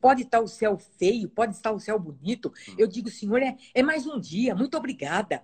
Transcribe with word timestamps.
Pode 0.00 0.22
estar 0.22 0.40
o 0.40 0.48
céu 0.48 0.78
feio, 0.78 1.28
pode 1.28 1.54
estar 1.54 1.72
o 1.72 1.80
céu 1.80 1.98
bonito. 1.98 2.52
Eu 2.76 2.86
digo, 2.86 3.10
Senhor, 3.10 3.42
é, 3.42 3.56
é 3.74 3.82
mais 3.82 4.06
um 4.06 4.18
dia. 4.20 4.54
Muito 4.54 4.76
obrigada. 4.76 5.42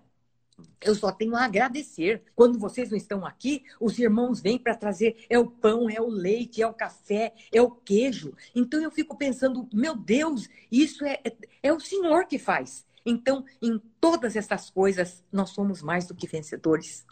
Eu 0.80 0.94
só 0.94 1.10
tenho 1.10 1.34
a 1.34 1.44
agradecer. 1.44 2.22
Quando 2.34 2.58
vocês 2.58 2.90
não 2.90 2.96
estão 2.96 3.26
aqui, 3.26 3.64
os 3.80 3.98
irmãos 3.98 4.40
vêm 4.40 4.58
para 4.58 4.76
trazer 4.76 5.24
é 5.28 5.38
o 5.38 5.46
pão, 5.46 5.90
é 5.90 6.00
o 6.00 6.08
leite, 6.08 6.62
é 6.62 6.66
o 6.66 6.74
café, 6.74 7.34
é 7.52 7.60
o 7.60 7.70
queijo. 7.70 8.34
Então 8.54 8.80
eu 8.80 8.90
fico 8.90 9.16
pensando, 9.16 9.68
meu 9.72 9.96
Deus, 9.96 10.48
isso 10.70 11.04
é, 11.04 11.20
é, 11.24 11.36
é 11.64 11.72
o 11.72 11.80
Senhor 11.80 12.26
que 12.26 12.38
faz. 12.38 12.86
Então, 13.04 13.44
em 13.60 13.78
todas 14.00 14.34
essas 14.34 14.70
coisas, 14.70 15.22
nós 15.30 15.50
somos 15.50 15.82
mais 15.82 16.06
do 16.06 16.14
que 16.14 16.26
vencedores. 16.26 17.04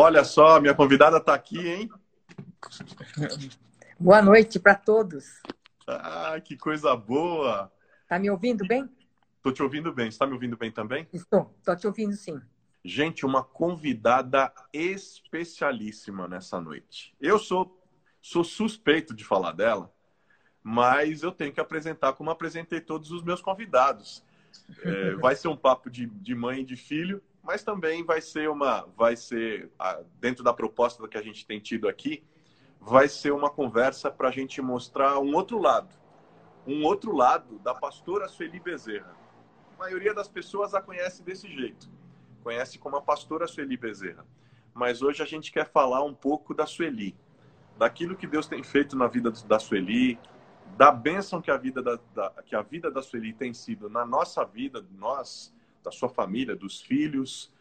Olha 0.00 0.22
só, 0.22 0.60
minha 0.60 0.76
convidada 0.76 1.16
está 1.16 1.34
aqui, 1.34 1.58
hein? 1.58 1.90
Boa 3.98 4.22
noite 4.22 4.60
para 4.60 4.76
todos. 4.76 5.24
Ah, 5.88 6.40
que 6.40 6.56
coisa 6.56 6.94
boa! 6.94 7.68
Tá 8.08 8.16
me 8.16 8.30
ouvindo 8.30 8.64
bem? 8.64 8.88
Estou 9.38 9.50
te 9.50 9.60
ouvindo 9.60 9.92
bem. 9.92 10.06
Está 10.06 10.24
me 10.24 10.34
ouvindo 10.34 10.56
bem 10.56 10.70
também? 10.70 11.08
Estou, 11.12 11.52
estou 11.58 11.74
te 11.74 11.88
ouvindo 11.88 12.12
sim. 12.12 12.40
Gente, 12.84 13.26
uma 13.26 13.42
convidada 13.42 14.52
especialíssima 14.72 16.28
nessa 16.28 16.60
noite. 16.60 17.12
Eu 17.20 17.36
sou, 17.36 17.82
sou 18.22 18.44
suspeito 18.44 19.12
de 19.12 19.24
falar 19.24 19.50
dela, 19.50 19.92
mas 20.62 21.24
eu 21.24 21.32
tenho 21.32 21.52
que 21.52 21.58
apresentar 21.58 22.12
como 22.12 22.30
apresentei 22.30 22.80
todos 22.80 23.10
os 23.10 23.24
meus 23.24 23.42
convidados. 23.42 24.24
É, 24.80 25.16
vai 25.16 25.34
ser 25.34 25.48
um 25.48 25.56
papo 25.56 25.90
de, 25.90 26.06
de 26.06 26.36
mãe 26.36 26.60
e 26.60 26.64
de 26.64 26.76
filho, 26.76 27.20
mas 27.48 27.62
também 27.62 28.04
vai 28.04 28.20
ser 28.20 28.50
uma, 28.50 28.86
vai 28.94 29.16
ser 29.16 29.70
dentro 30.20 30.44
da 30.44 30.52
proposta 30.52 31.08
que 31.08 31.16
a 31.16 31.22
gente 31.22 31.46
tem 31.46 31.58
tido 31.58 31.88
aqui, 31.88 32.22
vai 32.78 33.08
ser 33.08 33.32
uma 33.32 33.48
conversa 33.48 34.10
para 34.10 34.28
a 34.28 34.30
gente 34.30 34.60
mostrar 34.60 35.18
um 35.18 35.34
outro 35.34 35.58
lado, 35.58 35.88
um 36.66 36.84
outro 36.84 37.10
lado 37.16 37.58
da 37.60 37.74
pastora 37.74 38.28
Sueli 38.28 38.60
Bezerra. 38.60 39.16
A 39.74 39.78
maioria 39.78 40.12
das 40.12 40.28
pessoas 40.28 40.74
a 40.74 40.82
conhece 40.82 41.22
desse 41.22 41.48
jeito, 41.48 41.88
conhece 42.42 42.78
como 42.78 42.96
a 42.96 43.00
pastora 43.00 43.46
Sueli 43.46 43.78
Bezerra. 43.78 44.26
Mas 44.74 45.00
hoje 45.00 45.22
a 45.22 45.26
gente 45.26 45.50
quer 45.50 45.70
falar 45.70 46.04
um 46.04 46.12
pouco 46.12 46.52
da 46.52 46.66
Sueli, 46.66 47.16
daquilo 47.78 48.14
que 48.14 48.26
Deus 48.26 48.46
tem 48.46 48.62
feito 48.62 48.94
na 48.94 49.06
vida 49.06 49.30
da 49.30 49.58
Sueli, 49.58 50.18
da 50.76 50.92
bênção 50.92 51.40
que 51.40 51.50
a 51.50 51.56
vida 51.56 51.82
da, 51.82 51.98
da, 52.14 52.30
que 52.44 52.54
a 52.54 52.60
vida 52.60 52.90
da 52.90 53.00
Sueli 53.00 53.32
tem 53.32 53.54
sido 53.54 53.88
na 53.88 54.04
nossa 54.04 54.44
vida, 54.44 54.84
nós 54.90 55.56
da 55.82 55.90
sua 55.90 56.08
família, 56.08 56.56
dos 56.56 56.80
filhos, 56.80 57.52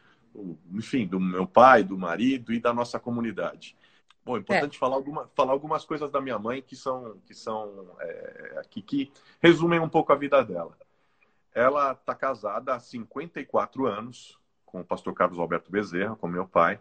enfim, 0.71 1.07
do 1.07 1.19
meu 1.19 1.47
pai, 1.47 1.83
do 1.83 1.97
marido 1.97 2.53
e 2.53 2.59
da 2.59 2.73
nossa 2.73 2.99
comunidade. 2.99 3.75
Bom, 4.23 4.35
é 4.35 4.39
importante 4.39 4.75
é. 4.75 4.79
falar, 4.79 4.95
alguma, 4.95 5.29
falar 5.35 5.53
algumas 5.53 5.85
coisas 5.85 6.11
da 6.11 6.19
minha 6.19 6.37
mãe 6.37 6.61
que 6.61 6.75
são 6.75 7.17
que 7.25 7.33
são 7.33 7.95
é, 7.99 8.61
que, 8.69 8.81
que 8.81 9.11
resumem 9.41 9.79
um 9.79 9.89
pouco 9.89 10.11
a 10.11 10.15
vida 10.15 10.43
dela. 10.43 10.77
Ela 11.53 11.93
está 11.93 12.13
casada 12.13 12.75
há 12.75 12.79
54 12.79 13.87
anos 13.87 14.37
com 14.65 14.81
o 14.81 14.85
pastor 14.85 15.13
Carlos 15.13 15.39
Alberto 15.39 15.71
Bezerra, 15.71 16.15
com 16.15 16.27
meu 16.27 16.45
pai. 16.45 16.79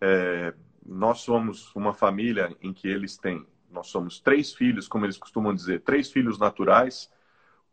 É, 0.00 0.52
nós 0.84 1.20
somos 1.20 1.74
uma 1.74 1.94
família 1.94 2.54
em 2.60 2.72
que 2.72 2.88
eles 2.88 3.16
têm, 3.16 3.46
nós 3.70 3.86
somos 3.86 4.20
três 4.20 4.52
filhos, 4.52 4.88
como 4.88 5.06
eles 5.06 5.16
costumam 5.16 5.54
dizer, 5.54 5.82
três 5.82 6.10
filhos 6.10 6.38
naturais 6.38 7.10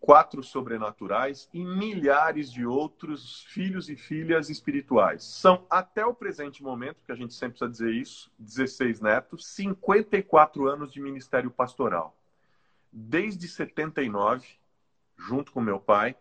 quatro 0.03 0.43
sobrenaturais 0.43 1.47
e 1.53 1.63
milhares 1.63 2.51
de 2.51 2.65
outros 2.65 3.45
filhos 3.45 3.87
e 3.87 3.95
filhas 3.95 4.49
espirituais. 4.49 5.23
São, 5.23 5.65
até 5.69 6.05
o 6.05 6.13
presente 6.13 6.61
momento, 6.61 6.97
que 7.05 7.11
a 7.13 7.15
gente 7.15 7.33
sempre 7.33 7.57
precisa 7.57 7.71
dizer 7.71 7.93
isso, 7.93 8.29
16 8.37 8.99
netos, 8.99 9.47
54 9.47 10.67
anos 10.67 10.91
de 10.91 10.99
ministério 10.99 11.49
pastoral. 11.49 12.17
Desde 12.91 13.47
79, 13.47 14.45
junto 15.17 15.53
com 15.53 15.61
meu 15.61 15.79
pai, 15.79 16.17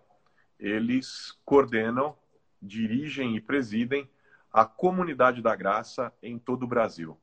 eles 0.60 1.36
coordenam, 1.44 2.16
dirigem 2.62 3.34
e 3.34 3.40
presidem 3.40 4.08
a 4.52 4.64
Comunidade 4.64 5.42
da 5.42 5.56
Graça 5.56 6.12
em 6.22 6.38
todo 6.38 6.62
o 6.62 6.68
Brasil. 6.68 7.18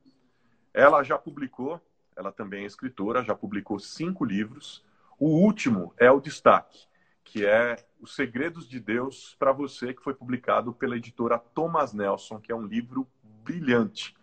Ela 0.74 1.04
já 1.04 1.18
publicou, 1.18 1.80
ela 2.18 2.34
também 2.34 2.64
é 2.64 2.68
escritora, 2.68 3.24
já 3.24 3.34
publicou 3.34 3.80
cinco 3.80 4.26
livros, 4.26 4.84
o 5.20 5.28
último 5.28 5.94
é 5.98 6.10
o 6.10 6.22
destaque, 6.22 6.88
que 7.26 7.46
é 7.46 7.76
Os 8.00 8.16
Segredos 8.16 8.68
de 8.68 8.80
Deus 8.80 9.36
para 9.38 9.52
você, 9.52 9.94
que 9.94 10.02
foi 10.02 10.14
publicado 10.14 10.74
pela 10.74 10.96
editora 10.96 11.38
Thomas 11.38 11.94
Nelson, 11.94 12.40
que 12.40 12.52
é 12.52 12.56
um 12.56 12.66
livro 12.66 13.06
brilhante 13.44 14.16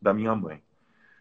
da 0.00 0.14
minha 0.14 0.34
mãe. 0.36 0.62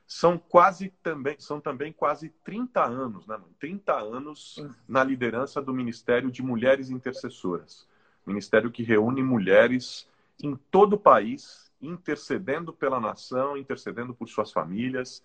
São 0.06 0.38
quase 0.38 0.94
também, 1.02 1.36
são 1.40 1.60
também 1.60 1.92
quase 1.92 2.30
30 2.44 2.86
anos, 2.86 3.26
né, 3.26 3.36
mãe? 3.36 3.50
30 3.60 3.94
anos 3.94 4.64
na 4.88 5.04
liderança 5.04 5.60
do 5.60 5.74
Ministério 5.74 6.30
de 6.30 6.44
Mulheres 6.44 6.92
Intercessoras. 6.92 7.88
Ministério 8.28 8.70
que 8.70 8.84
reúne 8.84 9.24
mulheres 9.24 10.08
em 10.40 10.56
todo 10.70 10.94
o 10.94 11.00
país, 11.00 11.72
intercedendo 11.82 12.72
pela 12.72 13.00
nação, 13.00 13.58
intercedendo 13.58 14.14
por 14.14 14.30
suas 14.30 14.52
famílias, 14.52 15.24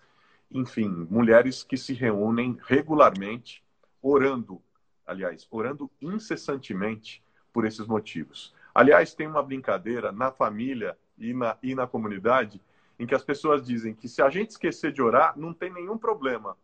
enfim, 0.49 0.89
mulheres 1.09 1.63
que 1.63 1.77
se 1.77 1.93
reúnem 1.93 2.57
regularmente 2.63 3.63
orando, 4.01 4.61
aliás, 5.05 5.47
orando 5.51 5.89
incessantemente 6.01 7.23
por 7.53 7.65
esses 7.65 7.85
motivos. 7.85 8.53
Aliás, 8.73 9.13
tem 9.13 9.27
uma 9.27 9.43
brincadeira 9.43 10.11
na 10.11 10.31
família 10.31 10.97
e 11.17 11.33
na, 11.33 11.57
e 11.61 11.75
na 11.75 11.85
comunidade 11.85 12.61
em 12.97 13.05
que 13.05 13.15
as 13.15 13.23
pessoas 13.23 13.65
dizem 13.65 13.93
que 13.93 14.07
se 14.07 14.21
a 14.21 14.29
gente 14.29 14.51
esquecer 14.51 14.91
de 14.91 15.01
orar, 15.01 15.37
não 15.37 15.53
tem 15.53 15.71
nenhum 15.71 15.97
problema, 15.97 16.55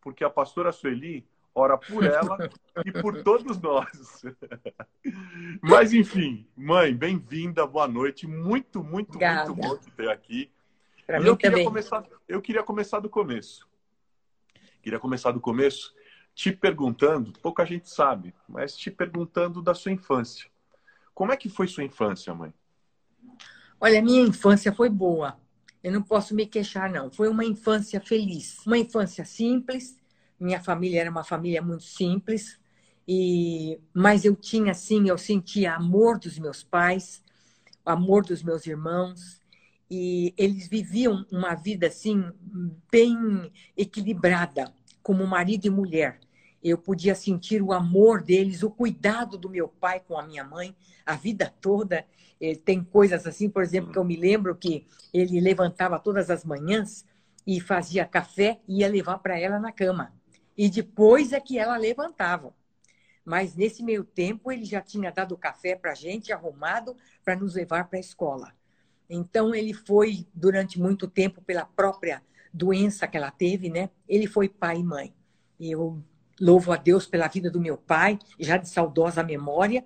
porque 0.00 0.24
a 0.24 0.30
pastora 0.30 0.72
Sueli 0.72 1.26
ora 1.54 1.78
por 1.78 2.04
ela 2.04 2.50
e 2.84 2.90
por 2.90 3.22
todos 3.22 3.60
nós. 3.60 4.24
Mas, 5.62 5.92
enfim, 5.92 6.46
mãe, 6.56 6.94
bem-vinda, 6.94 7.66
boa 7.66 7.86
noite. 7.86 8.26
Muito, 8.26 8.82
muito, 8.82 9.10
Obrigada. 9.10 9.52
muito 9.52 9.68
bom 9.68 9.76
te 9.76 9.90
ter 9.92 10.08
aqui. 10.08 10.50
Pra 11.06 11.20
e 11.20 11.26
eu 11.26 11.36
queria, 11.36 11.52
também. 11.52 11.64
começar, 11.66 12.04
eu 12.26 12.42
queria 12.42 12.62
começar 12.62 12.98
do 12.98 13.08
começo. 13.08 13.68
Queria 14.82 14.98
começar 14.98 15.30
do 15.30 15.40
começo 15.40 15.94
te 16.34 16.50
perguntando, 16.52 17.32
pouca 17.40 17.64
gente 17.64 17.88
sabe, 17.88 18.34
mas 18.48 18.76
te 18.76 18.90
perguntando 18.90 19.62
da 19.62 19.74
sua 19.74 19.92
infância. 19.92 20.50
Como 21.14 21.32
é 21.32 21.36
que 21.36 21.48
foi 21.48 21.68
sua 21.68 21.84
infância, 21.84 22.34
mãe? 22.34 22.52
Olha, 23.80 24.02
minha 24.02 24.22
infância 24.22 24.72
foi 24.72 24.88
boa. 24.88 25.38
Eu 25.82 25.92
não 25.92 26.02
posso 26.02 26.34
me 26.34 26.46
queixar, 26.46 26.90
não. 26.90 27.10
Foi 27.10 27.28
uma 27.28 27.44
infância 27.44 28.00
feliz. 28.00 28.58
Uma 28.66 28.78
infância 28.78 29.24
simples. 29.24 29.96
Minha 30.40 30.60
família 30.60 31.02
era 31.02 31.10
uma 31.10 31.22
família 31.22 31.62
muito 31.62 31.84
simples. 31.84 32.58
E... 33.06 33.78
Mas 33.92 34.24
eu 34.24 34.34
tinha, 34.34 34.74
sim, 34.74 35.08
eu 35.08 35.18
sentia 35.18 35.74
amor 35.74 36.18
dos 36.18 36.38
meus 36.38 36.64
pais, 36.64 37.22
amor 37.84 38.24
dos 38.24 38.42
meus 38.42 38.66
irmãos. 38.66 39.40
E 39.90 40.34
eles 40.36 40.66
viviam 40.66 41.24
uma 41.30 41.54
vida, 41.54 41.86
assim, 41.86 42.24
bem 42.90 43.52
equilibrada, 43.76 44.72
como 45.04 45.24
marido 45.24 45.66
e 45.66 45.70
mulher 45.70 46.18
eu 46.64 46.78
podia 46.78 47.14
sentir 47.14 47.60
o 47.60 47.74
amor 47.74 48.22
deles, 48.22 48.62
o 48.62 48.70
cuidado 48.70 49.36
do 49.36 49.50
meu 49.50 49.68
pai 49.68 50.00
com 50.00 50.18
a 50.18 50.22
minha 50.22 50.42
mãe 50.42 50.74
a 51.04 51.14
vida 51.14 51.52
toda. 51.60 52.06
Eh, 52.40 52.56
tem 52.56 52.82
coisas 52.82 53.26
assim, 53.26 53.50
por 53.50 53.62
exemplo, 53.62 53.92
que 53.92 53.98
eu 53.98 54.04
me 54.04 54.16
lembro 54.16 54.56
que 54.56 54.86
ele 55.12 55.38
levantava 55.40 56.00
todas 56.00 56.30
as 56.30 56.42
manhãs 56.42 57.04
e 57.46 57.60
fazia 57.60 58.06
café 58.06 58.58
e 58.66 58.78
ia 58.78 58.88
levar 58.88 59.18
para 59.18 59.38
ela 59.38 59.58
na 59.60 59.70
cama. 59.70 60.14
E 60.56 60.70
depois 60.70 61.34
é 61.34 61.40
que 61.40 61.58
ela 61.58 61.76
levantava. 61.76 62.54
Mas 63.22 63.54
nesse 63.54 63.82
meio 63.82 64.02
tempo 64.02 64.50
ele 64.50 64.64
já 64.64 64.80
tinha 64.80 65.12
dado 65.12 65.36
café 65.36 65.76
para 65.76 65.92
a 65.92 65.94
gente, 65.94 66.32
arrumado 66.32 66.96
para 67.22 67.36
nos 67.36 67.54
levar 67.54 67.88
para 67.88 67.98
a 67.98 68.00
escola. 68.00 68.54
Então 69.08 69.54
ele 69.54 69.74
foi 69.74 70.26
durante 70.32 70.80
muito 70.80 71.06
tempo 71.06 71.42
pela 71.42 71.66
própria 71.66 72.22
doença 72.54 73.08
que 73.08 73.16
ela 73.16 73.32
teve, 73.32 73.68
né? 73.68 73.90
Ele 74.08 74.28
foi 74.28 74.48
pai 74.48 74.78
e 74.78 74.84
mãe. 74.84 75.12
Eu 75.58 76.00
louvo 76.40 76.72
a 76.72 76.76
Deus 76.76 77.06
pela 77.06 77.26
vida 77.26 77.50
do 77.50 77.60
meu 77.60 77.76
pai, 77.76 78.18
já 78.38 78.56
de 78.56 78.68
saudosa 78.68 79.24
memória 79.24 79.84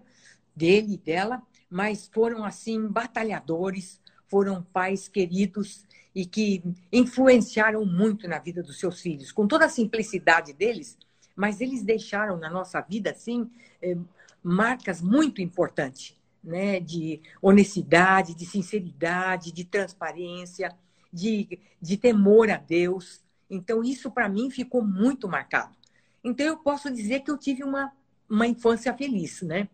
dele 0.55 0.95
e 0.95 0.99
dela, 0.99 1.43
mas 1.71 2.11
foram 2.13 2.45
assim 2.45 2.87
batalhadores, 2.87 4.01
foram 4.29 4.63
pais 4.63 5.09
queridos 5.09 5.87
e 6.15 6.27
que 6.27 6.63
influenciaram 6.93 7.85
muito 7.87 8.29
na 8.29 8.39
vida 8.39 8.63
dos 8.63 8.79
seus 8.79 9.01
filhos, 9.01 9.33
com 9.33 9.47
toda 9.47 9.67
a 9.67 9.71
simplicidade 9.71 10.53
deles, 10.53 10.99
mas 11.37 11.61
eles 11.61 11.83
deixaram 11.83 12.37
na 12.37 12.51
nossa 12.51 12.81
vida 12.81 13.11
assim 13.11 13.49
eh, 13.81 13.97
marcas 14.43 15.01
muito 15.01 15.41
importantes, 15.41 16.17
né, 16.43 16.81
de 16.81 17.21
honestidade, 17.41 18.35
de 18.35 18.47
sinceridade, 18.47 19.53
de 19.53 19.65
transparência, 19.65 20.75
de, 21.13 21.59
de 21.81 21.97
temor 21.97 22.51
a 22.51 22.57
Deus. 22.57 23.23
Então 23.49 23.83
isso 23.83 24.11
para 24.11 24.29
mim 24.29 24.51
ficou 24.51 24.85
muito 24.85 25.29
marcado. 25.29 25.79
Então, 26.23 26.47
eu 26.47 26.57
posso 26.57 26.91
dizer 26.91 27.21
que 27.21 27.31
eu 27.31 27.39
tive 27.39 27.65
uma, 27.65 27.93
uma 28.29 28.47
infância 28.47 28.93
feliz, 28.95 29.43
né? 29.43 29.69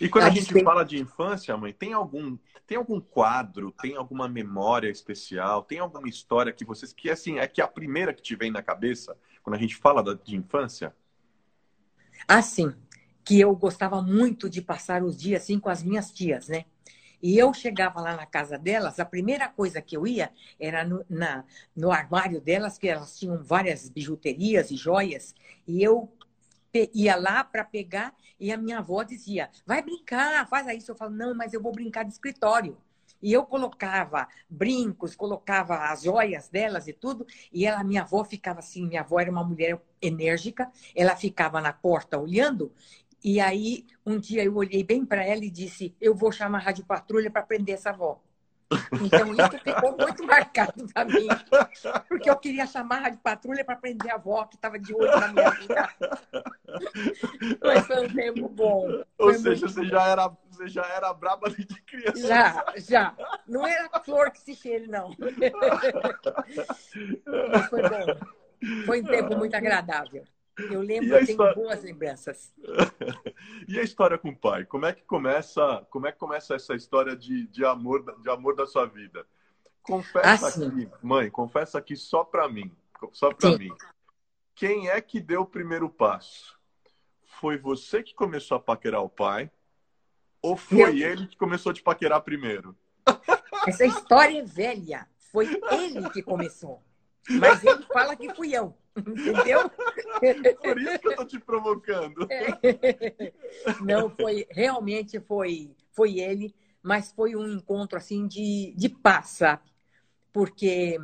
E 0.00 0.08
quando 0.08 0.24
a, 0.24 0.26
a 0.28 0.30
gente 0.30 0.64
fala 0.64 0.82
de 0.82 0.98
infância, 0.98 1.56
mãe, 1.56 1.72
tem 1.72 1.92
algum 1.92 2.38
tem 2.66 2.78
algum 2.78 3.00
quadro, 3.00 3.72
tem 3.82 3.96
alguma 3.96 4.28
memória 4.28 4.88
especial, 4.88 5.62
tem 5.64 5.80
alguma 5.80 6.08
história 6.08 6.52
que 6.52 6.64
vocês 6.64 6.92
que 6.92 7.10
assim 7.10 7.38
é 7.38 7.46
que 7.48 7.60
a 7.60 7.66
primeira 7.66 8.14
que 8.14 8.22
te 8.22 8.36
vem 8.36 8.50
na 8.50 8.62
cabeça 8.62 9.16
quando 9.42 9.56
a 9.56 9.58
gente 9.58 9.76
fala 9.76 10.14
de 10.16 10.36
infância? 10.36 10.94
Assim, 12.28 12.72
que 13.24 13.40
eu 13.40 13.54
gostava 13.56 14.00
muito 14.00 14.48
de 14.48 14.62
passar 14.62 15.02
os 15.02 15.16
dias 15.16 15.42
assim 15.42 15.58
com 15.58 15.68
as 15.68 15.82
minhas 15.82 16.12
tias, 16.12 16.48
né? 16.48 16.64
E 17.22 17.36
eu 17.38 17.52
chegava 17.52 18.00
lá 18.00 18.16
na 18.16 18.26
casa 18.26 18.56
delas, 18.58 18.98
a 18.98 19.04
primeira 19.04 19.48
coisa 19.48 19.82
que 19.82 19.96
eu 19.96 20.06
ia 20.06 20.30
era 20.58 20.84
no, 20.84 21.04
na, 21.08 21.44
no 21.76 21.90
armário 21.90 22.40
delas, 22.40 22.78
que 22.78 22.88
elas 22.88 23.18
tinham 23.18 23.42
várias 23.42 23.88
bijuterias 23.88 24.70
e 24.70 24.76
joias, 24.76 25.34
e 25.66 25.82
eu 25.82 26.10
ia 26.94 27.16
lá 27.16 27.42
para 27.42 27.64
pegar 27.64 28.14
e 28.38 28.50
a 28.50 28.56
minha 28.56 28.78
avó 28.78 29.02
dizia: 29.02 29.50
vai 29.66 29.82
brincar, 29.82 30.48
faz 30.48 30.66
isso. 30.78 30.92
Eu 30.92 30.96
falo: 30.96 31.14
não, 31.14 31.34
mas 31.34 31.52
eu 31.52 31.62
vou 31.62 31.72
brincar 31.72 32.04
de 32.04 32.12
escritório. 32.12 32.76
E 33.22 33.32
eu 33.34 33.44
colocava 33.44 34.26
brincos, 34.48 35.14
colocava 35.14 35.76
as 35.90 36.04
joias 36.04 36.48
delas 36.48 36.88
e 36.88 36.92
tudo, 36.94 37.26
e 37.52 37.66
ela, 37.66 37.84
minha 37.84 38.00
avó 38.00 38.24
ficava 38.24 38.60
assim, 38.60 38.86
minha 38.86 39.02
avó 39.02 39.20
era 39.20 39.30
uma 39.30 39.44
mulher 39.44 39.78
enérgica, 40.00 40.70
ela 40.96 41.14
ficava 41.14 41.60
na 41.60 41.70
porta 41.70 42.18
olhando, 42.18 42.72
e 43.22 43.40
aí, 43.40 43.86
um 44.04 44.18
dia 44.18 44.42
eu 44.44 44.56
olhei 44.56 44.82
bem 44.82 45.04
para 45.04 45.24
ela 45.24 45.44
e 45.44 45.50
disse: 45.50 45.94
Eu 46.00 46.14
vou 46.14 46.32
chamar 46.32 46.58
a 46.58 46.62
Rádio 46.62 46.84
Patrulha 46.84 47.30
para 47.30 47.42
prender 47.42 47.74
essa 47.74 47.90
avó. 47.90 48.20
Então, 49.02 49.32
isso 49.34 49.58
ficou 49.64 49.96
muito 49.96 50.24
marcado 50.24 50.86
para 50.94 51.04
mim. 51.04 51.26
Porque 52.08 52.30
eu 52.30 52.36
queria 52.36 52.66
chamar 52.66 52.98
a 52.98 53.00
Rádio 53.00 53.18
Patrulha 53.20 53.64
para 53.64 53.76
prender 53.76 54.12
a 54.12 54.14
avó 54.14 54.44
que 54.44 54.54
estava 54.54 54.78
de 54.78 54.94
olho 54.94 55.10
na 55.18 55.28
minha 55.28 55.50
vida. 55.50 55.88
Mas 57.62 57.86
foi 57.86 58.06
um 58.06 58.14
tempo 58.14 58.48
bom. 58.48 59.02
Ou 59.18 59.34
seja, 59.34 59.66
você 59.68 59.84
já, 59.84 60.06
era, 60.06 60.30
você 60.50 60.68
já 60.68 60.86
era 60.86 61.12
braba 61.12 61.50
de 61.50 61.66
criança. 61.82 62.26
Já, 62.28 62.64
já. 62.76 63.14
Não 63.46 63.66
era 63.66 63.88
flor 64.00 64.30
que 64.30 64.40
se 64.40 64.54
cheire, 64.54 64.86
não. 64.86 65.10
Mas 67.50 67.66
foi 67.68 67.82
bom. 67.82 68.06
Foi 68.86 69.02
um 69.02 69.06
tempo 69.06 69.36
muito 69.36 69.54
agradável. 69.54 70.24
Eu 70.58 70.82
lembro, 70.82 71.16
eu 71.16 71.26
tenho 71.26 71.54
boas 71.54 71.82
lembranças. 71.82 72.52
e 73.68 73.78
a 73.78 73.82
história 73.82 74.18
com 74.18 74.30
o 74.30 74.36
pai? 74.36 74.64
Como 74.64 74.84
é 74.84 74.92
que 74.92 75.02
começa, 75.04 75.86
como 75.90 76.06
é 76.06 76.12
que 76.12 76.18
começa 76.18 76.54
essa 76.54 76.74
história 76.74 77.16
de, 77.16 77.46
de 77.46 77.64
amor, 77.64 78.20
de 78.20 78.28
amor 78.28 78.54
da 78.54 78.66
sua 78.66 78.86
vida? 78.86 79.26
Confessa 79.82 80.48
assim. 80.48 80.66
aqui, 80.66 80.90
mãe, 81.02 81.30
confessa 81.30 81.78
aqui 81.78 81.96
só 81.96 82.22
para 82.24 82.48
mim, 82.48 82.70
só 83.12 83.32
para 83.32 83.56
mim. 83.56 83.70
Quem 84.54 84.88
é 84.88 85.00
que 85.00 85.20
deu 85.20 85.42
o 85.42 85.46
primeiro 85.46 85.88
passo? 85.88 86.58
Foi 87.40 87.56
você 87.56 88.02
que 88.02 88.14
começou 88.14 88.56
a 88.56 88.60
paquerar 88.60 89.02
o 89.02 89.08
pai? 89.08 89.50
Ou 90.42 90.56
foi 90.56 90.92
Meu... 90.92 91.10
ele 91.10 91.26
que 91.26 91.36
começou 91.36 91.70
a 91.70 91.74
te 91.74 91.82
paquerar 91.82 92.20
primeiro? 92.22 92.76
Essa 93.66 93.86
história 93.86 94.38
é 94.38 94.42
velha. 94.42 95.08
Foi 95.32 95.46
ele 95.70 96.10
que 96.10 96.22
começou. 96.22 96.82
Mas 97.28 97.62
ele 97.64 97.84
fala 97.84 98.16
que 98.16 98.34
fui 98.34 98.54
eu. 98.54 98.76
Entendeu? 98.96 99.70
Por 100.62 100.80
isso 100.80 100.98
que 100.98 101.08
eu 101.08 101.16
tô 101.16 101.24
te 101.24 101.38
provocando. 101.38 102.26
Não, 103.80 104.10
foi, 104.10 104.46
realmente 104.50 105.20
foi, 105.20 105.70
foi 105.92 106.18
ele, 106.18 106.54
mas 106.82 107.12
foi 107.12 107.36
um 107.36 107.46
encontro 107.52 107.96
assim 107.96 108.26
de, 108.26 108.74
de 108.76 108.88
paz, 108.88 109.28
sabe? 109.28 109.62
Porque 110.32 110.98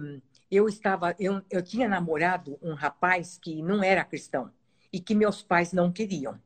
eu 0.50 0.68
estava, 0.68 1.14
eu, 1.18 1.42
eu 1.50 1.62
tinha 1.62 1.88
namorado 1.88 2.58
um 2.62 2.74
rapaz 2.74 3.38
que 3.38 3.62
não 3.62 3.82
era 3.82 4.04
cristão 4.04 4.50
e 4.92 5.00
que 5.00 5.14
meus 5.14 5.42
pais 5.42 5.72
não 5.72 5.92
queriam. 5.92 6.40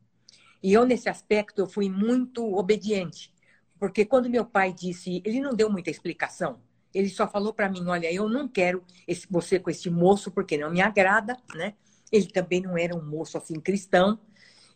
E 0.62 0.72
eu, 0.72 0.84
nesse 0.84 1.08
aspecto, 1.08 1.60
eu 1.60 1.66
fui 1.66 1.88
muito 1.88 2.54
obediente. 2.54 3.32
Porque 3.78 4.04
quando 4.04 4.28
meu 4.28 4.44
pai 4.44 4.72
disse, 4.72 5.22
ele 5.24 5.40
não 5.40 5.54
deu 5.54 5.70
muita 5.70 5.90
explicação, 5.90 6.60
ele 6.94 7.08
só 7.08 7.26
falou 7.26 7.52
para 7.52 7.68
mim: 7.68 7.86
olha, 7.86 8.12
eu 8.12 8.28
não 8.28 8.48
quero 8.48 8.84
esse, 9.06 9.26
você 9.30 9.58
com 9.58 9.70
esse 9.70 9.88
moço 9.90 10.30
porque 10.30 10.56
não 10.56 10.70
me 10.70 10.80
agrada, 10.80 11.36
né? 11.54 11.74
Ele 12.10 12.26
também 12.26 12.60
não 12.60 12.76
era 12.76 12.94
um 12.94 13.04
moço 13.04 13.38
assim 13.38 13.60
cristão. 13.60 14.18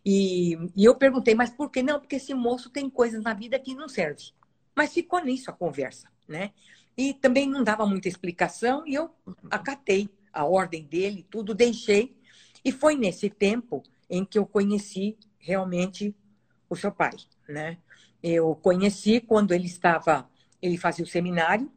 E, 0.04 0.56
e 0.76 0.84
eu 0.84 0.94
perguntei, 0.94 1.34
mas 1.34 1.50
por 1.50 1.70
que 1.70 1.82
não? 1.82 1.98
Porque 1.98 2.16
esse 2.16 2.34
moço 2.34 2.70
tem 2.70 2.88
coisas 2.88 3.22
na 3.22 3.32
vida 3.34 3.58
que 3.58 3.74
não 3.74 3.88
serve. 3.88 4.32
Mas 4.76 4.92
ficou 4.92 5.20
nisso 5.24 5.50
a 5.50 5.52
conversa, 5.52 6.08
né? 6.28 6.52
E 6.96 7.14
também 7.14 7.48
não 7.48 7.64
dava 7.64 7.86
muita 7.86 8.06
explicação 8.06 8.86
e 8.86 8.94
eu 8.94 9.10
acatei 9.50 10.08
a 10.32 10.44
ordem 10.44 10.84
dele, 10.84 11.26
tudo 11.28 11.54
deixei. 11.54 12.16
E 12.64 12.70
foi 12.70 12.96
nesse 12.96 13.28
tempo 13.28 13.82
em 14.08 14.24
que 14.24 14.38
eu 14.38 14.46
conheci 14.46 15.16
realmente 15.38 16.14
o 16.68 16.76
seu 16.76 16.92
pai, 16.92 17.14
né? 17.48 17.78
Eu 18.22 18.54
conheci 18.54 19.20
quando 19.20 19.52
ele 19.52 19.66
estava, 19.66 20.28
ele 20.62 20.76
fazia 20.76 21.04
o 21.04 21.08
seminário 21.08 21.70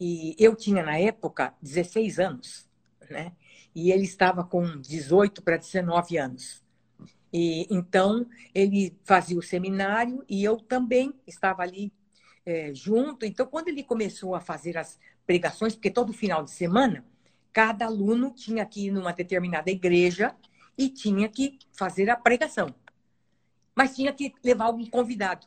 e 0.00 0.34
eu 0.38 0.54
tinha, 0.56 0.82
na 0.82 0.98
época, 0.98 1.54
16 1.62 2.18
anos, 2.18 2.68
né? 3.10 3.32
E 3.74 3.90
ele 3.90 4.04
estava 4.04 4.44
com 4.44 4.80
18 4.80 5.42
para 5.42 5.56
19 5.56 6.16
anos. 6.16 6.62
E, 7.32 7.66
então, 7.68 8.26
ele 8.54 8.96
fazia 9.04 9.38
o 9.38 9.42
seminário 9.42 10.24
e 10.28 10.44
eu 10.44 10.56
também 10.56 11.12
estava 11.26 11.62
ali 11.62 11.92
é, 12.46 12.72
junto. 12.72 13.26
Então, 13.26 13.46
quando 13.46 13.68
ele 13.68 13.82
começou 13.82 14.34
a 14.34 14.40
fazer 14.40 14.76
as 14.78 14.98
pregações, 15.26 15.74
porque 15.74 15.90
todo 15.90 16.12
final 16.12 16.44
de 16.44 16.50
semana, 16.50 17.04
cada 17.52 17.86
aluno 17.86 18.30
tinha 18.30 18.64
que 18.64 18.86
ir 18.86 18.90
numa 18.90 19.12
determinada 19.12 19.70
igreja 19.70 20.34
e 20.76 20.88
tinha 20.88 21.28
que 21.28 21.58
fazer 21.72 22.10
a 22.10 22.16
pregação. 22.16 22.74
Mas 23.74 23.96
tinha 23.96 24.12
que 24.12 24.32
levar 24.44 24.66
algum 24.66 24.86
convidado. 24.86 25.46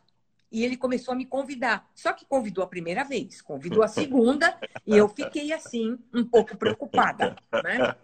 E 0.52 0.64
ele 0.64 0.78
começou 0.78 1.14
a 1.14 1.18
me 1.18 1.26
convidar. 1.26 1.90
Só 1.94 2.14
que 2.14 2.26
convidou 2.26 2.64
a 2.64 2.68
primeira 2.68 3.04
vez, 3.04 3.42
convidou 3.42 3.84
a 3.84 3.88
segunda, 3.90 4.58
e 4.86 4.96
eu 4.96 5.10
fiquei 5.10 5.52
assim, 5.52 5.98
um 6.14 6.24
pouco 6.24 6.56
preocupada. 6.58 7.36
Né? 7.52 7.96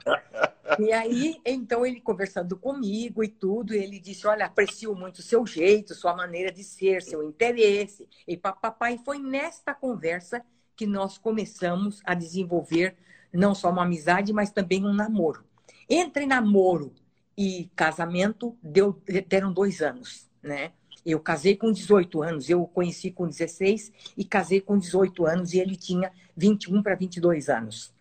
E 0.80 0.92
aí, 0.92 1.40
então, 1.46 1.86
ele 1.86 2.02
conversando 2.02 2.58
comigo 2.58 3.24
e 3.24 3.28
tudo, 3.28 3.74
ele 3.74 4.00
disse: 4.00 4.28
Olha, 4.28 4.46
aprecio 4.46 4.96
muito 4.96 5.20
o 5.20 5.24
seu 5.24 5.46
jeito, 5.46 5.96
sua 5.96 6.16
maneira 6.16 6.52
de 6.52 6.64
ser, 6.64 7.02
seu 7.02 7.24
interesse. 7.24 8.08
E 8.28 8.36
papai 8.36 9.00
foi 9.04 9.20
nesta 9.20 9.74
conversa 9.74 10.44
que 10.76 10.86
nós 10.86 11.18
começamos 11.18 12.02
a 12.04 12.14
desenvolver 12.14 12.96
não 13.32 13.56
só 13.56 13.70
uma 13.70 13.84
amizade, 13.84 14.32
mas 14.32 14.52
também 14.52 14.86
um 14.86 14.94
namoro. 14.94 15.44
Entre 15.90 16.26
namoro 16.26 16.94
e 17.38 17.70
casamento, 17.76 18.58
deu, 18.62 19.02
deram 19.28 19.52
dois 19.52 19.82
anos, 19.82 20.30
né? 20.42 20.72
Eu 21.06 21.20
casei 21.20 21.56
com 21.56 21.72
18 21.72 22.24
anos, 22.24 22.50
eu 22.50 22.62
o 22.62 22.68
conheci 22.68 23.12
com 23.12 23.28
16 23.28 23.92
e 24.18 24.24
casei 24.24 24.62
com 24.62 24.78
18 24.78 25.26
anos 25.26 25.54
e 25.54 25.60
ele 25.60 25.76
tinha 25.76 26.12
21 26.36 26.82
para 26.82 26.96
22 26.96 27.50
anos. 27.50 27.94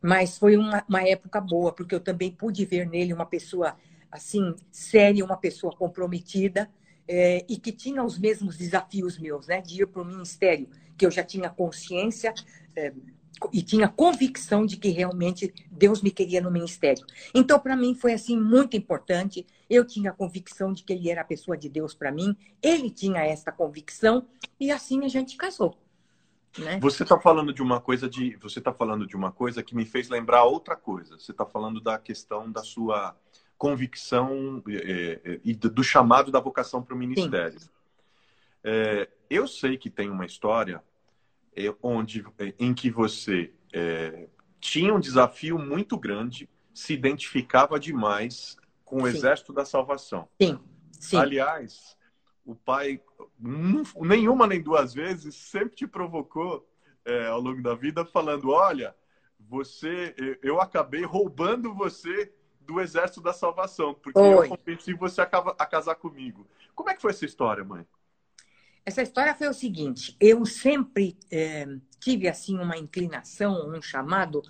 Mas 0.00 0.38
foi 0.38 0.56
uma, 0.56 0.84
uma 0.88 1.02
época 1.02 1.40
boa, 1.40 1.72
porque 1.72 1.94
eu 1.94 2.00
também 2.00 2.30
pude 2.30 2.64
ver 2.64 2.86
nele 2.86 3.12
uma 3.12 3.26
pessoa 3.26 3.76
assim 4.10 4.54
séria, 4.70 5.24
uma 5.24 5.36
pessoa 5.36 5.74
comprometida 5.74 6.70
é, 7.08 7.44
e 7.48 7.56
que 7.56 7.72
tinha 7.72 8.02
os 8.02 8.18
mesmos 8.18 8.56
desafios 8.56 9.18
meus, 9.18 9.46
né? 9.46 9.60
De 9.60 9.82
ir 9.82 9.86
para 9.86 10.02
o 10.02 10.04
ministério, 10.04 10.68
que 10.96 11.06
eu 11.06 11.10
já 11.10 11.22
tinha 11.22 11.48
consciência, 11.48 12.32
é, 12.74 12.92
e 13.52 13.62
tinha 13.62 13.88
convicção 13.88 14.64
de 14.64 14.76
que 14.76 14.88
realmente 14.88 15.52
Deus 15.70 16.02
me 16.02 16.10
queria 16.10 16.40
no 16.40 16.50
ministério. 16.50 17.04
Então, 17.34 17.58
para 17.58 17.76
mim, 17.76 17.94
foi 17.94 18.12
assim 18.12 18.38
muito 18.38 18.76
importante. 18.76 19.46
Eu 19.68 19.84
tinha 19.84 20.10
a 20.10 20.14
convicção 20.14 20.72
de 20.72 20.82
que 20.82 20.92
ele 20.92 21.10
era 21.10 21.20
a 21.20 21.24
pessoa 21.24 21.56
de 21.56 21.68
Deus 21.68 21.94
para 21.94 22.12
mim, 22.12 22.36
ele 22.62 22.90
tinha 22.90 23.24
essa 23.24 23.52
convicção, 23.52 24.26
e 24.58 24.70
assim 24.70 25.04
a 25.04 25.08
gente 25.08 25.36
casou. 25.36 25.76
Né? 26.58 26.78
Você 26.80 27.02
está 27.02 27.18
falando 27.18 27.52
de 27.52 27.62
uma 27.62 27.80
coisa 27.80 28.08
de. 28.08 28.36
Você 28.36 28.58
está 28.58 28.72
falando 28.72 29.06
de 29.06 29.14
uma 29.14 29.30
coisa 29.30 29.62
que 29.62 29.74
me 29.74 29.84
fez 29.84 30.08
lembrar 30.08 30.44
outra 30.44 30.74
coisa. 30.74 31.18
Você 31.18 31.32
está 31.32 31.44
falando 31.44 31.80
da 31.80 31.98
questão 31.98 32.50
da 32.50 32.62
sua 32.62 33.14
convicção 33.58 34.62
é, 34.68 35.20
é, 35.24 35.40
e 35.44 35.54
do 35.54 35.82
chamado 35.82 36.30
da 36.30 36.40
vocação 36.40 36.82
para 36.82 36.94
o 36.94 36.98
ministério. 36.98 37.58
É, 38.64 39.08
eu 39.28 39.46
sei 39.46 39.76
que 39.76 39.90
tem 39.90 40.10
uma 40.10 40.26
história 40.26 40.82
onde, 41.82 42.24
é, 42.38 42.54
em 42.58 42.74
que 42.74 42.90
você 42.90 43.52
é, 43.72 44.28
tinha 44.60 44.94
um 44.94 45.00
desafio 45.00 45.58
muito 45.58 45.98
grande, 45.98 46.48
se 46.74 46.92
identificava 46.92 47.80
demais 47.80 48.56
com 48.84 49.02
o 49.02 49.10
Sim. 49.10 49.16
exército 49.16 49.52
da 49.52 49.64
salvação. 49.64 50.28
Sim. 50.40 50.58
Sim. 50.92 51.16
Aliás, 51.16 51.96
o 52.44 52.54
pai, 52.54 53.00
nenhuma 54.00 54.46
nem 54.46 54.62
duas 54.62 54.94
vezes, 54.94 55.34
sempre 55.34 55.74
te 55.74 55.86
provocou 55.86 56.66
é, 57.04 57.26
ao 57.26 57.40
longo 57.40 57.62
da 57.62 57.74
vida, 57.74 58.04
falando: 58.04 58.50
olha, 58.50 58.94
você, 59.38 60.14
eu 60.42 60.60
acabei 60.60 61.04
roubando 61.04 61.74
você 61.74 62.32
do 62.60 62.80
exército 62.80 63.20
da 63.20 63.32
salvação, 63.32 63.94
porque 63.94 64.18
Oi. 64.18 64.46
eu 64.46 64.56
convenci 64.56 64.92
você 64.94 65.20
a, 65.20 65.24
a 65.24 65.66
casar 65.66 65.94
comigo. 65.94 66.46
Como 66.74 66.90
é 66.90 66.94
que 66.94 67.02
foi 67.02 67.12
essa 67.12 67.24
história, 67.24 67.64
mãe? 67.64 67.86
Essa 68.86 69.02
história 69.02 69.34
foi 69.34 69.48
o 69.48 69.52
seguinte: 69.52 70.16
eu 70.20 70.46
sempre 70.46 71.18
é, 71.28 71.66
tive 71.98 72.28
assim 72.28 72.56
uma 72.56 72.78
inclinação, 72.78 73.68
um 73.68 73.82
chamado 73.82 74.40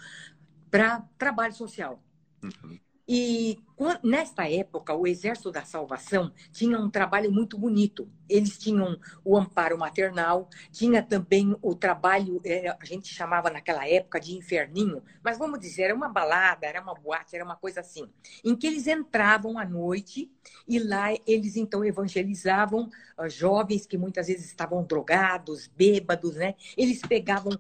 para 0.71 1.01
trabalho 1.17 1.55
social. 1.55 2.05
Uhum. 2.45 2.79
E 3.09 3.59
nesta 4.03 4.51
época, 4.51 4.95
o 4.95 5.07
Exército 5.07 5.53
da 5.53 5.65
Salvação 5.65 6.33
tinha 6.51 6.79
um 6.79 6.91
trabalho 6.91 7.31
muito 7.31 7.57
bonito. 7.57 8.09
Eles 8.29 8.59
tinham 8.59 8.99
o 9.25 9.37
amparo 9.37 9.79
maternal, 9.79 10.49
tinha 10.73 11.03
também 11.03 11.57
o 11.63 11.75
trabalho, 11.75 12.41
é, 12.45 12.69
a 12.69 12.85
gente 12.85 13.15
chamava 13.15 13.51
naquela 13.51 13.87
época 13.89 14.19
de 14.19 14.35
inferninho, 14.35 15.03
mas 15.23 15.39
vamos 15.39 15.61
dizer, 15.61 15.83
era 15.83 15.95
uma 15.95 16.09
balada, 16.09 16.67
era 16.67 16.83
uma 16.83 16.95
boate, 16.95 17.37
era 17.37 17.45
uma 17.45 17.55
coisa 17.55 17.81
assim, 17.81 18.09
em 18.45 18.57
que 18.57 18.67
eles 18.67 18.87
entravam 18.89 19.59
à 19.59 19.65
noite 19.65 20.31
e 20.67 20.79
lá 20.79 21.13
eles 21.27 21.57
então 21.57 21.85
evangelizavam 21.85 22.89
uh, 23.19 23.29
jovens 23.29 23.87
que 23.87 23.97
muitas 23.97 24.27
vezes 24.27 24.47
estavam 24.47 24.83
drogados, 24.85 25.69
bêbados, 25.69 26.35
né? 26.35 26.55
Eles 26.77 27.01
pegavam 27.01 27.53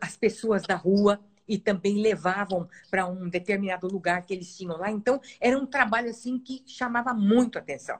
as 0.00 0.16
pessoas 0.16 0.62
da 0.62 0.76
rua 0.76 1.20
e 1.48 1.58
também 1.58 2.00
levavam 2.00 2.68
para 2.90 3.06
um 3.06 3.28
determinado 3.28 3.86
lugar 3.86 4.24
que 4.24 4.32
eles 4.32 4.56
tinham 4.56 4.76
lá. 4.76 4.90
Então, 4.90 5.20
era 5.40 5.58
um 5.58 5.66
trabalho 5.66 6.10
assim 6.10 6.38
que 6.38 6.62
chamava 6.66 7.12
muito 7.12 7.58
atenção. 7.58 7.98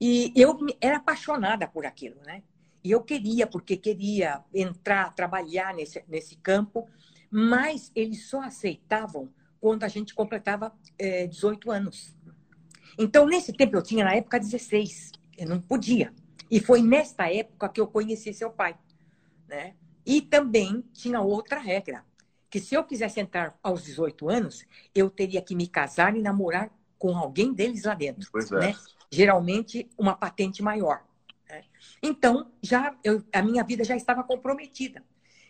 E 0.00 0.32
eu 0.36 0.58
era 0.80 0.98
apaixonada 0.98 1.66
por 1.66 1.86
aquilo, 1.86 2.16
né? 2.26 2.42
E 2.82 2.90
eu 2.90 3.00
queria, 3.00 3.46
porque 3.46 3.76
queria 3.76 4.44
entrar, 4.52 5.14
trabalhar 5.14 5.74
nesse, 5.74 6.04
nesse 6.06 6.36
campo, 6.36 6.86
mas 7.30 7.90
eles 7.94 8.28
só 8.28 8.42
aceitavam 8.42 9.32
quando 9.60 9.84
a 9.84 9.88
gente 9.88 10.14
completava 10.14 10.74
é, 10.98 11.26
18 11.26 11.70
anos. 11.70 12.14
Então, 12.98 13.26
nesse 13.26 13.52
tempo, 13.52 13.76
eu 13.76 13.82
tinha 13.82 14.04
na 14.04 14.14
época 14.14 14.38
16, 14.38 15.12
eu 15.38 15.48
não 15.48 15.60
podia. 15.60 16.12
E 16.50 16.60
foi 16.60 16.82
nesta 16.82 17.32
época 17.32 17.70
que 17.70 17.80
eu 17.80 17.86
conheci 17.86 18.34
seu 18.34 18.50
pai, 18.50 18.76
né? 19.48 19.74
E 20.04 20.20
também 20.20 20.84
tinha 20.92 21.20
outra 21.20 21.58
regra 21.58 22.04
que 22.54 22.60
se 22.60 22.76
eu 22.76 22.84
quisesse 22.84 23.18
entrar 23.18 23.58
aos 23.60 23.82
18 23.82 24.30
anos, 24.30 24.64
eu 24.94 25.10
teria 25.10 25.42
que 25.42 25.56
me 25.56 25.66
casar 25.66 26.16
e 26.16 26.22
namorar 26.22 26.70
com 26.96 27.16
alguém 27.16 27.52
deles 27.52 27.82
lá 27.82 27.94
dentro. 27.94 28.28
Pois 28.30 28.52
é. 28.52 28.60
Né? 28.60 28.76
Geralmente, 29.10 29.90
uma 29.98 30.14
patente 30.14 30.62
maior. 30.62 31.02
Né? 31.50 31.64
Então, 32.00 32.52
já 32.62 32.96
eu, 33.02 33.24
a 33.32 33.42
minha 33.42 33.64
vida 33.64 33.82
já 33.82 33.96
estava 33.96 34.22
comprometida. 34.22 35.02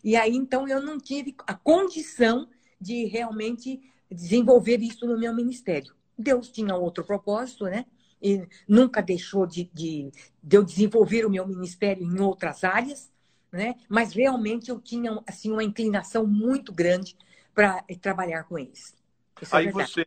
E 0.02 0.16
aí, 0.16 0.34
então, 0.34 0.66
eu 0.66 0.80
não 0.80 0.96
tive 0.96 1.34
a 1.46 1.52
condição 1.52 2.48
de 2.80 3.04
realmente 3.04 3.82
desenvolver 4.10 4.80
isso 4.80 5.06
no 5.06 5.18
meu 5.18 5.34
ministério. 5.34 5.94
Deus 6.18 6.50
tinha 6.50 6.74
outro 6.74 7.04
propósito, 7.04 7.64
né? 7.64 7.84
E 8.22 8.48
nunca 8.66 9.02
deixou 9.02 9.46
de, 9.46 9.70
de, 9.74 10.10
de 10.42 10.56
eu 10.56 10.64
desenvolver 10.64 11.26
o 11.26 11.30
meu 11.30 11.46
ministério 11.46 12.02
em 12.02 12.18
outras 12.18 12.64
áreas 12.64 13.12
né? 13.54 13.76
Mas 13.88 14.12
realmente 14.12 14.68
eu 14.68 14.80
tinha 14.80 15.22
assim 15.26 15.52
uma 15.52 15.62
inclinação 15.62 16.26
muito 16.26 16.72
grande 16.72 17.16
para 17.54 17.82
trabalhar 18.00 18.44
com 18.44 18.58
eles. 18.58 18.94
Isso 19.40 19.54
é 19.54 19.60
aí 19.60 19.68
é 19.68 19.70
você, 19.70 20.06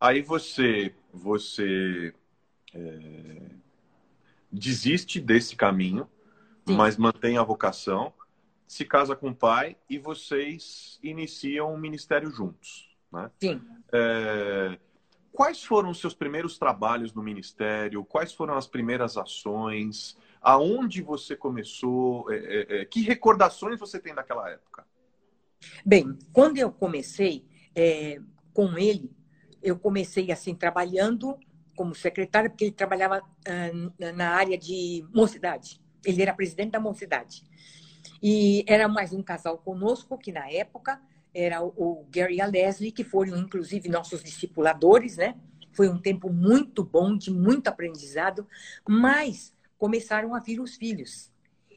aí 0.00 0.22
você, 0.22 0.94
você 1.12 2.14
é, 2.72 3.50
desiste 4.50 5.20
desse 5.20 5.56
caminho, 5.56 6.08
Sim. 6.66 6.76
mas 6.76 6.96
mantém 6.96 7.36
a 7.36 7.42
vocação, 7.42 8.12
se 8.66 8.84
casa 8.84 9.16
com 9.16 9.30
o 9.30 9.34
pai 9.34 9.76
e 9.90 9.98
vocês 9.98 10.98
iniciam 11.02 11.74
um 11.74 11.78
ministério 11.78 12.30
juntos, 12.30 12.88
né? 13.12 13.30
Sim. 13.40 13.60
É, 13.92 14.78
quais 15.32 15.64
foram 15.64 15.90
os 15.90 15.98
seus 15.98 16.14
primeiros 16.14 16.58
trabalhos 16.58 17.12
no 17.12 17.22
ministério? 17.22 18.04
Quais 18.04 18.32
foram 18.32 18.54
as 18.54 18.68
primeiras 18.68 19.16
ações? 19.16 20.16
Aonde 20.44 21.00
você 21.00 21.34
começou? 21.34 22.30
É, 22.30 22.36
é, 22.36 22.82
é, 22.82 22.84
que 22.84 23.00
recordações 23.00 23.80
você 23.80 23.98
tem 23.98 24.14
daquela 24.14 24.50
época? 24.50 24.86
Bem, 25.84 26.18
quando 26.34 26.58
eu 26.58 26.70
comecei 26.70 27.46
é, 27.74 28.20
com 28.52 28.76
ele, 28.76 29.10
eu 29.62 29.78
comecei 29.78 30.30
assim 30.30 30.54
trabalhando 30.54 31.38
como 31.74 31.94
secretária, 31.94 32.50
porque 32.50 32.64
ele 32.66 32.72
trabalhava 32.72 33.20
uh, 33.20 34.12
na 34.14 34.28
área 34.28 34.58
de 34.58 35.02
mocidade. 35.14 35.80
Ele 36.04 36.20
era 36.20 36.34
presidente 36.34 36.72
da 36.72 36.78
mocidade. 36.78 37.42
E 38.22 38.64
era 38.68 38.86
mais 38.86 39.14
um 39.14 39.22
casal 39.22 39.56
conosco, 39.56 40.18
que 40.18 40.30
na 40.30 40.50
época 40.50 41.00
era 41.32 41.62
o 41.62 42.06
Gary 42.10 42.36
e 42.36 42.40
a 42.42 42.46
Leslie, 42.46 42.92
que 42.92 43.02
foram 43.02 43.36
inclusive 43.38 43.88
nossos 43.88 44.22
discipuladores, 44.22 45.16
né? 45.16 45.34
Foi 45.72 45.88
um 45.88 45.98
tempo 45.98 46.30
muito 46.30 46.84
bom, 46.84 47.16
de 47.16 47.32
muito 47.32 47.66
aprendizado, 47.66 48.46
mas 48.86 49.53
começaram 49.84 50.34
a 50.34 50.40
vir 50.40 50.60
os 50.60 50.76
filhos. 50.76 51.30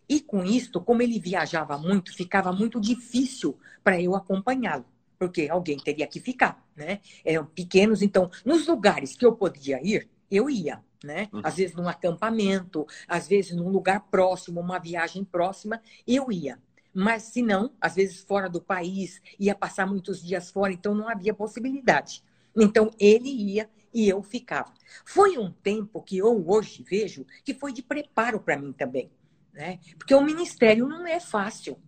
E 0.07 0.21
com 0.21 0.41
isto, 0.41 0.79
como 0.79 1.01
ele 1.01 1.19
viajava 1.19 1.77
muito, 1.77 2.15
ficava 2.15 2.53
muito 2.53 2.79
difícil 2.79 3.59
para 3.83 4.01
eu 4.01 4.15
acompanhá-lo, 4.15 4.85
porque 5.19 5.49
alguém 5.51 5.77
teria 5.77 6.07
que 6.07 6.21
ficar, 6.21 6.65
né? 6.73 7.01
Eram 7.25 7.45
pequenos, 7.45 8.01
então, 8.01 8.31
nos 8.45 8.65
lugares 8.65 9.17
que 9.17 9.25
eu 9.25 9.35
podia 9.35 9.85
ir, 9.85 10.07
eu 10.31 10.49
ia, 10.49 10.81
né? 11.03 11.27
Uhum. 11.33 11.41
Às 11.43 11.57
vezes 11.57 11.75
num 11.75 11.89
acampamento, 11.89 12.87
às 13.09 13.27
vezes 13.27 13.51
num 13.51 13.67
lugar 13.67 13.99
próximo, 14.09 14.61
uma 14.61 14.79
viagem 14.79 15.25
próxima, 15.25 15.81
eu 16.07 16.31
ia. 16.31 16.57
Mas 16.93 17.23
se 17.23 17.41
não, 17.41 17.73
às 17.81 17.95
vezes 17.95 18.21
fora 18.21 18.49
do 18.49 18.61
país, 18.61 19.21
ia 19.37 19.53
passar 19.53 19.85
muitos 19.85 20.23
dias 20.23 20.49
fora, 20.49 20.71
então 20.71 20.95
não 20.95 21.09
havia 21.09 21.33
possibilidade. 21.33 22.23
Então 22.55 22.89
ele 22.97 23.27
ia 23.27 23.69
e 23.97 24.07
eu 24.07 24.21
ficava. 24.21 24.71
Foi 25.03 25.39
um 25.39 25.51
tempo 25.51 26.03
que 26.03 26.19
eu 26.19 26.47
hoje 26.47 26.85
vejo 26.87 27.25
que 27.43 27.55
foi 27.55 27.73
de 27.73 27.81
preparo 27.81 28.39
para 28.39 28.55
mim 28.55 28.71
também, 28.71 29.09
né? 29.51 29.79
Porque 29.97 30.13
o 30.13 30.21
ministério 30.21 30.87
não 30.87 31.07
é 31.07 31.19
fácil, 31.19 31.79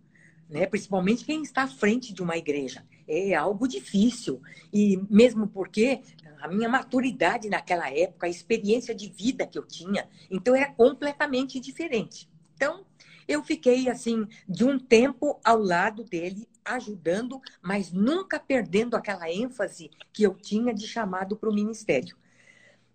né? 0.48 0.66
Principalmente 0.66 1.24
quem 1.24 1.40
está 1.40 1.62
à 1.62 1.68
frente 1.68 2.12
de 2.12 2.20
uma 2.20 2.36
igreja. 2.36 2.84
É 3.06 3.32
algo 3.36 3.68
difícil. 3.68 4.42
E 4.72 5.00
mesmo 5.08 5.46
porque 5.46 6.00
a 6.42 6.48
minha 6.48 6.68
maturidade 6.68 7.48
naquela 7.48 7.88
época, 7.88 8.26
a 8.26 8.30
experiência 8.30 8.92
de 8.92 9.08
vida 9.08 9.46
que 9.46 9.56
eu 9.56 9.64
tinha, 9.64 10.08
então 10.28 10.56
era 10.56 10.72
completamente 10.72 11.60
diferente. 11.60 12.28
Então, 12.56 12.84
eu 13.30 13.44
fiquei 13.44 13.88
assim 13.88 14.26
de 14.48 14.64
um 14.64 14.76
tempo 14.76 15.38
ao 15.44 15.56
lado 15.56 16.02
dele 16.02 16.48
ajudando, 16.64 17.40
mas 17.62 17.92
nunca 17.92 18.40
perdendo 18.40 18.96
aquela 18.96 19.30
ênfase 19.30 19.88
que 20.12 20.24
eu 20.24 20.34
tinha 20.34 20.74
de 20.74 20.86
chamado 20.88 21.36
para 21.36 21.48
o 21.48 21.54
ministério. 21.54 22.16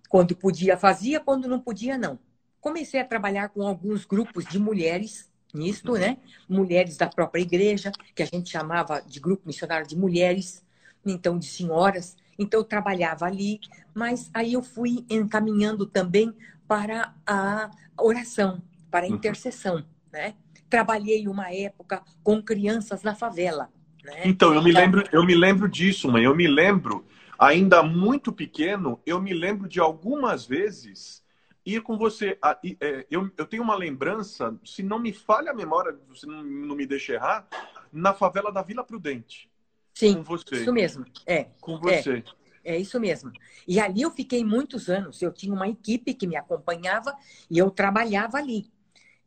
Quando 0.09 0.35
podia, 0.35 0.77
fazia, 0.77 1.21
quando 1.21 1.47
não 1.47 1.59
podia, 1.59 1.97
não. 1.97 2.19
Comecei 2.59 2.99
a 2.99 3.05
trabalhar 3.05 3.47
com 3.47 3.65
alguns 3.65 4.03
grupos 4.03 4.43
de 4.45 4.59
mulheres 4.59 5.31
nisto, 5.53 5.93
né? 5.93 6.17
Mulheres 6.49 6.97
da 6.97 7.07
própria 7.07 7.41
igreja, 7.41 7.93
que 8.13 8.21
a 8.21 8.25
gente 8.25 8.49
chamava 8.49 8.99
de 8.99 9.21
grupo 9.21 9.47
missionário 9.47 9.87
de 9.87 9.95
mulheres, 9.95 10.61
então 11.05 11.39
de 11.39 11.45
senhoras. 11.45 12.17
Então 12.37 12.59
eu 12.59 12.65
trabalhava 12.65 13.25
ali, 13.25 13.61
mas 13.93 14.29
aí 14.33 14.51
eu 14.51 14.61
fui 14.61 15.05
encaminhando 15.09 15.85
também 15.85 16.35
para 16.67 17.15
a 17.25 17.71
oração, 17.97 18.61
para 18.91 19.05
a 19.05 19.09
uhum. 19.09 19.15
intercessão, 19.15 19.85
né? 20.15 20.33
trabalhei 20.69 21.27
uma 21.27 21.53
época 21.53 22.01
com 22.23 22.41
crianças 22.41 23.03
na 23.03 23.13
favela. 23.13 23.69
Né? 24.03 24.21
Então, 24.25 24.53
eu 24.53 24.63
me 24.63 24.71
então 24.71 24.81
lembro, 24.81 25.03
eu 25.11 25.25
me 25.25 25.35
lembro 25.35 25.69
disso, 25.69 26.11
mãe. 26.11 26.23
Eu 26.23 26.35
me 26.35 26.47
lembro, 26.47 27.05
ainda 27.37 27.83
muito 27.83 28.31
pequeno, 28.31 28.99
eu 29.05 29.21
me 29.21 29.33
lembro 29.33 29.67
de 29.67 29.79
algumas 29.79 30.45
vezes 30.45 31.23
ir 31.65 31.81
com 31.81 31.97
você. 31.97 32.37
É, 32.79 33.05
eu, 33.09 33.29
eu 33.37 33.45
tenho 33.45 33.63
uma 33.63 33.75
lembrança, 33.75 34.55
se 34.63 34.81
não 34.83 34.99
me 34.99 35.11
falha 35.11 35.51
a 35.51 35.55
memória, 35.55 35.97
se 36.15 36.25
não, 36.25 36.43
não 36.43 36.75
me 36.75 36.85
deixa 36.85 37.13
errar, 37.13 37.47
na 37.91 38.13
favela 38.13 38.51
da 38.51 38.61
Vila 38.61 38.83
Prudente. 38.83 39.49
Sim, 39.93 40.15
com 40.15 40.23
você. 40.23 40.55
isso 40.55 40.73
mesmo. 40.73 41.05
É. 41.25 41.47
Com 41.59 41.77
você. 41.79 42.23
É. 42.31 42.45
É 42.67 42.79
isso 42.79 42.99
mesmo. 42.99 43.31
E 43.67 43.79
ali 43.79 44.01
eu 44.01 44.09
fiquei 44.09 44.43
muitos 44.43 44.89
anos. 44.89 45.21
Eu 45.21 45.31
tinha 45.31 45.53
uma 45.53 45.67
equipe 45.67 46.15
que 46.15 46.25
me 46.25 46.35
acompanhava 46.35 47.15
e 47.47 47.59
eu 47.59 47.69
trabalhava 47.69 48.39
ali 48.39 48.71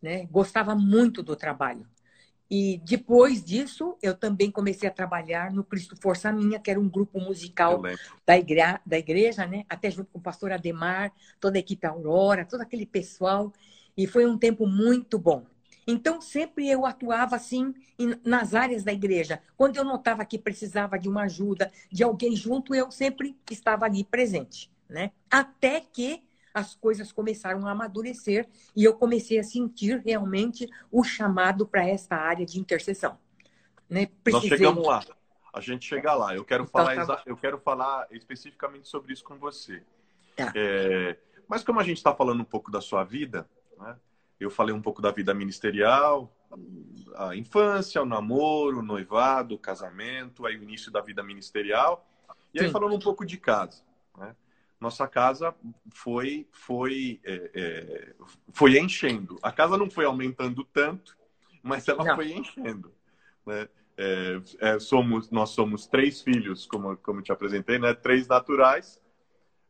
né? 0.01 0.27
Gostava 0.27 0.75
muito 0.75 1.23
do 1.23 1.37
trabalho. 1.37 1.87
E 2.51 2.81
depois 2.83 3.45
disso, 3.45 3.97
eu 4.03 4.15
também 4.15 4.51
comecei 4.51 4.89
a 4.89 4.93
trabalhar 4.93 5.53
no 5.53 5.63
Cristo 5.63 5.95
Força 6.01 6.33
Minha, 6.33 6.59
que 6.59 6.71
era 6.71 6.81
um 6.81 6.89
grupo 6.89 7.21
musical 7.21 7.83
da, 8.27 8.39
igre 8.39 8.63
da 8.87 8.99
igreja, 8.99 9.47
né? 9.47 9.65
Até 9.69 9.91
junto 9.91 10.11
com 10.11 10.19
o 10.19 10.23
pastor 10.23 10.53
Ademar, 10.53 11.13
toda 11.39 11.59
a 11.59 11.61
equipe 11.61 11.87
Aurora, 11.87 12.47
todo 12.47 12.63
aquele 12.63 12.87
pessoal. 12.87 13.53
E 13.97 14.07
foi 14.07 14.25
um 14.25 14.39
tempo 14.39 14.67
muito 14.67 15.19
bom. 15.19 15.45
Então, 15.87 16.21
sempre 16.21 16.69
eu 16.69 16.87
atuava 16.87 17.37
assim 17.37 17.75
nas 18.25 18.55
áreas 18.55 18.83
da 18.83 18.93
igreja. 18.93 19.43
Quando 19.57 19.77
eu 19.77 19.85
notava 19.85 20.25
que 20.25 20.39
precisava 20.39 20.99
de 20.99 21.09
uma 21.09 21.25
ajuda, 21.25 21.71
de 21.91 22.03
alguém 22.03 22.35
junto, 22.35 22.75
eu 22.75 22.91
sempre 22.91 23.37
estava 23.51 23.85
ali 23.85 24.05
presente, 24.05 24.71
né? 24.89 25.11
Até 25.31 25.81
que 25.81 26.23
as 26.53 26.75
coisas 26.75 27.13
começaram 27.13 27.67
a 27.67 27.71
amadurecer 27.71 28.49
e 28.75 28.85
eu 28.85 28.95
comecei 28.95 29.39
a 29.39 29.45
sentir 29.45 30.03
realmente 30.05 30.69
o 30.91 31.03
chamado 31.03 31.67
para 31.67 31.87
esta 31.87 32.17
área 32.17 32.45
de 32.45 32.59
intercessão. 32.59 33.19
Né? 33.89 34.09
Precisei... 34.23 34.51
Nós 34.51 34.59
chegamos 34.59 34.87
lá. 34.87 35.05
A 35.53 35.61
gente 35.61 35.87
chega 35.87 36.15
lá. 36.15 36.35
Eu 36.35 36.45
quero, 36.45 36.65
então, 36.65 36.85
falar, 36.85 37.07
tá... 37.07 37.23
eu 37.27 37.37
quero 37.37 37.59
falar 37.59 38.07
especificamente 38.11 38.89
sobre 38.89 39.13
isso 39.13 39.25
com 39.25 39.37
você. 39.39 39.83
Tá. 40.37 40.53
É... 40.55 41.17
Mas 41.49 41.65
como 41.65 41.81
a 41.81 41.83
gente 41.83 41.97
está 41.97 42.15
falando 42.15 42.41
um 42.41 42.45
pouco 42.45 42.71
da 42.71 42.81
sua 42.81 43.03
vida, 43.05 43.49
né? 43.79 43.97
eu 44.39 44.51
falei 44.51 44.75
um 44.75 44.83
pouco 44.83 45.01
da 45.01 45.11
vida 45.11 45.33
ministerial, 45.33 46.33
a 47.17 47.35
infância, 47.35 48.03
o 48.03 48.07
namoro, 48.07 48.79
o 48.79 48.83
noivado, 48.83 49.55
o 49.55 49.59
casamento, 49.59 50.47
aí 50.47 50.57
o 50.57 50.63
início 50.63 50.91
da 50.91 51.01
vida 51.01 51.23
ministerial. 51.23 52.07
E 52.53 52.61
aí 52.61 52.67
Sim. 52.67 52.73
falando 52.73 52.95
um 52.95 53.01
pouco 53.01 53.25
de 53.25 53.37
casa. 53.37 53.83
Né? 54.17 54.35
Nossa 54.81 55.09
casa 55.09 55.55
foi, 55.93 56.47
foi, 56.53 57.21
é, 57.25 57.51
é, 57.55 58.15
foi 58.53 58.79
enchendo. 58.79 59.37
A 59.43 59.51
casa 59.51 59.77
não 59.77 59.91
foi 59.91 60.05
aumentando 60.05 60.65
tanto, 60.65 61.17
mas 61.63 61.89
ela 61.89 62.05
não. 62.05 62.15
foi 62.15 62.33
enchendo. 62.33 62.93
Né? 63.45 63.69
É, 63.97 64.41
é, 64.61 64.79
somos, 64.79 65.31
nós 65.31 65.51
somos 65.51 65.87
três 65.89 66.23
filhos, 66.23 66.65
como, 66.67 66.97
como 66.99 67.21
te 67.21 67.33
apresentei, 67.33 67.79
né? 67.79 67.93
três 67.93 68.29
naturais, 68.29 69.01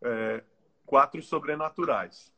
é, 0.02 0.44
quatro 0.84 1.22
sobrenaturais. 1.22 2.34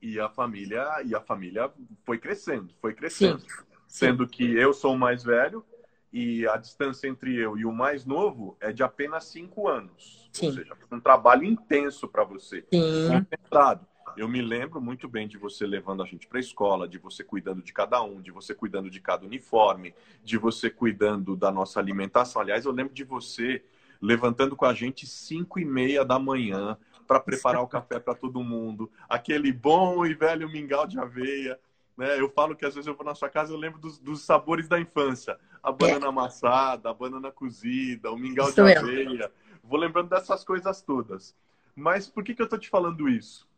E 0.00 0.20
a 0.20 0.28
família 0.28 0.86
e 1.04 1.14
a 1.14 1.20
família 1.20 1.72
foi 2.04 2.18
crescendo, 2.18 2.74
foi 2.80 2.92
crescendo. 2.92 3.40
Sim. 3.40 3.48
Sendo 3.86 4.24
Sim. 4.24 4.30
que 4.30 4.56
eu 4.56 4.74
sou 4.74 4.94
o 4.94 4.98
mais 4.98 5.24
velho 5.24 5.64
e 6.12 6.46
a 6.46 6.56
distância 6.56 7.08
entre 7.08 7.34
eu 7.36 7.56
e 7.58 7.64
o 7.64 7.72
mais 7.72 8.04
novo 8.04 8.56
é 8.60 8.72
de 8.72 8.82
apenas 8.82 9.24
cinco 9.24 9.68
anos. 9.68 10.28
Sim. 10.32 10.46
Ou 10.46 10.52
seja, 10.52 10.76
um 10.90 11.00
trabalho 11.00 11.44
intenso 11.44 12.08
para 12.08 12.24
você. 12.24 12.64
Sim. 12.72 13.08
Concentrado. 13.08 13.86
Eu 14.16 14.28
me 14.28 14.40
lembro 14.40 14.80
muito 14.80 15.06
bem 15.06 15.28
de 15.28 15.36
você 15.36 15.66
levando 15.66 16.02
a 16.02 16.06
gente 16.06 16.26
para 16.26 16.38
a 16.38 16.40
escola, 16.40 16.88
de 16.88 16.98
você 16.98 17.22
cuidando 17.22 17.62
de 17.62 17.72
cada 17.72 18.02
um, 18.02 18.20
de 18.20 18.30
você 18.30 18.54
cuidando 18.54 18.90
de 18.90 19.00
cada 19.00 19.24
uniforme, 19.24 19.94
de 20.24 20.38
você 20.38 20.70
cuidando 20.70 21.36
da 21.36 21.52
nossa 21.52 21.78
alimentação. 21.78 22.42
Aliás, 22.42 22.64
eu 22.64 22.72
lembro 22.72 22.94
de 22.94 23.04
você 23.04 23.62
levantando 24.00 24.56
com 24.56 24.64
a 24.64 24.72
gente 24.72 25.06
cinco 25.06 25.58
e 25.58 25.64
meia 25.64 26.04
da 26.04 26.18
manhã 26.18 26.76
para 27.06 27.20
preparar 27.20 27.62
o 27.62 27.68
café 27.68 27.98
para 27.98 28.14
todo 28.14 28.42
mundo, 28.42 28.90
aquele 29.08 29.52
bom 29.52 30.04
e 30.04 30.14
velho 30.14 30.48
mingau 30.48 30.86
de 30.86 30.98
aveia. 30.98 31.58
Né? 31.98 32.20
Eu 32.20 32.30
falo 32.30 32.54
que 32.54 32.64
às 32.64 32.76
vezes 32.76 32.86
eu 32.86 32.94
vou 32.94 33.04
na 33.04 33.14
sua 33.16 33.28
casa 33.28 33.52
e 33.52 33.56
eu 33.56 33.58
lembro 33.58 33.80
dos, 33.80 33.98
dos 33.98 34.22
sabores 34.22 34.68
da 34.68 34.78
infância. 34.80 35.36
A 35.60 35.72
banana 35.72 36.06
é. 36.06 36.08
amassada, 36.08 36.88
a 36.88 36.94
banana 36.94 37.32
cozida, 37.32 38.12
o 38.12 38.16
mingau 38.16 38.52
de 38.52 38.60
aveia. 38.60 39.32
Vou 39.64 39.80
lembrando 39.80 40.08
dessas 40.08 40.44
coisas 40.44 40.80
todas. 40.80 41.36
Mas 41.74 42.06
por 42.06 42.22
que, 42.22 42.36
que 42.36 42.40
eu 42.40 42.44
estou 42.44 42.58
te 42.58 42.68
falando 42.68 43.08
isso? 43.08 43.48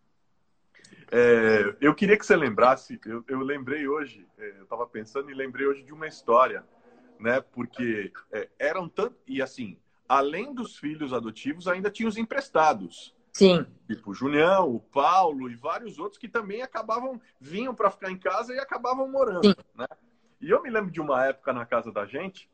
É, 1.12 1.76
eu 1.82 1.94
queria 1.94 2.16
que 2.16 2.24
você 2.24 2.34
lembrasse, 2.34 2.98
eu, 3.04 3.22
eu 3.28 3.40
lembrei 3.40 3.86
hoje, 3.86 4.26
é, 4.38 4.54
eu 4.58 4.62
estava 4.62 4.86
pensando 4.86 5.30
e 5.30 5.34
lembrei 5.34 5.66
hoje 5.66 5.82
de 5.82 5.92
uma 5.92 6.06
história, 6.06 6.64
né? 7.18 7.40
Porque 7.40 8.10
é, 8.32 8.48
eram 8.58 8.88
tanto. 8.88 9.16
E 9.26 9.42
assim, 9.42 9.76
além 10.08 10.54
dos 10.54 10.78
filhos 10.78 11.12
adotivos, 11.12 11.68
ainda 11.68 11.90
tinha 11.90 12.08
os 12.08 12.16
emprestados. 12.16 13.14
Sim. 13.32 13.66
Tipo 13.86 14.10
o 14.10 14.14
Junião, 14.14 14.68
o 14.68 14.80
Paulo 14.80 15.50
e 15.50 15.54
vários 15.54 15.98
outros 15.98 16.18
que 16.18 16.28
também 16.28 16.62
acabavam, 16.62 17.20
vinham 17.40 17.74
para 17.74 17.90
ficar 17.90 18.10
em 18.10 18.18
casa 18.18 18.54
e 18.54 18.58
acabavam 18.58 19.08
morando. 19.08 19.46
Sim. 19.46 19.54
Né? 19.74 19.86
E 20.40 20.50
eu 20.50 20.62
me 20.62 20.70
lembro 20.70 20.90
de 20.90 21.00
uma 21.00 21.26
época 21.26 21.52
na 21.52 21.66
casa 21.66 21.92
da 21.92 22.06
gente, 22.06 22.48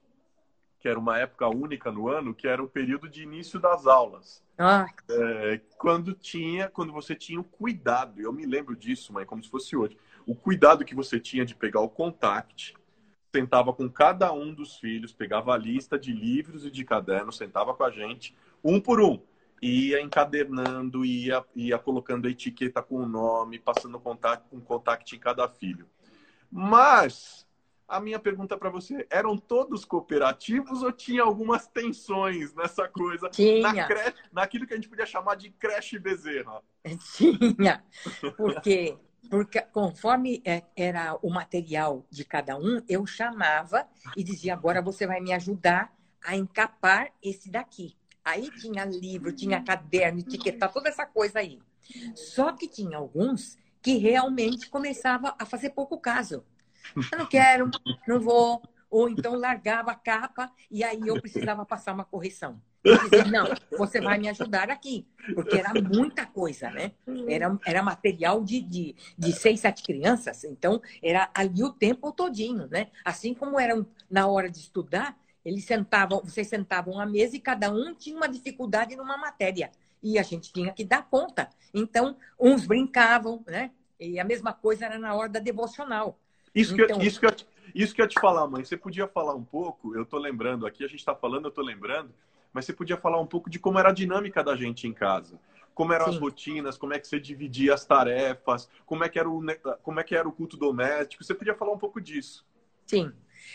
que 0.80 0.88
era 0.88 0.99
uma 0.99 1.18
época 1.18 1.49
única 1.49 1.90
no 1.90 2.09
ano, 2.09 2.35
que 2.35 2.47
era 2.47 2.62
o 2.62 2.68
período 2.68 3.09
de 3.09 3.23
início 3.23 3.59
das 3.59 3.87
aulas. 3.87 4.42
Ah. 4.59 4.87
É, 5.09 5.61
quando 5.78 6.12
tinha, 6.12 6.68
quando 6.68 6.92
você 6.92 7.14
tinha 7.14 7.40
o 7.40 7.45
cuidado, 7.45 8.21
eu 8.21 8.33
me 8.33 8.47
lembro 8.47 8.76
disso, 8.76 9.12
mãe, 9.12 9.25
como 9.25 9.42
se 9.42 9.50
fosse 9.50 9.76
hoje, 9.76 9.97
o 10.26 10.35
cuidado 10.35 10.85
que 10.85 10.95
você 10.95 11.21
tinha 11.21 11.45
de 11.45 11.54
pegar 11.54 11.80
o 11.80 11.88
contact, 11.88 12.75
sentava 13.35 13.73
com 13.73 13.88
cada 13.88 14.33
um 14.33 14.54
dos 14.54 14.76
filhos, 14.76 15.12
pegava 15.12 15.54
a 15.54 15.59
lista 15.59 15.99
de 15.99 16.12
livros 16.12 16.64
e 16.64 16.71
de 16.71 16.85
cadernos, 16.85 17.37
sentava 17.37 17.75
com 17.75 17.85
a 17.85 17.90
gente, 17.90 18.35
um 18.64 18.80
por 18.80 19.00
um, 19.00 19.21
ia 19.62 20.00
encadernando, 20.00 21.04
ia, 21.04 21.44
ia 21.54 21.78
colocando 21.78 22.26
a 22.26 22.30
etiqueta 22.30 22.82
com 22.82 22.96
o 22.96 23.08
nome, 23.08 23.58
passando 23.58 23.98
contato, 23.98 24.44
um 24.52 24.60
contact 24.60 25.14
em 25.14 25.18
cada 25.18 25.48
filho. 25.48 25.88
Mas 26.50 27.46
a 27.88 28.00
minha 28.00 28.18
pergunta 28.18 28.56
para 28.56 28.68
você, 28.68 29.06
eram 29.08 29.36
todos 29.36 29.84
cooperativos 29.84 30.82
ou 30.82 30.90
tinha 30.90 31.22
algumas 31.22 31.66
tensões 31.66 32.52
nessa 32.54 32.88
coisa? 32.88 33.28
Tinha. 33.28 33.72
Na 33.72 33.86
creche, 33.86 34.16
naquilo 34.32 34.66
que 34.66 34.75
a 34.75 34.76
gente 34.76 34.88
podia 34.88 35.06
chamar 35.06 35.36
de 35.36 35.50
creche 35.50 35.98
bezerra. 35.98 36.62
Tinha, 37.16 37.84
porque, 38.36 38.96
porque 39.30 39.60
conforme 39.62 40.42
é, 40.44 40.64
era 40.76 41.18
o 41.22 41.30
material 41.30 42.04
de 42.10 42.25
cada 42.25 42.56
um, 42.56 42.80
eu 42.88 43.06
chamava 43.06 43.88
e 44.16 44.22
dizia, 44.22 44.54
agora 44.54 44.82
você 44.82 45.06
vai 45.06 45.20
me 45.20 45.32
ajudar 45.32 45.94
a 46.22 46.36
encapar 46.36 47.12
esse 47.22 47.50
daqui. 47.50 47.96
Aí 48.26 48.50
tinha 48.50 48.85
livro, 48.85 49.30
tinha 49.30 49.62
caderno, 49.62 50.19
etiquetar, 50.19 50.73
toda 50.73 50.89
essa 50.89 51.06
coisa 51.06 51.39
aí. 51.39 51.60
Só 52.17 52.50
que 52.50 52.67
tinha 52.67 52.99
alguns 52.99 53.56
que 53.80 53.99
realmente 53.99 54.69
começava 54.69 55.36
a 55.39 55.47
fazer 55.47 55.71
pouco 55.71 55.97
caso. 55.97 56.45
Eu 57.12 57.19
não 57.19 57.26
quero, 57.26 57.71
não 58.04 58.19
vou. 58.19 58.60
Ou 58.91 59.08
então 59.08 59.36
largava 59.36 59.93
a 59.93 59.95
capa 59.95 60.50
e 60.69 60.82
aí 60.82 61.06
eu 61.06 61.21
precisava 61.21 61.65
passar 61.65 61.93
uma 61.93 62.04
correção. 62.04 62.60
Dizia, 62.82 63.25
não, 63.26 63.47
você 63.78 64.00
vai 64.00 64.19
me 64.19 64.28
ajudar 64.28 64.71
aqui, 64.71 65.06
porque 65.32 65.56
era 65.58 65.73
muita 65.75 66.26
coisa, 66.26 66.69
né? 66.71 66.93
Era, 67.28 67.56
era 67.65 67.82
material 67.82 68.43
de, 68.43 68.60
de, 68.60 68.97
de 69.17 69.32
seis, 69.32 69.60
sete 69.60 69.84
crianças, 69.84 70.43
então 70.45 70.80
era 71.02 71.30
ali 71.34 71.62
o 71.62 71.73
tempo 71.73 72.12
todinho, 72.12 72.67
né? 72.69 72.89
Assim 73.04 73.34
como 73.34 73.58
era 73.58 73.84
na 74.10 74.26
hora 74.26 74.49
de 74.49 74.58
estudar, 74.58 75.17
eles 75.47 75.65
sentavam, 75.65 76.21
vocês 76.25 76.49
sentavam 76.49 76.99
à 76.99 77.06
mesa 77.06 77.37
e 77.37 77.39
cada 77.39 77.71
um 77.71 77.95
tinha 77.95 78.17
uma 78.17 78.28
dificuldade 78.28 78.97
numa 78.97 79.17
matéria. 79.17 79.71
E 80.02 80.19
a 80.19 80.23
gente 80.25 80.52
tinha 80.52 80.73
que 80.73 80.85
dar 80.85 81.09
conta. 81.09 81.49
Então, 81.73 82.17
uns 82.39 82.67
brincavam, 82.67 83.45
né? 83.47 83.71
E 83.99 84.19
a 84.19 84.25
mesma 84.25 84.52
coisa 84.52 84.87
era 84.87 84.99
na 84.99 85.15
hora 85.15 85.28
da 85.28 85.39
devocional. 85.39 86.19
Isso 86.52 86.75
que, 86.75 86.82
então... 86.82 87.00
isso, 87.00 87.21
que 87.21 87.26
eu, 87.26 87.32
isso 87.73 87.95
que 87.95 88.00
eu 88.00 88.06
ia 88.06 88.09
te 88.09 88.21
falar, 88.21 88.49
mãe. 88.49 88.65
Você 88.65 88.76
podia 88.76 89.06
falar 89.06 89.37
um 89.37 89.45
pouco, 89.45 89.95
eu 89.95 90.02
estou 90.02 90.19
lembrando 90.19 90.67
aqui, 90.67 90.82
a 90.82 90.89
gente 90.89 90.99
está 90.99 91.15
falando, 91.15 91.45
eu 91.45 91.50
estou 91.50 91.65
lembrando, 91.65 92.13
mas 92.52 92.65
você 92.65 92.73
podia 92.73 92.97
falar 92.97 93.21
um 93.21 93.26
pouco 93.26 93.49
de 93.49 93.61
como 93.61 93.78
era 93.78 93.91
a 93.91 93.95
dinâmica 93.95 94.43
da 94.43 94.56
gente 94.56 94.89
em 94.89 94.93
casa. 94.93 95.39
Como 95.73 95.93
eram 95.93 96.06
Sim. 96.06 96.11
as 96.11 96.19
rotinas, 96.19 96.76
como 96.76 96.93
é 96.93 96.99
que 96.99 97.06
você 97.06 97.21
dividia 97.21 97.73
as 97.73 97.85
tarefas, 97.85 98.69
como 98.85 99.04
é 99.04 99.09
que 99.09 99.17
era 99.17 99.30
o, 99.30 99.41
como 99.80 100.00
é 100.00 100.02
que 100.02 100.17
era 100.17 100.28
o 100.28 100.32
culto 100.32 100.56
doméstico. 100.56 101.23
Você 101.23 101.37
podia 101.37 101.54
falar 101.54 101.73
um 101.73 101.78
pouco 101.78 102.00
disso. 102.00 102.45
Sim. 102.85 103.13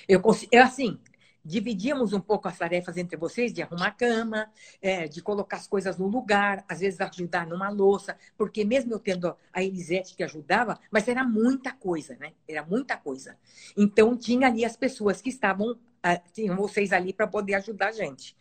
Eu, 0.08 0.22
eu 0.52 0.64
assim, 0.64 0.98
dividíamos 1.44 2.14
um 2.14 2.20
pouco 2.20 2.48
as 2.48 2.58
tarefas 2.58 2.98
entre 2.98 3.18
vocês 3.18 3.54
de 3.54 3.62
arrumar 3.62 3.88
a 3.88 3.92
cama, 3.92 4.52
é, 4.82 5.08
de 5.08 5.22
colocar 5.22 5.58
as 5.58 5.68
coisas 5.68 5.98
no 5.98 6.08
lugar, 6.08 6.64
às 6.68 6.80
vezes 6.80 7.02
ajudar 7.02 7.48
numa 7.48 7.70
louça, 7.70 8.18
porque 8.38 8.64
mesmo 8.64 8.94
eu 8.94 9.00
tendo 9.00 9.36
a 9.52 9.64
Elisete 9.64 10.16
que 10.16 10.24
ajudava, 10.24 10.80
mas 10.92 11.08
era 11.08 11.24
muita 11.24 11.72
coisa, 11.72 12.16
né? 12.18 12.34
Era 12.48 12.64
muita 12.64 12.98
coisa. 12.98 13.38
Então 13.76 14.16
tinha 14.16 14.48
ali 14.48 14.64
as 14.64 14.76
pessoas 14.76 15.22
que 15.22 15.30
estavam, 15.30 15.78
ah, 16.04 16.18
tinham 16.18 16.56
vocês 16.56 16.94
ali 16.94 17.14
para 17.14 17.28
poder 17.28 17.56
ajudar 17.56 17.90
a 17.90 17.92
gente. 17.92 18.36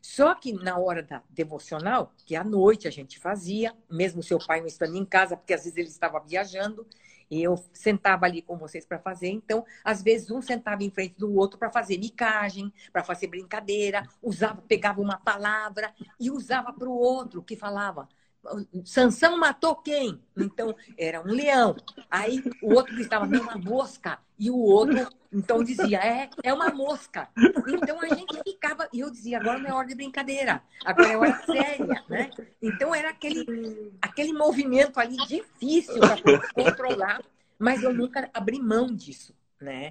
Só 0.00 0.34
que 0.34 0.52
na 0.52 0.78
hora 0.78 1.02
da 1.02 1.22
devocional, 1.28 2.14
que 2.24 2.36
à 2.36 2.44
noite 2.44 2.86
a 2.86 2.90
gente 2.90 3.18
fazia, 3.18 3.74
mesmo 3.90 4.22
seu 4.22 4.38
pai 4.38 4.60
não 4.60 4.66
estando 4.66 4.96
em 4.96 5.04
casa, 5.04 5.36
porque 5.36 5.52
às 5.52 5.64
vezes 5.64 5.76
ele 5.76 5.88
estava 5.88 6.20
viajando, 6.20 6.86
e 7.30 7.42
eu 7.42 7.56
sentava 7.72 8.26
ali 8.26 8.42
com 8.42 8.56
vocês 8.56 8.84
para 8.86 8.98
fazer. 8.98 9.28
Então, 9.28 9.64
às 9.84 10.02
vezes, 10.02 10.30
um 10.30 10.40
sentava 10.42 10.82
em 10.82 10.90
frente 10.90 11.16
do 11.18 11.34
outro 11.36 11.58
para 11.58 11.70
fazer 11.70 11.98
micagem, 11.98 12.72
para 12.92 13.04
fazer 13.04 13.26
brincadeira, 13.26 14.06
usava, 14.22 14.62
pegava 14.62 15.00
uma 15.00 15.18
palavra 15.18 15.92
e 16.18 16.30
usava 16.30 16.72
para 16.72 16.88
o 16.88 16.92
outro 16.98 17.42
que 17.42 17.56
falava. 17.56 18.08
Sansão 18.84 19.38
matou 19.38 19.76
quem? 19.76 20.20
Então, 20.36 20.74
era 20.96 21.20
um 21.20 21.26
leão. 21.26 21.76
Aí 22.10 22.42
o 22.62 22.74
outro 22.74 22.94
gritava, 22.94 23.26
não, 23.26 23.42
uma 23.42 23.58
mosca. 23.58 24.18
E 24.38 24.50
o 24.50 24.56
outro, 24.56 25.08
então, 25.32 25.64
dizia, 25.64 25.98
é, 25.98 26.30
é 26.42 26.54
uma 26.54 26.70
mosca. 26.70 27.28
Então, 27.66 28.00
a 28.00 28.08
gente 28.08 28.40
ficava, 28.44 28.88
e 28.92 29.00
eu 29.00 29.10
dizia, 29.10 29.38
agora 29.38 29.58
não 29.58 29.68
é 29.68 29.72
hora 29.72 29.88
de 29.88 29.94
brincadeira, 29.94 30.62
agora 30.84 31.08
é 31.08 31.16
hora 31.16 31.42
séria, 31.44 32.04
né? 32.08 32.30
Então, 32.62 32.94
era 32.94 33.10
aquele, 33.10 33.92
aquele 34.00 34.32
movimento 34.32 34.98
ali 35.00 35.16
difícil 35.26 36.00
para 36.00 36.52
controlar, 36.54 37.22
mas 37.58 37.82
eu 37.82 37.92
nunca 37.92 38.30
abri 38.32 38.60
mão 38.60 38.86
disso. 38.94 39.36
Né? 39.60 39.90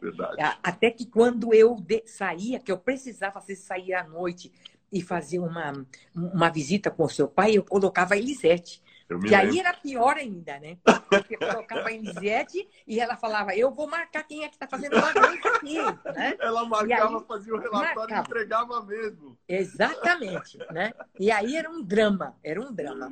Até 0.64 0.90
que 0.90 1.06
quando 1.06 1.54
eu 1.54 1.76
saía, 2.06 2.58
que 2.58 2.72
eu 2.72 2.78
precisava 2.78 3.42
sair 3.42 3.94
à 3.94 4.04
noite 4.08 4.50
e 4.92 5.02
fazer 5.02 5.40
uma, 5.40 5.86
uma 6.16 6.50
visita 6.50 6.90
com 6.90 7.04
o 7.04 7.10
seu 7.10 7.28
pai, 7.28 7.58
eu 7.58 7.64
colocava 7.64 8.14
a 8.14 8.18
Elisete. 8.18 8.82
E 9.26 9.34
aí 9.34 9.58
era 9.58 9.74
pior 9.74 10.18
ainda, 10.18 10.60
né? 10.60 10.78
Porque 11.10 11.38
colocava 11.38 11.88
a 11.88 11.94
Elisete 11.94 12.68
e 12.86 13.00
ela 13.00 13.16
falava, 13.16 13.56
eu 13.56 13.72
vou 13.72 13.88
marcar 13.88 14.24
quem 14.24 14.44
é 14.44 14.50
que 14.50 14.56
está 14.56 14.68
fazendo 14.68 15.00
bagunça 15.00 15.50
aqui, 15.56 15.78
né? 16.14 16.36
Ela 16.40 16.66
marcava, 16.66 17.18
aí, 17.18 17.24
fazia 17.26 17.54
o 17.54 17.58
relatório 17.58 17.96
marcava. 17.96 18.20
e 18.20 18.30
entregava 18.30 18.84
mesmo. 18.84 19.38
Exatamente, 19.48 20.58
né? 20.72 20.92
E 21.18 21.32
aí 21.32 21.56
era 21.56 21.70
um 21.70 21.82
drama, 21.82 22.36
era 22.44 22.60
um 22.60 22.74
drama. 22.74 23.10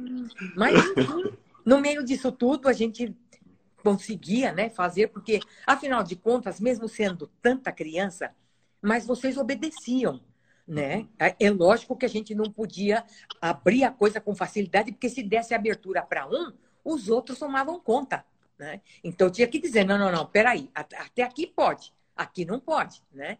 Mas, 0.55 0.75
enfim, 0.97 1.33
no 1.65 1.79
meio 1.79 2.03
disso 2.03 2.29
tudo, 2.29 2.67
a 2.67 2.73
gente 2.73 3.15
conseguia 3.81 4.51
né, 4.51 4.69
fazer, 4.69 5.07
porque, 5.07 5.39
afinal 5.65 6.03
de 6.03 6.15
contas, 6.17 6.59
mesmo 6.59 6.89
sendo 6.89 7.27
tanta 7.41 7.71
criança, 7.71 8.35
mas 8.81 9.05
vocês 9.05 9.37
obedeciam 9.37 10.19
né? 10.67 11.07
É, 11.19 11.35
é 11.39 11.49
lógico 11.49 11.95
que 11.95 12.05
a 12.05 12.09
gente 12.09 12.33
não 12.33 12.51
podia 12.51 13.03
abrir 13.41 13.83
a 13.83 13.91
coisa 13.91 14.19
com 14.19 14.35
facilidade, 14.35 14.91
porque 14.91 15.09
se 15.09 15.23
desse 15.23 15.53
abertura 15.53 16.01
para 16.01 16.27
um, 16.27 16.51
os 16.83 17.09
outros 17.09 17.39
tomavam 17.39 17.79
conta, 17.79 18.25
né? 18.57 18.81
Então 19.03 19.29
tinha 19.29 19.47
que 19.47 19.59
dizer, 19.59 19.85
não, 19.85 19.97
não, 19.97 20.11
não, 20.11 20.25
peraí, 20.25 20.69
até 20.73 21.23
aqui 21.23 21.47
pode, 21.47 21.93
aqui 22.15 22.45
não 22.45 22.59
pode, 22.59 23.01
né? 23.11 23.37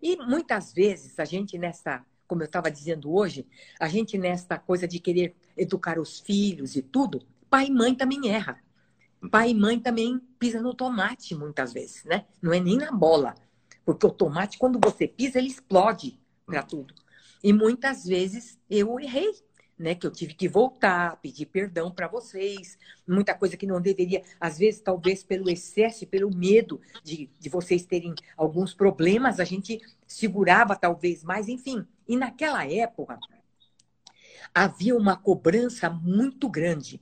E 0.00 0.16
muitas 0.16 0.72
vezes 0.72 1.18
a 1.18 1.24
gente 1.24 1.58
nessa 1.58 2.04
como 2.30 2.42
eu 2.42 2.46
estava 2.46 2.70
dizendo 2.70 3.12
hoje, 3.12 3.44
a 3.80 3.88
gente 3.88 4.16
nesta 4.16 4.56
coisa 4.56 4.86
de 4.86 5.00
querer 5.00 5.34
educar 5.56 5.98
os 5.98 6.20
filhos 6.20 6.76
e 6.76 6.82
tudo, 6.82 7.26
pai 7.50 7.66
e 7.66 7.70
mãe 7.72 7.92
também 7.92 8.30
erra. 8.30 8.62
Pai 9.32 9.50
e 9.50 9.54
mãe 9.54 9.80
também 9.80 10.20
pisa 10.38 10.62
no 10.62 10.72
tomate 10.72 11.34
muitas 11.34 11.72
vezes, 11.72 12.04
né? 12.04 12.26
Não 12.40 12.52
é 12.52 12.60
nem 12.60 12.76
na 12.76 12.92
bola. 12.92 13.34
Porque 13.84 14.06
o 14.06 14.12
tomate, 14.12 14.58
quando 14.58 14.78
você 14.80 15.08
pisa, 15.08 15.40
ele 15.40 15.48
explode 15.48 16.19
para 16.50 16.62
tudo. 16.62 16.94
E 17.42 17.52
muitas 17.52 18.04
vezes 18.04 18.58
eu 18.68 18.98
errei, 19.00 19.32
né? 19.78 19.94
Que 19.94 20.06
eu 20.06 20.10
tive 20.10 20.34
que 20.34 20.48
voltar, 20.48 21.16
pedir 21.22 21.46
perdão 21.46 21.90
para 21.90 22.06
vocês, 22.06 22.78
muita 23.08 23.34
coisa 23.34 23.56
que 23.56 23.66
não 23.66 23.80
deveria, 23.80 24.22
às 24.38 24.58
vezes, 24.58 24.80
talvez 24.80 25.22
pelo 25.22 25.48
excesso, 25.48 26.06
pelo 26.06 26.34
medo 26.34 26.80
de, 27.02 27.30
de 27.38 27.48
vocês 27.48 27.86
terem 27.86 28.14
alguns 28.36 28.74
problemas, 28.74 29.40
a 29.40 29.44
gente 29.44 29.80
segurava 30.06 30.76
talvez 30.76 31.24
mais, 31.24 31.48
enfim. 31.48 31.86
E 32.06 32.16
naquela 32.16 32.66
época 32.66 33.18
havia 34.54 34.96
uma 34.96 35.16
cobrança 35.16 35.88
muito 35.88 36.48
grande 36.48 37.00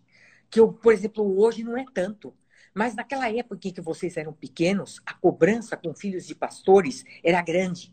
que 0.50 0.60
eu, 0.60 0.72
por 0.72 0.92
exemplo, 0.92 1.38
hoje 1.38 1.62
não 1.62 1.76
é 1.76 1.84
tanto. 1.92 2.34
Mas 2.74 2.94
naquela 2.94 3.30
época 3.30 3.68
em 3.68 3.72
que 3.72 3.80
vocês 3.80 4.16
eram 4.16 4.32
pequenos, 4.32 5.00
a 5.04 5.12
cobrança 5.12 5.76
com 5.76 5.94
filhos 5.94 6.26
de 6.26 6.34
pastores 6.34 7.04
era 7.24 7.42
grande. 7.42 7.92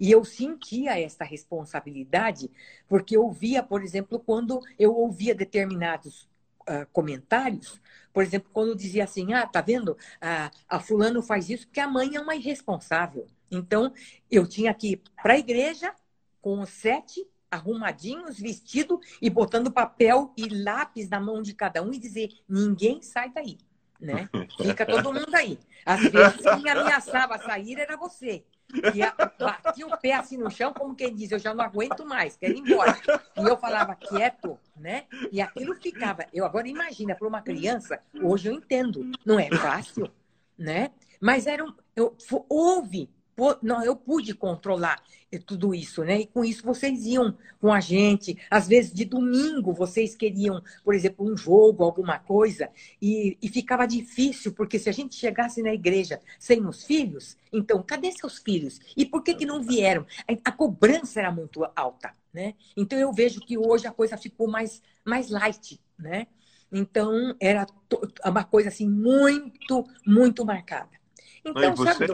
E 0.00 0.10
eu 0.10 0.24
sentia 0.24 0.98
essa 0.98 1.22
responsabilidade, 1.24 2.50
porque 2.88 3.16
eu 3.16 3.30
via, 3.30 3.62
por 3.62 3.84
exemplo, 3.84 4.18
quando 4.18 4.58
eu 4.78 4.96
ouvia 4.96 5.34
determinados 5.34 6.22
uh, 6.62 6.86
comentários, 6.90 7.78
por 8.12 8.22
exemplo, 8.22 8.50
quando 8.52 8.74
dizia 8.74 9.04
assim: 9.04 9.34
ah, 9.34 9.46
tá 9.46 9.60
vendo? 9.60 9.96
Ah, 10.20 10.50
a 10.66 10.80
fulano 10.80 11.22
faz 11.22 11.50
isso 11.50 11.66
porque 11.66 11.80
a 11.80 11.86
mãe 11.86 12.16
é 12.16 12.20
uma 12.20 12.34
irresponsável. 12.34 13.26
Então, 13.50 13.92
eu 14.30 14.46
tinha 14.46 14.72
que 14.72 14.92
ir 14.92 15.02
para 15.22 15.34
a 15.34 15.38
igreja 15.38 15.94
com 16.40 16.64
sete 16.64 17.26
arrumadinhos, 17.50 18.38
vestido 18.38 19.00
e 19.20 19.28
botando 19.28 19.72
papel 19.72 20.32
e 20.36 20.48
lápis 20.48 21.08
na 21.08 21.20
mão 21.20 21.42
de 21.42 21.52
cada 21.52 21.82
um 21.82 21.92
e 21.92 21.98
dizer: 21.98 22.30
ninguém 22.48 23.02
sai 23.02 23.30
daí, 23.30 23.58
né? 24.00 24.28
Fica 24.56 24.86
todo 24.86 25.12
mundo 25.12 25.34
aí. 25.34 25.58
Às 25.84 26.00
vezes 26.02 26.40
quem 26.40 26.70
ameaçava 26.70 27.38
sair 27.38 27.78
era 27.78 27.96
você. 27.96 28.44
E 28.94 29.44
batia 29.44 29.86
o 29.86 29.96
pé 29.98 30.12
assim 30.12 30.36
no 30.36 30.50
chão, 30.50 30.72
como 30.72 30.94
quem 30.94 31.14
diz, 31.14 31.32
eu 31.32 31.38
já 31.38 31.54
não 31.54 31.64
aguento 31.64 32.04
mais, 32.06 32.36
quero 32.36 32.54
ir 32.54 32.60
embora. 32.60 32.96
E 33.36 33.42
eu 33.42 33.56
falava 33.56 33.94
quieto, 33.94 34.58
né? 34.76 35.04
E 35.32 35.40
aquilo 35.40 35.74
ficava. 35.74 36.26
Eu 36.32 36.44
agora 36.44 36.68
imagina, 36.68 37.14
para 37.14 37.28
uma 37.28 37.42
criança, 37.42 38.00
hoje 38.22 38.48
eu 38.48 38.52
entendo, 38.52 39.10
não 39.24 39.38
é 39.38 39.48
fácil, 39.50 40.10
né? 40.58 40.90
Mas 41.20 41.46
era 41.46 41.64
um, 41.64 41.72
eu, 41.94 42.16
houve 42.48 43.10
não, 43.62 43.84
eu 43.84 43.96
pude 43.96 44.34
controlar 44.34 45.02
tudo 45.38 45.74
isso, 45.74 46.02
né? 46.02 46.20
E 46.20 46.26
com 46.26 46.44
isso 46.44 46.64
vocês 46.64 47.06
iam 47.06 47.36
com 47.60 47.72
a 47.72 47.80
gente. 47.80 48.36
Às 48.50 48.66
vezes 48.66 48.92
de 48.92 49.04
domingo 49.04 49.72
vocês 49.72 50.14
queriam, 50.14 50.62
por 50.84 50.94
exemplo, 50.94 51.30
um 51.30 51.36
jogo, 51.36 51.84
alguma 51.84 52.18
coisa, 52.18 52.68
e, 53.00 53.38
e 53.40 53.48
ficava 53.48 53.86
difícil, 53.86 54.52
porque 54.52 54.78
se 54.78 54.88
a 54.88 54.92
gente 54.92 55.14
chegasse 55.14 55.62
na 55.62 55.72
igreja 55.72 56.20
sem 56.38 56.66
os 56.66 56.84
filhos, 56.84 57.36
então, 57.52 57.82
cadê 57.82 58.10
seus 58.12 58.38
filhos? 58.38 58.80
E 58.96 59.04
por 59.04 59.22
que, 59.22 59.34
que 59.34 59.46
não 59.46 59.62
vieram? 59.62 60.04
A 60.44 60.52
cobrança 60.52 61.20
era 61.20 61.30
muito 61.30 61.64
alta, 61.76 62.12
né? 62.32 62.54
Então 62.76 62.98
eu 62.98 63.12
vejo 63.12 63.40
que 63.40 63.56
hoje 63.56 63.86
a 63.86 63.92
coisa 63.92 64.16
ficou 64.16 64.48
mais, 64.48 64.82
mais 65.04 65.30
light, 65.30 65.80
né? 65.98 66.26
Então 66.72 67.34
era 67.40 67.66
uma 68.24 68.44
coisa 68.44 68.68
assim 68.68 68.88
muito, 68.88 69.84
muito 70.06 70.44
marcada. 70.44 71.00
Então, 71.44 71.76
sabe, 71.76 72.06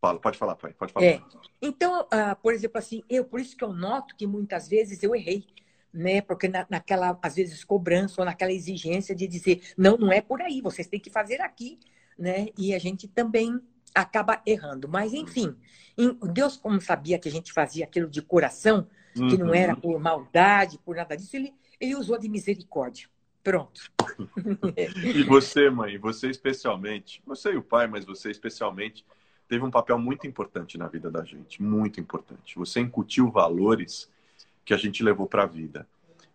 Fala, 0.00 0.18
pode 0.18 0.38
falar, 0.38 0.56
pai, 0.56 0.72
pode 0.72 0.92
falar. 0.92 1.06
É. 1.06 1.20
Então, 1.60 2.02
uh, 2.02 2.34
por 2.42 2.54
exemplo, 2.54 2.78
assim, 2.78 3.02
eu 3.08 3.24
por 3.24 3.38
isso 3.38 3.56
que 3.56 3.62
eu 3.62 3.72
noto 3.72 4.16
que 4.16 4.26
muitas 4.26 4.66
vezes 4.66 5.02
eu 5.02 5.14
errei, 5.14 5.44
né? 5.92 6.22
Porque 6.22 6.48
na, 6.48 6.66
naquela, 6.70 7.18
às 7.20 7.34
vezes, 7.34 7.62
cobrança 7.64 8.20
ou 8.20 8.24
naquela 8.24 8.52
exigência 8.52 9.14
de 9.14 9.26
dizer, 9.26 9.60
não, 9.76 9.98
não 9.98 10.10
é 10.10 10.22
por 10.22 10.40
aí, 10.40 10.62
vocês 10.62 10.86
têm 10.86 10.98
que 10.98 11.10
fazer 11.10 11.42
aqui, 11.42 11.78
né? 12.18 12.48
E 12.56 12.74
a 12.74 12.78
gente 12.78 13.06
também 13.08 13.60
acaba 13.94 14.40
errando. 14.46 14.88
Mas, 14.88 15.12
enfim, 15.12 15.54
Deus, 16.32 16.56
como 16.56 16.80
sabia 16.80 17.18
que 17.18 17.28
a 17.28 17.32
gente 17.32 17.52
fazia 17.52 17.84
aquilo 17.84 18.08
de 18.08 18.22
coração, 18.22 18.86
que 19.12 19.20
uhum. 19.20 19.46
não 19.46 19.54
era 19.54 19.76
por 19.76 19.98
maldade, 20.00 20.78
por 20.78 20.96
nada 20.96 21.16
disso, 21.16 21.36
ele, 21.36 21.52
ele 21.78 21.94
usou 21.94 22.18
de 22.18 22.28
misericórdia. 22.28 23.08
Pronto. 23.42 23.90
e 25.14 25.22
você, 25.24 25.70
mãe, 25.70 25.98
você 25.98 26.28
especialmente, 26.28 27.22
você 27.26 27.52
e 27.52 27.56
o 27.56 27.62
pai, 27.62 27.86
mas 27.86 28.04
você 28.04 28.30
especialmente, 28.30 29.04
teve 29.50 29.64
um 29.64 29.70
papel 29.70 29.98
muito 29.98 30.28
importante 30.28 30.78
na 30.78 30.86
vida 30.86 31.10
da 31.10 31.24
gente, 31.24 31.60
muito 31.60 31.98
importante. 31.98 32.56
Você 32.56 32.78
incutiu 32.78 33.28
valores 33.32 34.08
que 34.64 34.72
a 34.72 34.76
gente 34.76 35.02
levou 35.02 35.26
para 35.26 35.42
a 35.42 35.46
vida. 35.46 35.88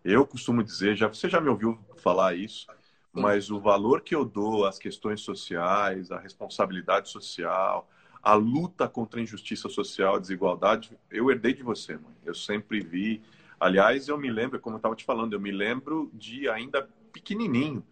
Eu 0.04 0.26
costumo 0.26 0.62
dizer, 0.62 0.94
já 0.94 1.08
você 1.08 1.26
já 1.26 1.40
me 1.40 1.48
ouviu 1.48 1.78
falar 1.96 2.34
isso, 2.34 2.66
mas 3.10 3.50
o 3.50 3.58
valor 3.58 4.02
que 4.02 4.14
eu 4.14 4.22
dou 4.22 4.66
às 4.66 4.78
questões 4.78 5.22
sociais, 5.22 6.10
à 6.10 6.18
responsabilidade 6.18 7.08
social, 7.08 7.88
à 8.22 8.34
luta 8.34 8.86
contra 8.86 9.18
a 9.18 9.22
injustiça 9.22 9.70
social, 9.70 10.16
a 10.16 10.20
desigualdade, 10.20 10.90
eu 11.10 11.30
herdei 11.30 11.54
de 11.54 11.62
você, 11.62 11.94
mãe. 11.94 12.12
Eu 12.22 12.34
sempre 12.34 12.80
vi. 12.80 13.22
Aliás, 13.58 14.08
eu 14.08 14.18
me 14.18 14.30
lembro, 14.30 14.60
como 14.60 14.76
eu 14.76 14.78
estava 14.78 14.94
te 14.94 15.06
falando, 15.06 15.32
eu 15.32 15.40
me 15.40 15.50
lembro 15.50 16.10
de 16.12 16.50
ainda 16.50 16.86
pequenininho 17.14 17.82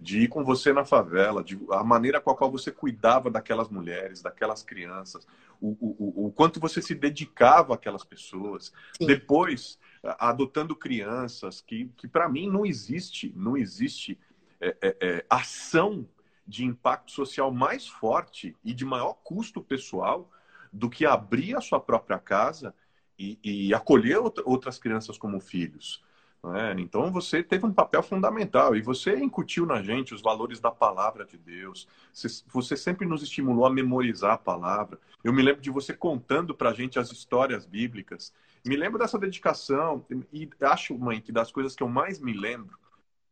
de 0.00 0.20
ir 0.20 0.28
com 0.28 0.42
você 0.42 0.72
na 0.72 0.84
favela, 0.84 1.44
de 1.44 1.60
a 1.70 1.84
maneira 1.84 2.20
com 2.20 2.30
a 2.30 2.36
qual 2.36 2.50
você 2.50 2.72
cuidava 2.72 3.30
daquelas 3.30 3.68
mulheres, 3.68 4.22
daquelas 4.22 4.62
crianças, 4.62 5.26
o, 5.60 5.76
o, 5.78 6.26
o 6.26 6.32
quanto 6.32 6.58
você 6.58 6.80
se 6.80 6.94
dedicava 6.94 7.74
àquelas 7.74 8.02
pessoas. 8.02 8.72
Sim. 8.96 9.06
Depois, 9.06 9.78
adotando 10.02 10.74
crianças, 10.74 11.60
que, 11.60 11.90
que 11.98 12.08
para 12.08 12.28
mim 12.30 12.48
não 12.48 12.64
existe, 12.64 13.30
não 13.36 13.58
existe 13.58 14.18
é, 14.58 14.76
é, 14.80 14.96
é, 15.00 15.26
ação 15.28 16.08
de 16.46 16.64
impacto 16.64 17.12
social 17.12 17.52
mais 17.52 17.86
forte 17.86 18.56
e 18.64 18.72
de 18.72 18.84
maior 18.84 19.14
custo 19.22 19.62
pessoal 19.62 20.30
do 20.72 20.88
que 20.88 21.04
abrir 21.04 21.56
a 21.56 21.60
sua 21.60 21.78
própria 21.78 22.18
casa 22.18 22.74
e, 23.18 23.38
e 23.44 23.74
acolher 23.74 24.18
outras 24.18 24.78
crianças 24.78 25.18
como 25.18 25.40
filhos. 25.40 26.02
É, 26.42 26.80
então 26.80 27.12
você 27.12 27.42
teve 27.42 27.66
um 27.66 27.72
papel 27.72 28.02
fundamental 28.02 28.74
e 28.74 28.80
você 28.80 29.14
incutiu 29.14 29.66
na 29.66 29.82
gente 29.82 30.14
os 30.14 30.22
valores 30.22 30.58
da 30.58 30.70
palavra 30.70 31.26
de 31.26 31.36
Deus. 31.36 31.86
Você, 32.12 32.42
você 32.48 32.76
sempre 32.78 33.06
nos 33.06 33.22
estimulou 33.22 33.66
a 33.66 33.70
memorizar 33.70 34.32
a 34.32 34.38
palavra. 34.38 34.98
Eu 35.22 35.34
me 35.34 35.42
lembro 35.42 35.60
de 35.60 35.70
você 35.70 35.92
contando 35.92 36.54
para 36.54 36.70
a 36.70 36.72
gente 36.72 36.98
as 36.98 37.12
histórias 37.12 37.66
bíblicas. 37.66 38.32
Me 38.64 38.74
lembro 38.74 38.98
dessa 38.98 39.18
dedicação 39.18 40.04
e 40.32 40.48
acho, 40.62 40.98
mãe, 40.98 41.20
que 41.20 41.30
das 41.30 41.52
coisas 41.52 41.76
que 41.76 41.82
eu 41.82 41.88
mais 41.88 42.18
me 42.18 42.32
lembro, 42.32 42.78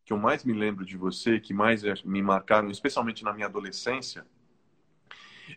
que 0.05 0.13
eu 0.13 0.19
mais 0.19 0.45
me 0.45 0.53
lembro 0.53 0.85
de 0.85 0.97
você, 0.99 1.41
que 1.41 1.55
mais 1.55 1.83
me 2.05 2.21
marcaram, 2.21 2.71
especialmente 2.71 3.25
na 3.25 3.33
minha 3.33 3.47
adolescência, 3.47 4.27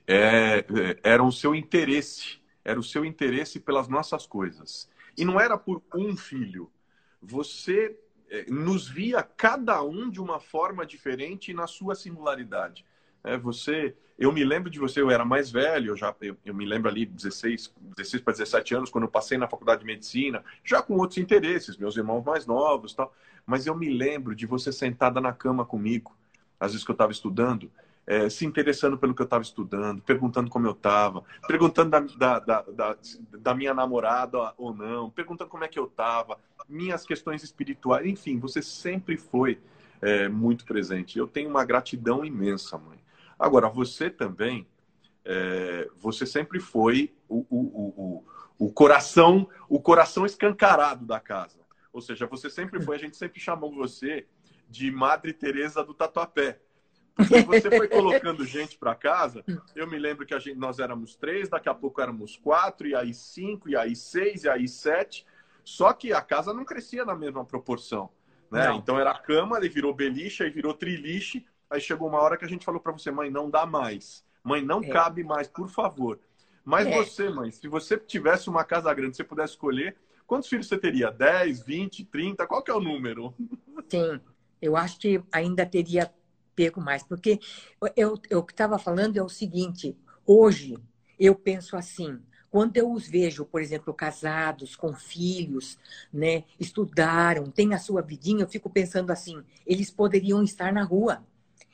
é, 0.07 0.59
é 0.59 0.99
era 1.03 1.21
o 1.21 1.31
seu 1.33 1.53
interesse, 1.53 2.39
era 2.63 2.79
o 2.79 2.83
seu 2.83 3.03
interesse 3.03 3.59
pelas 3.59 3.89
nossas 3.89 4.25
coisas. 4.25 4.89
E 5.17 5.25
não 5.25 5.37
era 5.37 5.57
por 5.57 5.83
um 5.93 6.15
filho 6.15 6.71
você 7.21 7.97
é, 8.29 8.45
nos 8.49 8.87
via 8.87 9.21
cada 9.21 9.83
um 9.83 10.09
de 10.09 10.21
uma 10.21 10.39
forma 10.39 10.85
diferente 10.85 11.53
na 11.53 11.67
sua 11.67 11.95
singularidade. 11.95 12.85
É, 13.23 13.37
você, 13.37 13.95
eu 14.17 14.31
me 14.31 14.43
lembro 14.43 14.69
de 14.69 14.79
você, 14.79 15.01
eu 15.01 15.11
era 15.11 15.23
mais 15.23 15.51
velho, 15.51 15.91
eu 15.91 15.97
já 15.97 16.15
eu, 16.21 16.35
eu 16.43 16.53
me 16.53 16.65
lembro 16.65 16.89
ali 16.89 17.05
16, 17.05 17.73
16 17.97 18.23
para 18.23 18.33
17 18.33 18.75
anos 18.75 18.89
quando 18.89 19.03
eu 19.03 19.09
passei 19.09 19.37
na 19.37 19.47
faculdade 19.47 19.81
de 19.81 19.85
medicina, 19.85 20.43
já 20.63 20.81
com 20.81 20.95
outros 20.95 21.19
interesses, 21.19 21.77
meus 21.77 21.95
irmãos 21.95 22.23
mais 22.23 22.45
novos, 22.45 22.93
tal. 22.93 23.13
Mas 23.45 23.67
eu 23.67 23.75
me 23.75 23.89
lembro 23.89 24.35
de 24.35 24.45
você 24.45 24.71
sentada 24.71 25.19
na 25.21 25.33
cama 25.33 25.65
comigo, 25.65 26.17
às 26.59 26.71
vezes 26.71 26.85
que 26.85 26.91
eu 26.91 26.95
estava 26.95 27.11
estudando, 27.11 27.71
é, 28.05 28.29
se 28.29 28.45
interessando 28.45 28.97
pelo 28.97 29.13
que 29.13 29.21
eu 29.21 29.25
estava 29.25 29.43
estudando, 29.43 30.01
perguntando 30.01 30.49
como 30.49 30.67
eu 30.67 30.71
estava, 30.71 31.23
perguntando 31.47 31.91
da, 32.17 32.39
da, 32.39 32.61
da, 32.61 32.97
da, 33.39 33.53
minha 33.53 33.73
namorada 33.73 34.53
ou 34.57 34.73
não, 34.73 35.09
perguntando 35.09 35.49
como 35.49 35.63
é 35.63 35.67
que 35.67 35.79
eu 35.79 35.85
estava, 35.85 36.39
minhas 36.67 37.05
questões 37.05 37.43
espirituais, 37.43 38.05
enfim, 38.05 38.39
você 38.39 38.61
sempre 38.61 39.17
foi 39.17 39.59
é, 40.01 40.27
muito 40.27 40.65
presente. 40.65 41.17
Eu 41.17 41.27
tenho 41.27 41.49
uma 41.49 41.63
gratidão 41.63 42.25
imensa, 42.25 42.77
mãe. 42.77 42.99
Agora, 43.37 43.69
você 43.69 44.09
também, 44.09 44.67
é, 45.23 45.89
você 45.97 46.25
sempre 46.25 46.59
foi 46.59 47.13
o, 47.29 47.45
o, 47.49 47.59
o, 47.59 48.25
o, 48.57 48.71
coração, 48.71 49.47
o 49.69 49.79
coração 49.79 50.25
escancarado 50.25 51.05
da 51.05 51.19
casa. 51.19 51.59
Ou 51.93 52.01
seja, 52.01 52.25
você 52.25 52.49
sempre 52.49 52.81
foi, 52.81 52.95
a 52.95 52.99
gente 52.99 53.17
sempre 53.17 53.39
chamou 53.39 53.73
você 53.73 54.25
de 54.69 54.89
Madre 54.89 55.33
Teresa 55.33 55.83
do 55.83 55.93
Tatuapé 55.93 56.59
você 57.45 57.69
foi 57.69 57.87
colocando 57.87 58.45
gente 58.45 58.77
para 58.77 58.95
casa. 58.95 59.43
Eu 59.75 59.87
me 59.87 59.97
lembro 59.97 60.25
que 60.25 60.33
a 60.33 60.39
gente, 60.39 60.57
nós 60.57 60.79
éramos 60.79 61.15
três, 61.15 61.49
daqui 61.49 61.69
a 61.69 61.73
pouco 61.73 62.01
éramos 62.01 62.37
quatro, 62.37 62.87
e 62.87 62.95
aí 62.95 63.13
cinco, 63.13 63.69
e 63.69 63.75
aí 63.75 63.95
seis, 63.95 64.43
e 64.43 64.49
aí 64.49 64.67
sete. 64.67 65.25
Só 65.63 65.93
que 65.93 66.13
a 66.13 66.21
casa 66.21 66.53
não 66.53 66.65
crescia 66.65 67.05
na 67.05 67.15
mesma 67.15 67.45
proporção. 67.45 68.09
Né? 68.51 68.73
Então 68.75 68.99
era 68.99 69.13
cama, 69.17 69.57
aí 69.59 69.69
virou 69.69 69.93
beliche, 69.93 70.43
aí 70.43 70.49
virou 70.49 70.73
triliche. 70.73 71.45
Aí 71.69 71.79
chegou 71.79 72.09
uma 72.09 72.19
hora 72.19 72.37
que 72.37 72.43
a 72.43 72.47
gente 72.47 72.65
falou 72.65 72.81
para 72.81 72.91
você, 72.91 73.09
mãe, 73.11 73.29
não 73.29 73.49
dá 73.49 73.65
mais. 73.65 74.25
Mãe, 74.43 74.61
não 74.61 74.81
é. 74.81 74.87
cabe 74.89 75.23
mais, 75.23 75.47
por 75.47 75.69
favor. 75.69 76.19
Mas 76.63 76.87
é. 76.87 76.91
você, 76.91 77.29
mãe, 77.29 77.49
se 77.51 77.67
você 77.67 77.97
tivesse 77.97 78.49
uma 78.49 78.63
casa 78.63 78.93
grande, 78.93 79.15
você 79.15 79.23
pudesse 79.23 79.53
escolher, 79.53 79.95
quantos 80.27 80.49
filhos 80.49 80.67
você 80.67 80.77
teria? 80.77 81.11
10, 81.11 81.63
20, 81.63 82.05
30? 82.05 82.45
Qual 82.45 82.61
que 82.61 82.69
é 82.69 82.73
o 82.73 82.81
número? 82.81 83.33
Sim, 83.89 84.19
eu 84.61 84.75
acho 84.75 84.99
que 84.99 85.23
ainda 85.31 85.65
teria 85.65 86.11
pego 86.61 86.79
mais, 86.79 87.01
porque 87.01 87.39
eu, 87.95 88.19
eu 88.29 88.43
que 88.43 88.53
estava 88.53 88.77
falando 88.77 89.17
é 89.17 89.23
o 89.23 89.27
seguinte, 89.27 89.97
hoje 90.27 90.77
eu 91.19 91.33
penso 91.33 91.75
assim, 91.75 92.19
quando 92.51 92.77
eu 92.77 92.91
os 92.91 93.07
vejo, 93.07 93.45
por 93.45 93.61
exemplo, 93.63 93.91
casados, 93.95 94.75
com 94.75 94.93
filhos, 94.93 95.79
né, 96.13 96.43
estudaram, 96.59 97.49
têm 97.49 97.73
a 97.73 97.79
sua 97.79 98.03
vidinha, 98.03 98.43
eu 98.43 98.47
fico 98.47 98.69
pensando 98.69 99.09
assim, 99.09 99.41
eles 99.65 99.89
poderiam 99.89 100.43
estar 100.43 100.71
na 100.71 100.83
rua, 100.83 101.25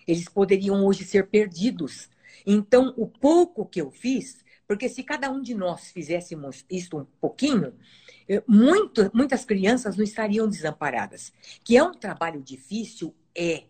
eles 0.07 0.29
poderiam 0.29 0.85
hoje 0.85 1.03
ser 1.03 1.27
perdidos. 1.27 2.09
Então, 2.45 2.93
o 2.95 3.07
pouco 3.07 3.65
que 3.65 3.81
eu 3.81 3.91
fiz, 3.91 4.45
porque 4.65 4.87
se 4.87 5.03
cada 5.03 5.29
um 5.29 5.41
de 5.41 5.53
nós 5.53 5.91
fizéssemos 5.91 6.63
isto 6.69 6.97
um 6.97 7.05
pouquinho, 7.19 7.73
muito, 8.47 9.11
muitas 9.13 9.43
crianças 9.43 9.97
não 9.97 10.03
estariam 10.03 10.47
desamparadas. 10.47 11.33
Que 11.63 11.75
é 11.75 11.83
um 11.83 11.93
trabalho 11.93 12.41
difícil, 12.41 13.13
é. 13.35 13.63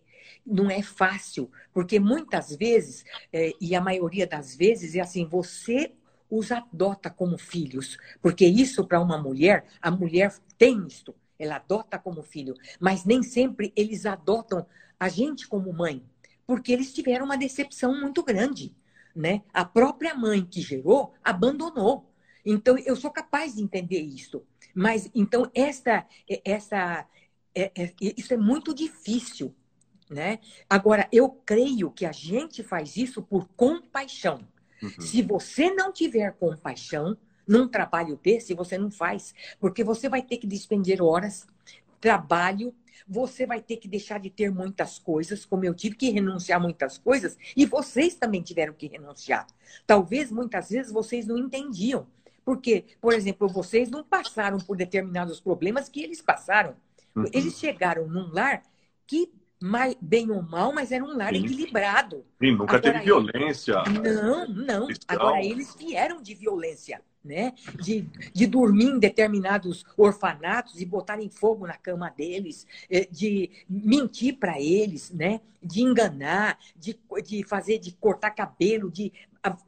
Não 0.45 0.69
é 0.69 0.81
fácil, 0.81 1.51
porque 1.73 1.99
muitas 1.99 2.55
vezes, 2.55 3.03
é, 3.31 3.53
e 3.59 3.75
a 3.75 3.81
maioria 3.81 4.25
das 4.25 4.55
vezes, 4.55 4.95
é 4.95 5.01
assim: 5.01 5.25
você 5.25 5.93
os 6.29 6.51
adota 6.51 7.09
como 7.09 7.37
filhos. 7.37 7.97
Porque 8.21 8.45
isso, 8.45 8.85
para 8.85 8.99
uma 8.99 9.17
mulher, 9.17 9.65
a 9.81 9.89
mulher 9.89 10.33
tem 10.57 10.85
isto, 10.85 11.15
ela 11.39 11.55
adota 11.55 11.97
como 11.97 12.21
filho. 12.21 12.55
Mas 12.79 13.05
nem 13.05 13.23
sempre 13.23 13.71
eles 13.75 14.05
adotam 14.05 14.65
a 14.99 15.09
gente 15.09 15.47
como 15.47 15.71
mãe, 15.73 16.03
porque 16.45 16.71
eles 16.71 16.93
tiveram 16.93 17.25
uma 17.25 17.37
decepção 17.37 17.99
muito 17.99 18.23
grande. 18.23 18.75
Né? 19.15 19.41
A 19.51 19.65
própria 19.65 20.13
mãe 20.13 20.45
que 20.45 20.61
gerou 20.61 21.13
abandonou. 21.23 22.11
Então, 22.45 22.77
eu 22.77 22.95
sou 22.95 23.11
capaz 23.11 23.55
de 23.55 23.61
entender 23.61 23.99
isso. 23.99 24.43
Mas, 24.73 25.09
então, 25.13 25.49
esta, 25.55 26.05
essa, 26.45 27.05
é, 27.53 27.71
é, 27.75 27.93
isso 27.99 28.33
é 28.33 28.37
muito 28.37 28.73
difícil. 28.73 29.53
Né? 30.09 30.39
Agora, 30.69 31.07
eu 31.11 31.29
creio 31.29 31.91
que 31.91 32.05
a 32.05 32.11
gente 32.11 32.63
faz 32.63 32.95
isso 32.95 33.21
por 33.21 33.47
compaixão. 33.55 34.39
Uhum. 34.81 35.01
Se 35.01 35.21
você 35.21 35.69
não 35.73 35.91
tiver 35.91 36.31
compaixão 36.33 37.17
num 37.47 37.67
trabalho 37.67 38.19
desse, 38.21 38.53
você 38.53 38.77
não 38.77 38.91
faz. 38.91 39.33
Porque 39.59 39.83
você 39.83 40.07
vai 40.07 40.21
ter 40.21 40.37
que 40.37 40.47
despender 40.47 41.01
horas, 41.01 41.47
trabalho, 41.99 42.73
você 43.07 43.45
vai 43.45 43.61
ter 43.61 43.77
que 43.77 43.87
deixar 43.87 44.19
de 44.19 44.29
ter 44.29 44.51
muitas 44.51 44.99
coisas, 44.99 45.45
como 45.45 45.65
eu 45.65 45.73
tive 45.73 45.95
que 45.95 46.09
renunciar 46.09 46.59
a 46.59 46.61
muitas 46.61 46.97
coisas, 46.97 47.37
e 47.55 47.65
vocês 47.65 48.15
também 48.15 48.41
tiveram 48.41 48.73
que 48.73 48.87
renunciar. 48.87 49.47
Talvez 49.85 50.31
muitas 50.31 50.69
vezes 50.69 50.91
vocês 50.91 51.25
não 51.25 51.37
entendiam. 51.37 52.07
Porque, 52.43 52.85
por 53.01 53.13
exemplo, 53.13 53.47
vocês 53.49 53.89
não 53.89 54.05
passaram 54.05 54.57
por 54.57 54.77
determinados 54.77 55.39
problemas 55.39 55.89
que 55.89 56.01
eles 56.01 56.21
passaram. 56.21 56.77
Uhum. 57.13 57.25
Eles 57.33 57.59
chegaram 57.59 58.07
num 58.07 58.31
lar 58.31 58.63
que 59.05 59.29
mais, 59.59 59.95
bem 59.99 60.29
ou 60.31 60.41
mal, 60.41 60.71
mas 60.71 60.91
era 60.91 61.03
um 61.03 61.15
lar 61.15 61.33
Sim. 61.33 61.43
equilibrado. 61.43 62.23
Sim, 62.39 62.51
nunca 62.51 62.77
Agora, 62.77 62.81
teve 62.81 62.99
violência. 63.05 63.83
Não, 63.83 64.47
não. 64.47 64.87
Agora 65.07 65.43
eles 65.43 65.75
vieram 65.75 66.21
de 66.21 66.35
violência, 66.35 67.01
né? 67.23 67.53
De, 67.81 68.01
de 68.33 68.45
dormir 68.45 68.85
em 68.85 68.99
determinados 68.99 69.83
orfanatos 69.97 70.79
e 70.79 70.85
botarem 70.85 71.29
fogo 71.29 71.65
na 71.65 71.75
cama 71.75 72.09
deles, 72.09 72.67
eh, 72.89 73.07
de 73.09 73.49
mentir 73.67 74.37
para 74.37 74.61
eles, 74.61 75.11
né? 75.11 75.41
De 75.61 75.81
enganar, 75.81 76.59
de, 76.75 76.99
de 77.25 77.43
fazer, 77.43 77.79
de 77.79 77.91
cortar 77.93 78.31
cabelo, 78.31 78.91
de 78.91 79.11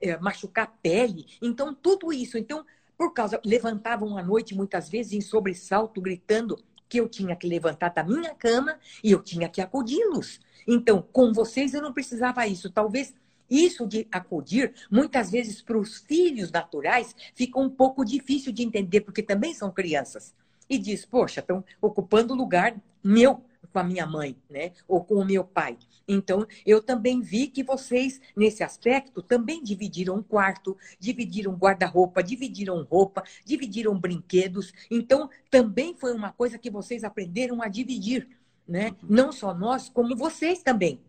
é, 0.01 0.17
machucar 0.17 0.77
pele. 0.81 1.25
Então, 1.41 1.73
tudo 1.73 2.13
isso. 2.13 2.37
Então, 2.37 2.65
por 2.97 3.13
causa, 3.13 3.41
levantavam 3.45 4.17
à 4.17 4.23
noite 4.23 4.53
muitas 4.53 4.89
vezes 4.89 5.13
em 5.13 5.21
sobressalto, 5.21 6.01
gritando 6.01 6.57
que 6.89 6.99
eu 6.99 7.07
tinha 7.07 7.35
que 7.35 7.47
levantar 7.47 7.89
da 7.89 8.03
minha 8.03 8.33
cama 8.33 8.77
e 9.03 9.11
eu 9.11 9.21
tinha 9.21 9.47
que 9.47 9.61
acudi-los. 9.61 10.41
Então, 10.67 11.01
com 11.13 11.31
vocês 11.31 11.73
eu 11.73 11.81
não 11.81 11.93
precisava 11.93 12.45
isso. 12.47 12.69
Talvez 12.69 13.13
isso 13.49 13.87
de 13.87 14.07
acudir, 14.11 14.73
muitas 14.91 15.31
vezes 15.31 15.61
para 15.61 15.77
os 15.77 15.97
filhos 15.99 16.51
naturais, 16.51 17.15
fica 17.33 17.59
um 17.59 17.69
pouco 17.69 18.03
difícil 18.03 18.51
de 18.51 18.63
entender, 18.63 19.01
porque 19.01 19.23
também 19.23 19.53
são 19.53 19.71
crianças. 19.71 20.33
E 20.69 20.77
diz, 20.77 21.05
poxa, 21.05 21.39
estão 21.39 21.63
ocupando 21.81 22.33
o 22.33 22.37
lugar 22.37 22.75
meu 23.03 23.41
com 23.71 23.79
a 23.79 23.83
minha 23.83 24.05
mãe, 24.05 24.35
né? 24.49 24.71
Ou 24.87 25.03
com 25.03 25.15
o 25.15 25.25
meu 25.25 25.43
pai. 25.43 25.77
Então, 26.07 26.45
eu 26.65 26.81
também 26.81 27.21
vi 27.21 27.47
que 27.47 27.63
vocês, 27.63 28.19
nesse 28.35 28.63
aspecto, 28.63 29.21
também 29.21 29.61
dividiram 29.61 30.15
um 30.15 30.23
quarto, 30.23 30.75
dividiram 30.99 31.53
guarda-roupa, 31.53 32.23
dividiram 32.23 32.83
roupa, 32.83 33.23
dividiram 33.45 33.99
brinquedos. 33.99 34.73
Então, 34.89 35.29
também 35.51 35.95
foi 35.95 36.13
uma 36.13 36.31
coisa 36.31 36.57
que 36.57 36.69
vocês 36.69 37.03
aprenderam 37.03 37.61
a 37.61 37.67
dividir, 37.67 38.27
né? 38.67 38.95
Não 39.03 39.31
só 39.31 39.53
nós, 39.53 39.89
como 39.89 40.15
vocês 40.15 40.63
também. 40.63 40.99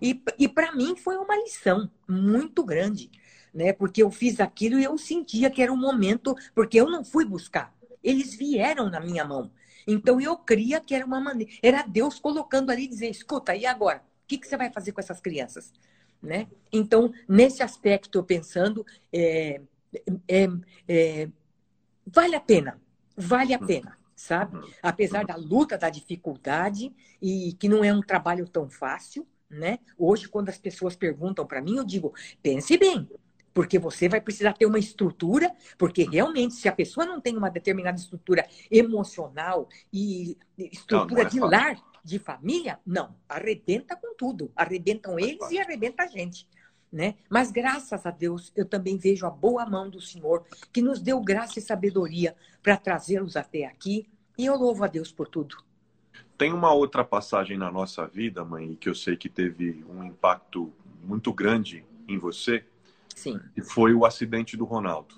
E, 0.00 0.20
e 0.38 0.48
para 0.48 0.72
mim 0.72 0.96
foi 0.96 1.16
uma 1.16 1.36
lição 1.36 1.90
muito 2.08 2.64
grande, 2.64 3.10
né? 3.52 3.72
Porque 3.72 4.02
eu 4.02 4.10
fiz 4.10 4.40
aquilo 4.40 4.78
e 4.78 4.84
eu 4.84 4.96
sentia 4.98 5.50
que 5.50 5.62
era 5.62 5.72
um 5.72 5.76
momento, 5.76 6.34
porque 6.54 6.80
eu 6.80 6.90
não 6.90 7.04
fui 7.04 7.24
buscar. 7.24 7.74
Eles 8.02 8.34
vieram 8.34 8.88
na 8.90 9.00
minha 9.00 9.24
mão. 9.24 9.50
Então 9.86 10.20
eu 10.20 10.36
cria 10.36 10.80
que 10.80 10.94
era 10.94 11.06
uma 11.06 11.20
maneira, 11.20 11.52
era 11.62 11.82
Deus 11.82 12.18
colocando 12.18 12.70
ali 12.70 12.84
e 12.84 12.88
dizer, 12.88 13.08
escuta, 13.08 13.54
e 13.54 13.64
agora? 13.64 13.98
O 13.98 14.26
que, 14.26 14.38
que 14.38 14.46
você 14.46 14.56
vai 14.56 14.70
fazer 14.72 14.92
com 14.92 15.00
essas 15.00 15.20
crianças? 15.20 15.72
Né? 16.20 16.48
Então, 16.72 17.12
nesse 17.28 17.62
aspecto, 17.62 18.18
eu 18.18 18.24
pensando, 18.24 18.84
é, 19.12 19.60
é, 20.26 20.48
é, 20.88 21.28
vale 22.06 22.34
a 22.34 22.40
pena, 22.40 22.80
vale 23.16 23.54
a 23.54 23.58
pena, 23.58 23.96
sabe? 24.16 24.58
Apesar 24.82 25.24
da 25.24 25.36
luta, 25.36 25.78
da 25.78 25.88
dificuldade, 25.88 26.92
e 27.22 27.52
que 27.52 27.68
não 27.68 27.84
é 27.84 27.92
um 27.92 28.00
trabalho 28.00 28.48
tão 28.48 28.68
fácil, 28.68 29.26
né? 29.48 29.78
Hoje, 29.96 30.28
quando 30.28 30.48
as 30.48 30.58
pessoas 30.58 30.96
perguntam 30.96 31.46
para 31.46 31.62
mim, 31.62 31.76
eu 31.76 31.84
digo, 31.84 32.12
pense 32.42 32.76
bem, 32.76 33.08
porque 33.56 33.78
você 33.78 34.06
vai 34.06 34.20
precisar 34.20 34.52
ter 34.52 34.66
uma 34.66 34.78
estrutura, 34.78 35.50
porque 35.78 36.04
realmente, 36.04 36.52
se 36.52 36.68
a 36.68 36.72
pessoa 36.72 37.06
não 37.06 37.22
tem 37.22 37.34
uma 37.38 37.48
determinada 37.48 37.96
estrutura 37.96 38.46
emocional 38.70 39.66
e 39.90 40.36
estrutura 40.58 41.06
não, 41.06 41.16
não 41.22 41.22
é 41.22 41.24
de 41.24 41.40
lar, 41.40 41.82
de 42.04 42.18
família, 42.18 42.78
não, 42.84 43.16
arrebenta 43.26 43.96
com 43.96 44.14
tudo. 44.14 44.52
Arrebentam 44.54 45.18
eles 45.18 45.50
e 45.50 45.58
arrebenta 45.58 46.02
a 46.02 46.06
gente. 46.06 46.46
Né? 46.92 47.14
Mas 47.30 47.50
graças 47.50 48.04
a 48.04 48.10
Deus, 48.10 48.52
eu 48.54 48.66
também 48.66 48.98
vejo 48.98 49.24
a 49.24 49.30
boa 49.30 49.64
mão 49.64 49.88
do 49.88 50.02
Senhor, 50.02 50.44
que 50.70 50.82
nos 50.82 51.00
deu 51.00 51.18
graça 51.22 51.58
e 51.58 51.62
sabedoria 51.62 52.36
para 52.62 52.76
trazê-los 52.76 53.36
até 53.36 53.64
aqui. 53.64 54.06
E 54.36 54.44
eu 54.44 54.54
louvo 54.54 54.84
a 54.84 54.86
Deus 54.86 55.10
por 55.10 55.28
tudo. 55.28 55.56
Tem 56.36 56.52
uma 56.52 56.74
outra 56.74 57.02
passagem 57.02 57.56
na 57.56 57.70
nossa 57.70 58.06
vida, 58.06 58.44
mãe, 58.44 58.74
que 58.74 58.90
eu 58.90 58.94
sei 58.94 59.16
que 59.16 59.30
teve 59.30 59.82
um 59.88 60.04
impacto 60.04 60.70
muito 61.02 61.32
grande 61.32 61.86
em 62.06 62.18
você. 62.18 62.62
Sim. 63.16 63.40
E 63.56 63.62
foi 63.62 63.94
o 63.94 64.04
acidente 64.04 64.56
do 64.56 64.64
Ronaldo. 64.66 65.14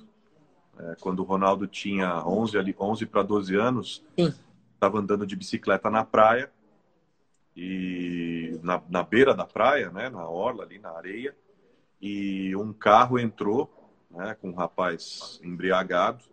É, 0.78 0.96
quando 1.00 1.18
o 1.18 1.24
Ronaldo 1.24 1.66
tinha 1.66 2.24
11, 2.24 2.56
11 2.78 3.06
para 3.06 3.24
12 3.24 3.56
anos, 3.56 4.04
estava 4.72 5.00
andando 5.00 5.26
de 5.26 5.34
bicicleta 5.34 5.90
na 5.90 6.04
praia 6.04 6.50
e 7.56 8.58
na, 8.62 8.80
na 8.88 9.02
beira 9.02 9.34
da 9.34 9.44
praia, 9.44 9.90
né, 9.90 10.08
na 10.08 10.28
orla 10.28 10.62
ali 10.62 10.78
na 10.78 10.90
areia, 10.90 11.36
e 12.00 12.54
um 12.54 12.72
carro 12.72 13.18
entrou, 13.18 13.68
né, 14.08 14.36
com 14.40 14.50
um 14.50 14.54
rapaz 14.54 15.40
embriagado, 15.42 16.24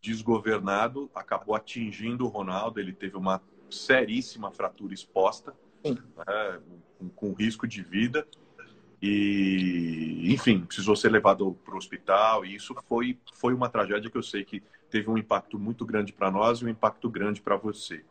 desgovernado, 0.00 1.10
acabou 1.14 1.54
atingindo 1.54 2.24
o 2.24 2.28
Ronaldo, 2.28 2.80
ele 2.80 2.94
teve 2.94 3.18
uma 3.18 3.42
seríssima 3.68 4.50
fratura 4.50 4.94
exposta, 4.94 5.54
né, 5.84 6.60
com 7.14 7.34
risco 7.34 7.68
de 7.68 7.82
vida 7.82 8.26
e 9.06 10.32
enfim 10.32 10.64
precisou 10.64 10.96
ser 10.96 11.10
levado 11.10 11.56
para 11.64 11.74
o 11.74 11.76
hospital 11.76 12.44
e 12.44 12.54
isso 12.54 12.74
foi 12.88 13.18
foi 13.34 13.52
uma 13.52 13.68
tragédia 13.68 14.10
que 14.10 14.16
eu 14.16 14.22
sei 14.22 14.44
que 14.44 14.62
teve 14.90 15.10
um 15.10 15.18
impacto 15.18 15.58
muito 15.58 15.84
grande 15.84 16.12
para 16.12 16.30
nós 16.30 16.60
e 16.60 16.64
um 16.64 16.68
impacto 16.68 17.10
grande 17.10 17.40
para 17.40 17.56
você 17.56 18.04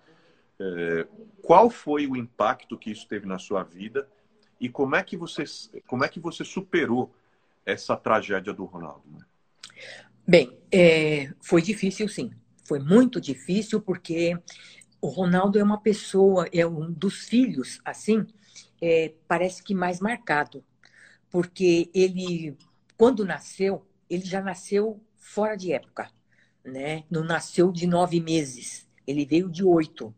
é, 0.60 1.08
qual 1.42 1.70
foi 1.70 2.08
o 2.08 2.16
impacto 2.16 2.78
que 2.78 2.92
isso 2.92 3.08
teve 3.08 3.26
na 3.26 3.40
sua 3.40 3.64
vida 3.64 4.08
e 4.60 4.70
como 4.70 4.96
é 4.96 5.04
que 5.04 5.18
você, 5.18 5.44
como 5.88 6.06
é 6.06 6.08
que 6.08 6.20
você 6.20 6.46
superou 6.46 7.14
essa 7.66 7.98
tragédia 7.98 8.54
do 8.54 8.66
Ronaldo? 8.66 9.04
Né? 9.12 9.26
Bem, 10.26 10.58
é, 10.72 11.34
foi 11.42 11.62
difícil 11.62 12.08
sim. 12.08 12.32
Foi 12.66 12.80
muito 12.80 13.20
difícil 13.20 13.82
porque 13.82 14.38
o 15.02 15.08
Ronaldo 15.08 15.60
é 15.60 15.64
uma 15.64 15.82
pessoa, 15.82 16.48
é 16.54 16.66
um 16.66 16.90
dos 16.90 17.28
filhos, 17.28 17.82
assim, 17.84 18.26
é, 18.82 19.14
parece 19.28 19.62
que 19.62 19.76
mais 19.76 20.00
marcado. 20.00 20.64
Porque 21.34 21.90
ele, 21.96 22.56
quando 22.96 23.26
nasceu, 23.26 23.84
ele 24.08 24.24
já 24.24 24.40
nasceu 24.40 25.02
fora 25.18 25.56
de 25.56 25.74
época, 25.74 26.12
né? 26.64 27.06
Não 27.10 27.24
nasceu 27.24 27.72
de 27.72 27.88
nove 27.88 28.20
meses, 28.20 28.88
ele 29.08 29.26
veio 29.26 29.50
de 29.50 29.64
oito. 29.64 30.14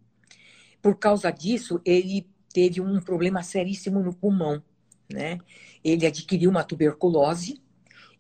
Por 0.82 0.98
causa 0.98 1.32
disso, 1.32 1.80
ele 1.86 2.28
teve 2.54 2.82
um 2.82 3.00
problema 3.00 3.42
seríssimo 3.44 4.04
no 4.04 4.14
pulmão, 4.14 4.62
né? 5.10 5.40
Ele 5.82 6.06
adquiriu 6.06 6.50
uma 6.50 6.66
tuberculose 6.66 7.62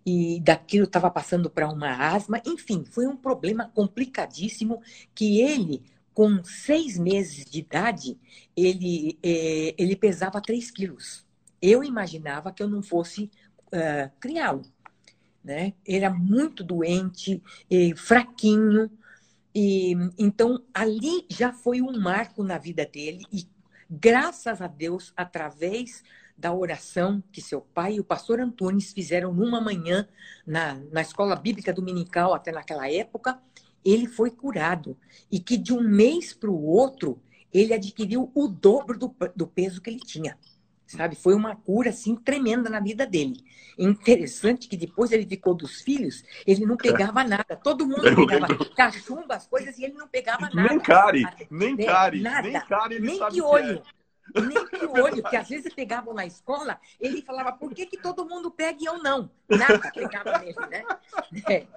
e 0.05 0.39
daquilo 0.39 0.85
estava 0.85 1.11
passando 1.11 1.49
para 1.49 1.67
uma 1.67 2.13
asma. 2.13 2.41
Enfim, 2.45 2.85
foi 2.89 3.07
um 3.07 3.17
problema 3.17 3.69
complicadíssimo 3.75 4.81
que 5.13 5.41
ele, 5.41 5.83
com 6.13 6.41
seis 6.45 6.97
meses 6.97 7.43
de 7.43 7.59
idade, 7.59 8.17
ele, 8.55 9.19
é, 9.21 9.75
ele 9.77 9.97
pesava 9.97 10.39
3 10.39 10.71
quilos. 10.71 11.24
Eu 11.61 11.83
imaginava 11.83 12.51
que 12.51 12.61
eu 12.61 12.67
não 12.67 12.81
fosse 12.81 13.29
uh, 13.67 14.11
criá-lo. 14.19 14.63
Né? 15.43 15.73
Era 15.87 16.09
muito 16.09 16.63
doente, 16.63 17.41
fraquinho. 17.95 18.89
E, 19.53 19.93
então, 20.17 20.63
ali 20.73 21.25
já 21.29 21.53
foi 21.53 21.81
um 21.81 21.99
marco 21.99 22.43
na 22.43 22.57
vida 22.57 22.85
dele. 22.85 23.23
E, 23.31 23.47
graças 23.89 24.61
a 24.61 24.67
Deus, 24.67 25.13
através 25.15 26.03
da 26.37 26.53
oração 26.53 27.23
que 27.31 27.41
seu 27.41 27.61
pai 27.61 27.93
e 27.93 27.99
o 27.99 28.03
pastor 28.03 28.39
Antunes 28.39 28.91
fizeram 28.91 29.33
numa 29.33 29.61
manhã 29.61 30.07
na, 30.45 30.75
na 30.91 31.01
escola 31.01 31.35
bíblica 31.35 31.71
dominical, 31.71 32.33
até 32.33 32.51
naquela 32.51 32.91
época, 32.91 33.39
ele 33.83 34.07
foi 34.07 34.31
curado. 34.31 34.97
E 35.31 35.39
que 35.39 35.57
de 35.57 35.73
um 35.73 35.81
mês 35.81 36.33
para 36.33 36.49
o 36.49 36.65
outro, 36.65 37.21
ele 37.53 37.73
adquiriu 37.73 38.31
o 38.33 38.47
dobro 38.47 38.97
do, 38.97 39.15
do 39.35 39.47
peso 39.47 39.81
que 39.81 39.89
ele 39.89 39.99
tinha. 39.99 40.37
Sabe? 40.95 41.15
Foi 41.15 41.33
uma 41.33 41.55
cura, 41.55 41.89
assim, 41.89 42.15
tremenda 42.15 42.69
na 42.69 42.79
vida 42.79 43.05
dele. 43.05 43.43
Interessante 43.77 44.67
que 44.67 44.77
depois 44.77 45.11
ele 45.11 45.25
ficou 45.25 45.53
dos 45.53 45.81
filhos, 45.81 46.23
ele 46.47 46.65
não 46.65 46.77
pegava 46.77 47.23
nada. 47.23 47.55
Todo 47.55 47.85
mundo 47.85 48.01
pegava 48.01 48.47
cachumba, 48.75 49.35
as 49.35 49.47
coisas, 49.47 49.77
e 49.77 49.83
ele 49.83 49.93
não 49.93 50.07
pegava 50.07 50.49
nada. 50.53 50.69
Nem 50.69 50.79
cari, 50.79 51.23
nem 51.49 51.75
cari, 51.77 52.21
nada. 52.21 52.47
nem 52.47 52.61
cari, 52.61 52.99
nem 52.99 53.19
que 53.29 53.41
olho. 53.41 53.81
É. 54.33 54.41
Nem 54.41 54.65
que 54.67 54.85
olho, 54.85 55.23
que 55.23 55.35
às 55.35 55.47
vezes 55.47 55.73
pegavam 55.73 56.13
na 56.13 56.25
escola, 56.25 56.79
ele 56.99 57.21
falava, 57.21 57.51
por 57.51 57.73
que, 57.73 57.85
que 57.85 57.97
todo 57.97 58.25
mundo 58.25 58.49
pega 58.49 58.79
e 58.81 58.85
eu 58.85 59.01
não? 59.01 59.29
Nada 59.47 59.91
pegava 59.91 60.39
nele, 60.39 60.55
né? 60.69 60.83
É. 61.49 61.67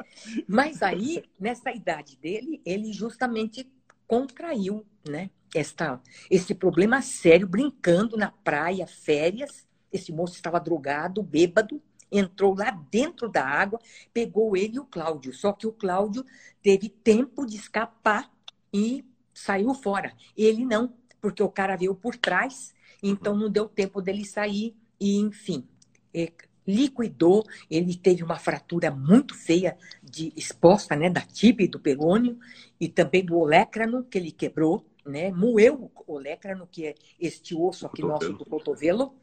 Mas 0.46 0.82
aí, 0.82 1.24
nessa 1.38 1.70
idade 1.70 2.16
dele, 2.16 2.62
ele 2.64 2.92
justamente 2.92 3.70
contraiu, 4.06 4.86
né? 5.06 5.30
Esta, 5.54 6.00
esse 6.30 6.54
problema 6.54 7.00
sério, 7.00 7.48
brincando 7.48 8.16
na 8.16 8.30
praia, 8.30 8.86
férias. 8.86 9.66
Esse 9.92 10.12
moço 10.12 10.34
estava 10.34 10.60
drogado, 10.60 11.22
bêbado, 11.22 11.82
entrou 12.10 12.54
lá 12.54 12.70
dentro 12.90 13.28
da 13.28 13.44
água, 13.44 13.80
pegou 14.12 14.56
ele 14.56 14.76
e 14.76 14.80
o 14.80 14.84
Cláudio. 14.84 15.32
Só 15.32 15.52
que 15.52 15.66
o 15.66 15.72
Cláudio 15.72 16.24
teve 16.62 16.88
tempo 16.88 17.46
de 17.46 17.56
escapar 17.56 18.30
e 18.72 19.04
saiu 19.32 19.72
fora. 19.74 20.12
Ele 20.36 20.64
não, 20.64 20.92
porque 21.20 21.42
o 21.42 21.48
cara 21.48 21.76
veio 21.76 21.94
por 21.94 22.16
trás, 22.16 22.74
então 23.02 23.36
não 23.36 23.50
deu 23.50 23.68
tempo 23.68 24.02
dele 24.02 24.24
sair 24.24 24.76
e, 25.00 25.18
enfim, 25.18 25.66
é, 26.12 26.32
liquidou. 26.66 27.46
Ele 27.70 27.96
teve 27.96 28.22
uma 28.22 28.38
fratura 28.38 28.90
muito 28.90 29.34
feia 29.34 29.76
de 30.02 30.32
exposta, 30.36 30.96
né, 30.96 31.08
da 31.08 31.20
tibia 31.20 31.66
e 31.66 31.70
do 31.70 31.80
perônio 31.80 32.38
e 32.80 32.88
também 32.88 33.24
do 33.24 33.36
olécrano 33.38 34.04
que 34.04 34.18
ele 34.18 34.30
quebrou, 34.30 34.84
né, 35.08 35.30
moeu 35.30 35.90
o 36.06 36.12
olécrano 36.12 36.66
que 36.66 36.86
é 36.86 36.94
este 37.18 37.54
osso 37.54 37.86
aqui 37.86 38.02
nosso 38.02 38.32
do 38.32 38.44
cotovelo, 38.44 39.14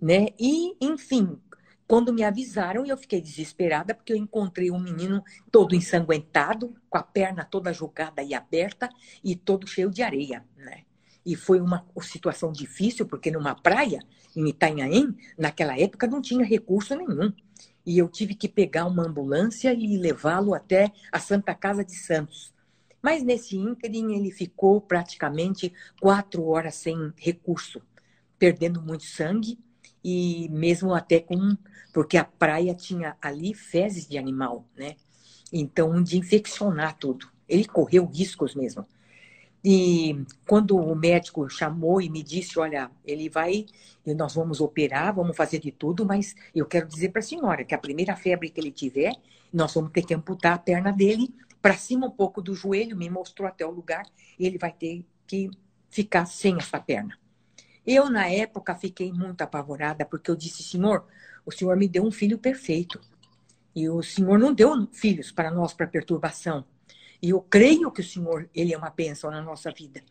né? 0.00 0.28
E, 0.38 0.76
enfim, 0.80 1.38
quando 1.86 2.12
me 2.12 2.22
avisaram, 2.22 2.86
eu 2.86 2.96
fiquei 2.96 3.20
desesperada, 3.20 3.94
porque 3.94 4.12
eu 4.12 4.16
encontrei 4.16 4.70
um 4.70 4.78
menino 4.78 5.22
todo 5.50 5.74
ensanguentado, 5.74 6.74
com 6.88 6.96
a 6.96 7.02
perna 7.02 7.44
toda 7.44 7.72
jogada 7.72 8.22
e 8.22 8.32
aberta 8.32 8.88
e 9.22 9.34
todo 9.34 9.66
cheio 9.66 9.90
de 9.90 10.02
areia, 10.02 10.44
né? 10.56 10.84
E 11.26 11.36
foi 11.36 11.60
uma 11.60 11.84
situação 12.00 12.50
difícil, 12.50 13.06
porque 13.06 13.30
numa 13.30 13.54
praia, 13.54 14.00
em 14.34 14.48
Itanhaém, 14.48 15.14
naquela 15.36 15.78
época 15.78 16.06
não 16.06 16.22
tinha 16.22 16.44
recurso 16.44 16.94
nenhum. 16.94 17.32
E 17.84 17.98
eu 17.98 18.08
tive 18.08 18.34
que 18.34 18.48
pegar 18.48 18.86
uma 18.86 19.06
ambulância 19.06 19.74
e 19.74 19.98
levá-lo 19.98 20.54
até 20.54 20.92
a 21.10 21.18
Santa 21.18 21.54
Casa 21.54 21.84
de 21.84 21.94
Santos. 21.94 22.54
Mas 23.02 23.22
nesse 23.22 23.56
ínterim 23.56 24.14
ele 24.14 24.30
ficou 24.30 24.80
praticamente 24.80 25.72
quatro 26.00 26.44
horas 26.46 26.74
sem 26.74 27.12
recurso, 27.16 27.80
perdendo 28.38 28.82
muito 28.82 29.04
sangue 29.04 29.58
e 30.04 30.48
mesmo 30.50 30.94
até 30.94 31.20
com 31.20 31.56
porque 31.92 32.16
a 32.16 32.24
praia 32.24 32.74
tinha 32.74 33.16
ali 33.20 33.52
fezes 33.52 34.06
de 34.06 34.16
animal, 34.16 34.64
né? 34.76 34.96
Então 35.52 36.02
de 36.02 36.16
infeccionar 36.16 36.96
tudo. 36.96 37.26
Ele 37.48 37.64
correu 37.64 38.06
riscos 38.06 38.54
mesmo. 38.54 38.86
E 39.62 40.24
quando 40.46 40.76
o 40.76 40.94
médico 40.94 41.48
chamou 41.50 42.00
e 42.00 42.08
me 42.08 42.22
disse, 42.22 42.58
olha, 42.58 42.90
ele 43.04 43.28
vai, 43.28 43.66
nós 44.16 44.34
vamos 44.34 44.60
operar, 44.60 45.14
vamos 45.14 45.36
fazer 45.36 45.58
de 45.58 45.70
tudo, 45.70 46.06
mas 46.06 46.34
eu 46.54 46.64
quero 46.64 46.88
dizer 46.88 47.10
para 47.10 47.18
a 47.18 47.22
senhora 47.22 47.64
que 47.64 47.74
a 47.74 47.78
primeira 47.78 48.16
febre 48.16 48.48
que 48.48 48.58
ele 48.58 48.70
tiver, 48.70 49.12
nós 49.52 49.74
vamos 49.74 49.90
ter 49.92 50.02
que 50.02 50.14
amputar 50.14 50.54
a 50.54 50.58
perna 50.58 50.92
dele 50.92 51.34
para 51.60 51.76
cima 51.76 52.06
um 52.06 52.10
pouco 52.10 52.40
do 52.40 52.54
joelho, 52.54 52.96
me 52.96 53.10
mostrou 53.10 53.46
até 53.46 53.66
o 53.66 53.70
lugar, 53.70 54.04
ele 54.38 54.58
vai 54.58 54.72
ter 54.72 55.04
que 55.26 55.50
ficar 55.88 56.26
sem 56.26 56.56
essa 56.56 56.78
perna. 56.80 57.18
Eu, 57.86 58.10
na 58.10 58.28
época, 58.28 58.74
fiquei 58.74 59.12
muito 59.12 59.42
apavorada, 59.42 60.04
porque 60.04 60.30
eu 60.30 60.36
disse, 60.36 60.62
senhor, 60.62 61.06
o 61.44 61.50
senhor 61.50 61.76
me 61.76 61.88
deu 61.88 62.04
um 62.04 62.10
filho 62.10 62.38
perfeito. 62.38 63.00
E 63.74 63.88
o 63.88 64.02
senhor 64.02 64.38
não 64.38 64.52
deu 64.52 64.86
filhos 64.92 65.30
para 65.30 65.50
nós 65.50 65.72
para 65.72 65.86
perturbação. 65.86 66.64
E 67.22 67.30
eu 67.30 67.40
creio 67.40 67.90
que 67.90 68.00
o 68.00 68.04
Senhor, 68.04 68.48
ele 68.54 68.72
é 68.72 68.78
uma 68.78 68.90
bênção 68.90 69.30
na 69.30 69.42
nossa 69.42 69.70
vida. 69.70 70.02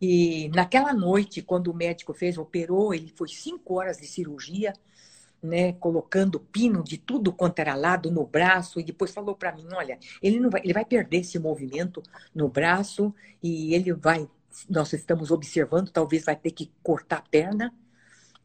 E 0.00 0.48
naquela 0.54 0.94
noite, 0.94 1.42
quando 1.42 1.68
o 1.68 1.74
médico 1.74 2.14
fez, 2.14 2.38
operou, 2.38 2.94
ele 2.94 3.12
foi 3.14 3.28
cinco 3.28 3.74
horas 3.74 3.98
de 3.98 4.06
cirurgia, 4.06 4.72
né, 5.42 5.72
colocando 5.74 6.38
pino 6.38 6.84
de 6.84 6.98
tudo 6.98 7.32
quanto 7.32 7.58
era 7.58 7.74
lado 7.74 8.10
no 8.10 8.26
braço, 8.26 8.78
e 8.78 8.84
depois 8.84 9.12
falou 9.12 9.34
para 9.34 9.52
mim, 9.52 9.66
olha, 9.72 9.98
ele 10.22 10.38
não 10.38 10.50
vai, 10.50 10.60
ele 10.62 10.72
vai 10.72 10.84
perder 10.84 11.18
esse 11.18 11.38
movimento 11.38 12.02
no 12.34 12.48
braço 12.48 13.14
e 13.42 13.74
ele 13.74 13.92
vai, 13.92 14.28
nós 14.68 14.92
estamos 14.92 15.30
observando, 15.30 15.90
talvez 15.90 16.24
vai 16.24 16.36
ter 16.36 16.50
que 16.50 16.70
cortar 16.82 17.18
a 17.18 17.22
perna. 17.22 17.74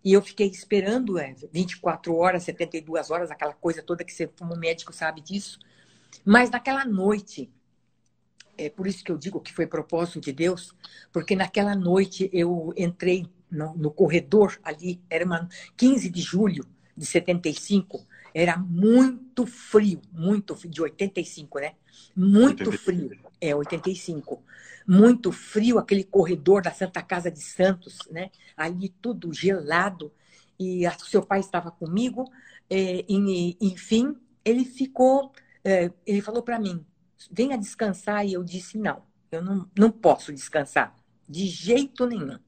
E 0.03 0.13
eu 0.13 0.21
fiquei 0.21 0.47
esperando 0.47 1.17
é, 1.17 1.35
24 1.51 2.15
horas, 2.15 2.43
72 2.43 3.09
horas, 3.09 3.31
aquela 3.31 3.53
coisa 3.53 3.81
toda 3.81 4.03
que 4.03 4.13
você, 4.13 4.27
como 4.27 4.55
médico, 4.55 4.93
sabe 4.93 5.19
disso. 5.19 5.59
Mas 6.23 6.51
naquela 6.51 6.85
noite, 6.85 7.51
é 8.57 8.69
por 8.69 8.85
isso 8.85 9.03
que 9.03 9.11
eu 9.11 9.17
digo 9.17 9.41
que 9.41 9.51
foi 9.51 9.65
propósito 9.65 10.21
de 10.21 10.31
Deus, 10.31 10.73
porque 11.11 11.35
naquela 11.35 11.75
noite 11.75 12.29
eu 12.31 12.71
entrei 12.77 13.27
no, 13.49 13.75
no 13.75 13.91
corredor 13.91 14.59
ali, 14.63 15.01
era 15.09 15.25
uma 15.25 15.49
15 15.75 16.09
de 16.09 16.21
julho 16.21 16.65
de 16.95 17.05
75, 17.05 18.05
era 18.33 18.57
muito 18.57 19.45
frio, 19.45 20.01
muito 20.11 20.55
frio, 20.55 20.71
de 20.71 20.81
85, 20.81 21.59
né? 21.59 21.73
Muito 22.15 22.69
85. 22.69 22.77
frio, 22.77 23.19
é, 23.39 23.55
85. 23.55 24.43
Muito 24.87 25.31
frio, 25.31 25.79
aquele 25.79 26.03
corredor 26.03 26.61
da 26.61 26.71
Santa 26.71 27.01
Casa 27.01 27.31
de 27.31 27.41
Santos, 27.41 27.99
né? 28.11 28.29
Ali 28.55 28.89
tudo 29.01 29.33
gelado. 29.33 30.11
E 30.59 30.85
a, 30.85 30.91
seu 30.99 31.21
pai 31.21 31.39
estava 31.39 31.71
comigo, 31.71 32.29
é, 32.69 33.05
e, 33.07 33.57
enfim, 33.59 34.15
ele 34.43 34.63
ficou, 34.63 35.31
é, 35.63 35.91
ele 36.05 36.21
falou 36.21 36.43
para 36.43 36.59
mim, 36.59 36.85
venha 37.31 37.57
descansar. 37.57 38.25
E 38.25 38.33
eu 38.33 38.43
disse: 38.43 38.77
não, 38.77 39.01
eu 39.31 39.41
não, 39.41 39.69
não 39.77 39.91
posso 39.91 40.33
descansar, 40.33 40.95
de 41.27 41.47
jeito 41.47 42.05
nenhum. 42.05 42.39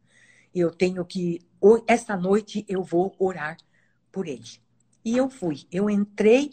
Eu 0.53 0.71
tenho 0.71 1.05
que, 1.05 1.39
essa 1.87 2.15
noite 2.15 2.65
eu 2.67 2.83
vou 2.83 3.15
orar 3.19 3.57
por 4.17 4.27
ele. 4.27 4.41
E 5.05 5.15
eu 5.15 5.29
fui. 5.29 5.67
Eu 5.71 5.91
entrei 5.91 6.49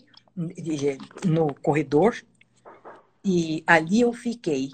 no 1.27 1.55
corredor 1.55 2.15
e 3.25 3.65
ali 3.67 4.03
eu 4.03 4.13
fiquei 4.13 4.71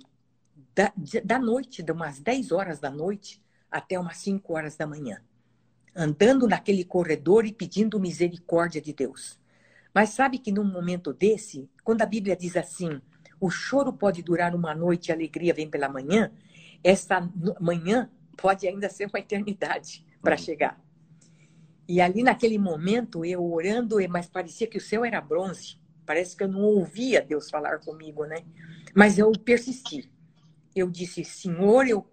da, 0.75 0.93
da 1.25 1.39
noite, 1.39 1.81
de 1.81 1.93
umas 1.93 2.19
10 2.19 2.51
horas 2.51 2.81
da 2.81 2.91
noite 2.91 3.41
até 3.71 3.97
umas 3.97 4.17
5 4.17 4.53
horas 4.53 4.75
da 4.75 4.89
manhã, 4.89 5.23
andando 5.95 6.49
naquele 6.49 6.83
corredor 6.83 7.47
e 7.47 7.53
pedindo 7.53 8.01
misericórdia 8.01 8.81
de 8.81 8.93
Deus. 8.93 9.39
Mas 9.95 10.09
sabe 10.11 10.39
que 10.39 10.51
num 10.51 10.65
momento 10.65 11.13
desse, 11.13 11.71
quando 11.85 12.03
a 12.03 12.07
Bíblia 12.07 12.35
diz 12.35 12.57
assim, 12.57 13.01
o 13.39 13.51
choro 13.51 13.93
pode 13.93 14.21
durar 14.21 14.53
uma 14.53 14.75
noite 14.75 15.09
e 15.09 15.13
a 15.13 15.15
alegria 15.15 15.55
vem 15.55 15.71
pela 15.71 15.89
manhã, 15.89 16.33
essa 16.83 17.21
manhã 17.61 18.11
pode 18.37 18.67
ainda 18.67 18.89
ser 18.89 19.07
uma 19.07 19.21
eternidade 19.21 20.05
para 20.21 20.35
uhum. 20.35 20.43
chegar. 20.43 20.90
E 21.91 22.01
ali 22.01 22.23
naquele 22.23 22.57
momento, 22.57 23.25
eu 23.25 23.45
orando, 23.45 23.97
mas 24.09 24.29
parecia 24.29 24.65
que 24.65 24.79
o 24.79 24.81
céu 24.81 25.05
era 25.05 25.21
bronze. 25.21 25.77
Parece 26.07 26.37
que 26.37 26.45
eu 26.45 26.47
não 26.47 26.61
ouvia 26.63 27.21
Deus 27.21 27.51
falar 27.51 27.81
comigo, 27.81 28.25
né? 28.27 28.45
Mas 28.95 29.19
eu 29.19 29.33
persisti. 29.33 30.09
Eu 30.73 30.89
disse, 30.89 31.25
Senhor, 31.25 31.89
eu, 31.89 32.09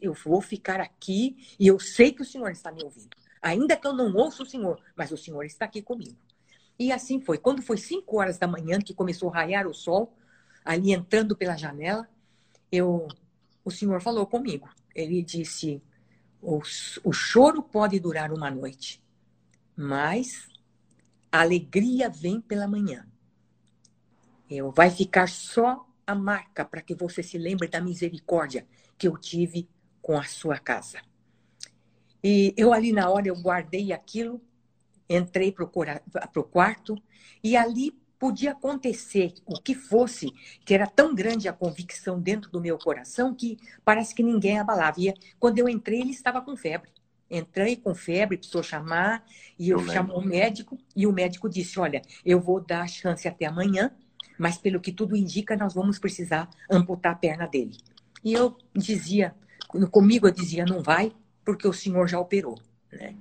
eu 0.00 0.14
vou 0.14 0.42
ficar 0.42 0.80
aqui 0.80 1.36
e 1.60 1.68
eu 1.68 1.78
sei 1.78 2.10
que 2.10 2.22
o 2.22 2.24
Senhor 2.24 2.50
está 2.50 2.72
me 2.72 2.82
ouvindo. 2.82 3.10
Ainda 3.40 3.76
que 3.76 3.86
eu 3.86 3.92
não 3.92 4.12
ouça 4.16 4.42
o 4.42 4.46
Senhor, 4.46 4.82
mas 4.96 5.12
o 5.12 5.16
Senhor 5.16 5.44
está 5.44 5.64
aqui 5.64 5.80
comigo. 5.80 6.16
E 6.76 6.90
assim 6.90 7.20
foi. 7.20 7.38
Quando 7.38 7.62
foi 7.62 7.76
cinco 7.76 8.18
horas 8.18 8.36
da 8.36 8.48
manhã 8.48 8.80
que 8.80 8.92
começou 8.92 9.30
a 9.30 9.34
raiar 9.34 9.68
o 9.68 9.72
sol, 9.72 10.12
ali 10.64 10.92
entrando 10.92 11.36
pela 11.36 11.56
janela, 11.56 12.08
eu, 12.72 13.06
o 13.64 13.70
Senhor 13.70 14.02
falou 14.02 14.26
comigo. 14.26 14.68
Ele 14.92 15.22
disse: 15.22 15.80
o, 16.42 16.60
o 17.04 17.12
choro 17.12 17.62
pode 17.62 18.00
durar 18.00 18.32
uma 18.32 18.50
noite, 18.50 18.99
mas 19.80 20.46
a 21.32 21.40
alegria 21.40 22.10
vem 22.10 22.38
pela 22.38 22.68
manhã. 22.68 23.06
Eu, 24.50 24.70
vai 24.70 24.90
ficar 24.90 25.26
só 25.26 25.86
a 26.06 26.14
marca 26.14 26.66
para 26.66 26.82
que 26.82 26.94
você 26.94 27.22
se 27.22 27.38
lembre 27.38 27.66
da 27.66 27.80
misericórdia 27.80 28.66
que 28.98 29.08
eu 29.08 29.16
tive 29.16 29.66
com 30.02 30.18
a 30.18 30.24
sua 30.24 30.58
casa. 30.58 31.00
E 32.22 32.52
eu 32.58 32.74
ali 32.74 32.92
na 32.92 33.08
hora 33.08 33.28
eu 33.28 33.40
guardei 33.40 33.90
aquilo, 33.90 34.38
entrei 35.08 35.50
para 35.50 35.64
o 35.64 36.44
quarto 36.44 37.02
e 37.42 37.56
ali 37.56 37.98
podia 38.18 38.52
acontecer 38.52 39.32
o 39.46 39.58
que 39.58 39.74
fosse, 39.74 40.30
que 40.62 40.74
era 40.74 40.86
tão 40.86 41.14
grande 41.14 41.48
a 41.48 41.54
convicção 41.54 42.20
dentro 42.20 42.50
do 42.50 42.60
meu 42.60 42.76
coração 42.76 43.34
que 43.34 43.56
parece 43.82 44.14
que 44.14 44.22
ninguém 44.22 44.58
abalava. 44.58 45.00
E 45.00 45.14
quando 45.38 45.58
eu 45.58 45.66
entrei, 45.70 46.02
ele 46.02 46.10
estava 46.10 46.42
com 46.42 46.54
febre. 46.54 46.90
Entrei 47.30 47.76
com 47.76 47.94
febre, 47.94 48.36
precisou 48.36 48.62
chamar, 48.62 49.24
e 49.56 49.70
eu, 49.70 49.78
eu 49.78 49.86
chamou 49.86 50.18
o 50.18 50.24
médico, 50.24 50.76
e 50.96 51.06
o 51.06 51.12
médico 51.12 51.48
disse: 51.48 51.78
Olha, 51.78 52.02
eu 52.24 52.40
vou 52.40 52.60
dar 52.60 52.82
a 52.82 52.88
chance 52.88 53.28
até 53.28 53.46
amanhã, 53.46 53.92
mas 54.36 54.58
pelo 54.58 54.80
que 54.80 54.90
tudo 54.90 55.14
indica, 55.14 55.56
nós 55.56 55.74
vamos 55.74 55.98
precisar 55.98 56.50
amputar 56.68 57.12
a 57.12 57.16
perna 57.16 57.46
dele. 57.46 57.76
E 58.24 58.32
eu 58.32 58.56
dizia, 58.74 59.34
comigo 59.90 60.26
eu 60.26 60.32
dizia: 60.32 60.64
Não 60.64 60.82
vai, 60.82 61.12
porque 61.44 61.68
o 61.68 61.72
senhor 61.72 62.08
já 62.08 62.18
operou. 62.18 62.58
Né? 62.90 63.14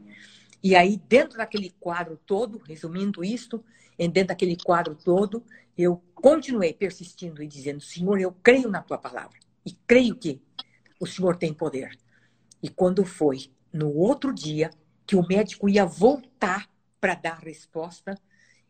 E 0.63 0.75
aí, 0.75 0.99
dentro 1.07 1.37
daquele 1.37 1.69
quadro 1.79 2.19
todo, 2.25 2.61
resumindo 2.65 3.23
isto, 3.23 3.63
dentro 3.97 4.27
daquele 4.27 4.57
quadro 4.57 4.95
todo, 4.95 5.43
eu 5.77 6.01
continuei 6.15 6.73
persistindo 6.73 7.43
e 7.43 7.47
dizendo: 7.47 7.79
Senhor, 7.79 8.19
eu 8.19 8.31
creio 8.43 8.69
na 8.69 8.81
tua 8.81 8.97
palavra 8.97 9.37
e 9.65 9.71
creio 9.85 10.15
que 10.15 10.41
o 10.99 11.05
Senhor 11.05 11.35
tem 11.35 11.53
poder. 11.53 11.97
E 12.61 12.69
quando 12.69 13.05
foi 13.05 13.51
no 13.71 13.93
outro 13.93 14.33
dia 14.33 14.69
que 15.05 15.15
o 15.15 15.25
médico 15.27 15.67
ia 15.69 15.85
voltar 15.85 16.69
para 16.99 17.15
dar 17.15 17.39
resposta, 17.39 18.15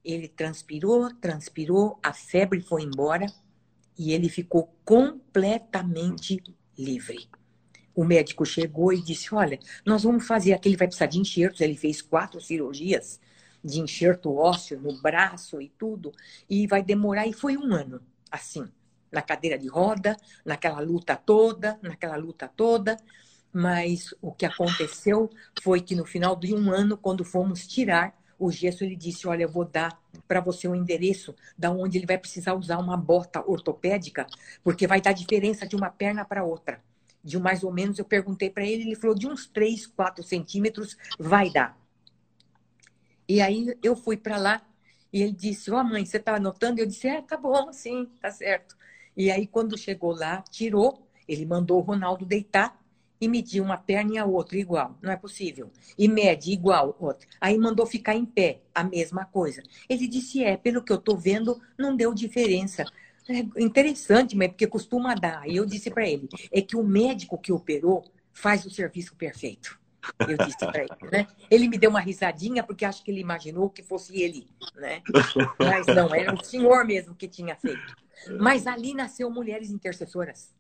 ele 0.04 0.28
transpirou, 0.28 1.14
transpirou, 1.16 2.00
a 2.02 2.14
febre 2.14 2.62
foi 2.62 2.84
embora 2.84 3.26
e 3.98 4.14
ele 4.14 4.30
ficou 4.30 4.74
completamente 4.86 6.42
livre. 6.78 7.30
O 7.94 8.06
médico 8.06 8.46
chegou 8.46 8.94
e 8.94 9.02
disse: 9.02 9.36
Olha, 9.36 9.60
nós 9.86 10.04
vamos 10.04 10.26
fazer 10.26 10.54
aqui. 10.54 10.70
Ele 10.70 10.78
vai 10.78 10.88
precisar 10.88 11.08
de 11.08 11.20
enxertos. 11.20 11.60
Ele 11.60 11.76
fez 11.76 12.02
quatro 12.02 12.40
cirurgias 12.40 13.20
de 13.64 13.80
enxerto 13.80 14.34
ósseo 14.34 14.80
no 14.80 15.02
braço 15.02 15.62
e 15.62 15.70
tudo, 15.70 16.12
e 16.50 16.66
vai 16.66 16.82
demorar, 16.82 17.28
e 17.28 17.34
foi 17.34 17.58
um 17.58 17.74
ano, 17.74 18.02
assim, 18.32 18.66
na 19.12 19.22
cadeira 19.22 19.58
de 19.58 19.68
roda, 19.68 20.16
naquela 20.46 20.80
luta 20.80 21.16
toda, 21.16 21.78
naquela 21.82 22.16
luta 22.16 22.48
toda, 22.48 22.98
mas 23.52 24.14
o 24.22 24.32
que 24.32 24.46
aconteceu 24.46 25.30
foi 25.62 25.82
que 25.82 25.96
no 25.96 26.06
final 26.06 26.36
de 26.36 26.54
um 26.54 26.72
ano, 26.72 26.98
quando 26.98 27.26
fomos 27.26 27.68
tirar 27.68 28.18
o 28.38 28.52
gesso, 28.52 28.84
ele 28.84 28.96
disse: 28.96 29.28
Olha, 29.28 29.44
eu 29.44 29.50
vou 29.50 29.66
dar 29.66 30.00
para 30.28 30.40
você 30.40 30.68
o 30.68 30.72
um 30.72 30.76
endereço 30.76 31.36
da 31.58 31.72
onde 31.72 31.98
ele 31.98 32.06
vai 32.06 32.18
precisar 32.18 32.54
usar 32.54 32.78
uma 32.78 32.96
bota 32.96 33.44
ortopédica, 33.46 34.28
porque 34.64 34.88
vai 34.88 35.02
dar 35.02 35.14
diferença 35.14 35.68
de 35.68 35.76
uma 35.76 35.90
perna 35.90 36.24
para 36.24 36.44
outra. 36.44 36.82
De 37.22 37.38
mais 37.38 37.64
ou 37.64 37.74
menos, 37.74 38.00
eu 38.00 38.06
perguntei 38.06 38.50
para 38.50 38.66
ele, 38.66 38.84
ele 38.84 38.96
falou: 38.96 39.16
de 39.16 39.28
uns 39.28 39.48
3, 39.48 39.88
4 39.88 40.24
centímetros 40.24 40.98
vai 41.20 41.50
dar. 41.50 41.78
E 43.28 43.42
aí 43.42 43.78
eu 43.84 43.96
fui 43.96 44.16
para 44.16 44.38
lá 44.38 44.62
e 45.12 45.22
ele 45.22 45.34
disse: 45.34 45.70
Ó, 45.72 45.80
oh, 45.80 45.84
mãe, 45.84 46.06
você 46.06 46.18
está 46.18 46.36
anotando? 46.36 46.80
Eu 46.80 46.86
disse: 46.86 47.08
É, 47.08 47.22
tá 47.22 47.36
bom, 47.36 47.74
sim, 47.74 48.10
tá 48.22 48.32
certo. 48.32 48.78
E 49.18 49.30
aí, 49.30 49.46
quando 49.46 49.78
chegou 49.78 50.14
lá, 50.16 50.42
tirou, 50.44 51.06
ele 51.28 51.46
mandou 51.46 51.80
o 51.80 51.82
Ronaldo 51.82 52.26
deitar 52.26 52.80
e 53.20 53.28
mediu 53.28 53.64
uma 53.64 53.78
perna 53.78 54.14
e 54.14 54.18
a 54.18 54.26
outra 54.26 54.58
igual. 54.58 54.98
Não 55.02 55.12
é 55.12 55.18
possível. 55.18 55.72
E 55.98 56.08
mede 56.08 56.52
igual 56.52 56.96
outra. 57.00 57.28
Aí 57.40 57.58
mandou 57.58 57.86
ficar 57.86 58.16
em 58.16 58.26
pé, 58.26 58.62
a 58.74 58.84
mesma 58.84 59.26
coisa. 59.26 59.62
Ele 59.88 60.08
disse: 60.08 60.44
É, 60.44 60.56
pelo 60.56 60.84
que 60.84 60.92
eu 60.92 60.98
estou 60.98 61.18
vendo, 61.18 61.60
não 61.78 61.96
deu 61.96 62.14
diferença. 62.14 62.86
É 63.28 63.62
interessante, 63.62 64.36
mas 64.36 64.50
porque 64.50 64.66
costuma 64.66 65.14
dar. 65.14 65.48
E 65.48 65.56
eu 65.58 65.66
disse 65.66 65.92
para 65.92 66.08
ele: 66.08 66.28
É 66.52 66.62
que 66.62 66.76
o 66.76 66.84
médico 66.84 67.38
que 67.38 67.52
operou 67.52 68.04
faz 68.34 68.66
o 68.66 68.70
serviço 68.70 69.16
perfeito. 69.16 69.80
Eu 70.20 70.38
disse 70.38 70.58
para 70.58 70.80
ele, 70.80 71.12
né? 71.12 71.28
Ele 71.52 71.68
me 71.68 71.78
deu 71.78 71.90
uma 71.90 72.00
risadinha 72.00 72.64
porque 72.64 72.86
acho 72.86 73.04
que 73.04 73.12
ele 73.12 73.20
imaginou 73.20 73.70
que 73.70 73.84
fosse 73.84 74.20
ele, 74.22 74.48
né? 74.76 75.02
Mas 75.60 75.86
não, 75.88 76.16
era 76.16 76.34
o 76.34 76.44
senhor 76.44 76.86
mesmo 76.86 77.14
que 77.14 77.28
tinha 77.28 77.56
feito. 77.56 77.96
Mas 78.40 78.66
ali 78.66 78.94
nasceu 78.94 79.30
Mulheres 79.30 79.70
Intercessoras. 79.70 80.54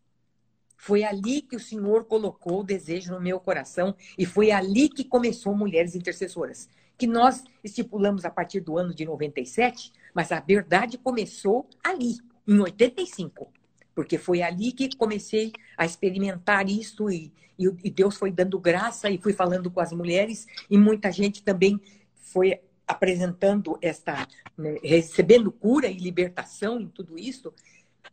Foi 0.81 1.03
ali 1.03 1.41
que 1.41 1.57
o 1.57 1.59
Senhor 1.59 2.05
colocou 2.05 2.61
o 2.61 2.63
desejo 2.63 3.11
no 3.11 3.19
meu 3.19 3.37
coração 3.39 3.93
e 4.17 4.25
foi 4.25 4.49
ali 4.49 4.87
que 4.87 5.03
começou 5.03 5.53
Mulheres 5.53 5.93
Intercessoras, 5.93 6.69
que 6.97 7.05
nós 7.05 7.43
estipulamos 7.61 8.23
a 8.23 8.29
partir 8.29 8.61
do 8.61 8.77
ano 8.77 8.93
de 8.95 9.05
97, 9.05 9.91
mas 10.13 10.31
a 10.31 10.39
verdade 10.39 10.97
começou 10.97 11.67
ali, 11.83 12.17
em 12.47 12.57
85 12.59 13.51
porque 13.93 14.17
foi 14.17 14.41
ali 14.41 14.71
que 14.71 14.95
comecei 14.95 15.51
a 15.77 15.85
experimentar 15.85 16.69
isso 16.69 17.09
e, 17.09 17.33
e, 17.57 17.89
Deus 17.91 18.15
foi 18.15 18.31
dando 18.31 18.57
graça 18.57 19.09
e 19.09 19.17
fui 19.17 19.33
falando 19.33 19.69
com 19.69 19.81
as 19.81 19.91
mulheres 19.91 20.47
e 20.69 20.77
muita 20.77 21.11
gente 21.11 21.43
também 21.43 21.81
foi 22.15 22.61
apresentando 22.87 23.77
esta, 23.81 24.25
né, 24.57 24.77
recebendo 24.81 25.51
cura 25.51 25.87
e 25.87 25.97
libertação 25.97 26.79
em 26.79 26.87
tudo 26.87 27.19
isso. 27.19 27.53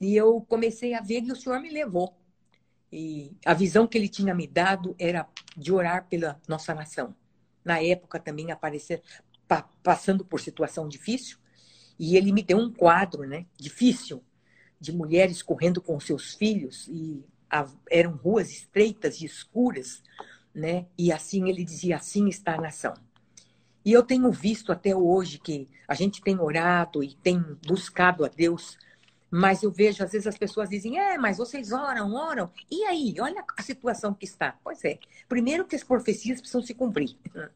E 0.01 0.17
eu 0.17 0.45
comecei 0.49 0.93
a 0.93 1.01
ver 1.01 1.23
e 1.23 1.31
o 1.31 1.37
Senhor 1.37 1.61
me 1.61 1.71
levou. 1.71 2.13
E 2.93 3.37
a 3.45 3.53
visão 3.53 3.87
que 3.87 3.99
ele 3.99 4.09
tinha 4.09 4.35
me 4.35 4.47
dado 4.47 4.95
era 4.99 5.29
de 5.57 5.73
orar 5.73 6.07
pela 6.09 6.41
nossa 6.49 6.75
nação. 6.75 7.15
Na 7.65 7.83
época 7.83 8.21
também 8.21 8.51
aparecer 8.51 9.03
passando 9.83 10.25
por 10.25 10.41
situação 10.41 10.89
difícil, 10.89 11.39
e 11.99 12.17
ele 12.17 12.33
me 12.33 12.43
deu 12.43 12.59
um 12.59 12.73
quadro, 12.73 13.25
né, 13.25 13.47
difícil, 13.57 14.23
de 14.79 14.93
mulheres 14.93 15.43
correndo 15.43 15.81
com 15.81 15.99
seus 15.99 16.35
filhos 16.35 16.87
e 16.89 17.25
a, 17.51 17.67
eram 17.91 18.13
ruas 18.13 18.51
estreitas 18.51 19.21
e 19.21 19.25
escuras, 19.25 20.03
né? 20.55 20.87
E 20.99 21.13
assim 21.13 21.49
ele 21.49 21.65
dizia: 21.65 21.97
assim 21.97 22.29
está 22.29 22.55
a 22.55 22.61
nação. 22.61 22.95
E 23.85 23.93
eu 23.93 24.03
tenho 24.03 24.31
visto 24.33 24.73
até 24.73 24.95
hoje 24.95 25.39
que 25.39 25.69
a 25.87 25.95
gente 25.95 26.21
tem 26.21 26.39
orado 26.41 27.03
e 27.05 27.15
tem 27.15 27.41
buscado 27.67 28.25
a 28.25 28.29
Deus, 28.29 28.77
mas 29.31 29.63
eu 29.63 29.71
vejo 29.71 30.03
às 30.05 30.13
vezes 30.13 30.27
as 30.27 30.39
pessoas 30.39 30.69
dizem: 30.69 30.99
é, 30.99 31.19
mas 31.19 31.39
vocês 31.39 31.73
oram, 31.73 32.15
oram. 32.15 32.51
E 32.71 32.85
aí, 32.85 33.15
olha 33.21 33.45
a 33.57 33.63
situação 33.63 34.15
que 34.15 34.25
está. 34.25 34.59
Pois 34.63 34.85
é. 34.85 34.99
Primeiro, 35.29 35.65
que 35.65 35.77
as 35.77 35.85
profecias 35.85 36.41
precisam 36.41 36.63
se 36.63 36.75
cumprir, 36.75 37.17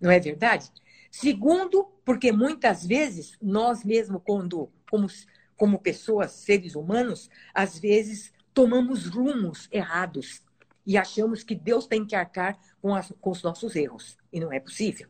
não 0.00 0.10
é 0.10 0.20
verdade? 0.20 0.70
Segundo, 1.10 1.84
porque 2.04 2.32
muitas 2.32 2.84
vezes 2.84 3.38
nós 3.40 3.84
mesmo, 3.84 4.18
quando, 4.18 4.68
como 4.90 5.08
como 5.56 5.78
pessoas, 5.78 6.32
seres 6.32 6.74
humanos, 6.74 7.30
às 7.52 7.78
vezes 7.78 8.32
tomamos 8.52 9.06
rumos 9.06 9.68
errados 9.70 10.42
e 10.86 10.96
achamos 10.98 11.42
que 11.42 11.54
Deus 11.54 11.86
tem 11.86 12.04
que 12.04 12.14
arcar 12.14 12.58
com, 12.80 12.94
as, 12.94 13.12
com 13.20 13.30
os 13.30 13.42
nossos 13.42 13.74
erros. 13.74 14.18
E 14.32 14.38
não 14.38 14.52
é 14.52 14.60
possível. 14.60 15.08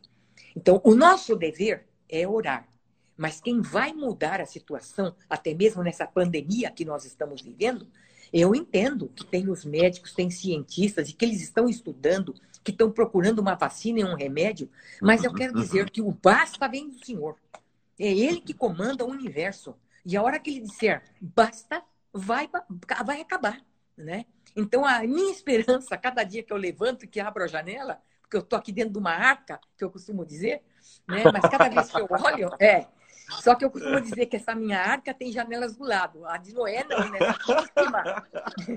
Então, 0.55 0.79
o 0.83 0.95
nosso 0.95 1.35
dever 1.35 1.87
é 2.07 2.27
orar. 2.27 2.67
Mas 3.17 3.39
quem 3.39 3.61
vai 3.61 3.93
mudar 3.93 4.41
a 4.41 4.45
situação, 4.45 5.15
até 5.29 5.53
mesmo 5.53 5.81
nessa 5.83 6.05
pandemia 6.05 6.71
que 6.71 6.83
nós 6.83 7.05
estamos 7.05 7.41
vivendo, 7.41 7.87
eu 8.33 8.53
entendo 8.53 9.09
que 9.15 9.25
tem 9.25 9.49
os 9.49 9.63
médicos, 9.63 10.13
tem 10.13 10.29
cientistas 10.29 11.09
e 11.09 11.13
que 11.13 11.23
eles 11.23 11.41
estão 11.41 11.69
estudando, 11.69 12.35
que 12.63 12.71
estão 12.71 12.91
procurando 12.91 13.39
uma 13.39 13.55
vacina 13.55 13.99
e 13.99 14.03
um 14.03 14.15
remédio, 14.15 14.69
mas 15.01 15.23
eu 15.23 15.33
quero 15.33 15.53
dizer 15.53 15.89
que 15.89 16.01
o 16.01 16.11
basta 16.11 16.67
vem 16.67 16.89
do 16.89 17.05
Senhor. 17.05 17.37
É 17.97 18.11
Ele 18.11 18.41
que 18.41 18.53
comanda 18.53 19.05
o 19.05 19.09
universo. 19.09 19.75
E 20.05 20.17
a 20.17 20.21
hora 20.21 20.39
que 20.39 20.51
ele 20.51 20.61
disser 20.61 21.01
basta, 21.19 21.81
vai, 22.13 22.49
vai 23.03 23.21
acabar, 23.21 23.59
né? 23.97 24.25
Então, 24.55 24.85
a 24.85 24.99
minha 25.01 25.31
esperança, 25.31 25.97
cada 25.97 26.23
dia 26.23 26.43
que 26.43 26.53
eu 26.53 26.57
levanto, 26.57 27.07
que 27.07 27.19
abro 27.19 27.43
a 27.43 27.47
janela, 27.47 28.01
porque 28.21 28.37
eu 28.37 28.41
estou 28.41 28.57
aqui 28.57 28.71
dentro 28.71 28.93
de 28.93 28.99
uma 28.99 29.11
arca, 29.11 29.59
que 29.77 29.83
eu 29.83 29.89
costumo 29.89 30.25
dizer, 30.25 30.61
né? 31.07 31.23
Mas 31.31 31.49
cada 31.49 31.69
vez 31.69 31.89
que 31.89 31.99
eu 31.99 32.07
olho, 32.09 32.51
é. 32.59 32.87
Só 33.29 33.55
que 33.55 33.65
eu 33.65 33.71
costumo 33.71 33.99
dizer 34.01 34.27
que 34.27 34.35
essa 34.35 34.53
minha 34.53 34.79
arca 34.79 35.13
tem 35.13 35.31
janelas 35.31 35.75
do 35.75 35.83
lado. 35.83 36.25
A 36.25 36.37
de 36.37 36.53
Noé 36.53 36.83
não, 36.83 37.09
né? 37.09 37.19
Tá 37.19 37.37
em 37.37 37.83
cima. 37.83 38.03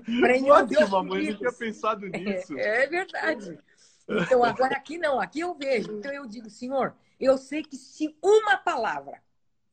Para 0.20 0.36
ele 0.36 0.50
Ótimo, 0.50 1.04
mãe, 1.04 1.26
eu 1.26 1.38
tinha 1.38 1.52
pensado 1.52 2.06
nisso. 2.06 2.58
É, 2.58 2.84
é 2.84 2.86
verdade. 2.86 3.58
Então, 4.08 4.42
agora 4.42 4.74
aqui 4.74 4.96
não, 4.96 5.20
aqui 5.20 5.40
eu 5.40 5.54
vejo. 5.54 5.92
Então 5.98 6.12
eu 6.12 6.26
digo, 6.26 6.48
Senhor, 6.48 6.94
eu 7.20 7.36
sei 7.36 7.62
que 7.62 7.76
se 7.76 8.16
uma 8.22 8.56
palavra 8.56 9.22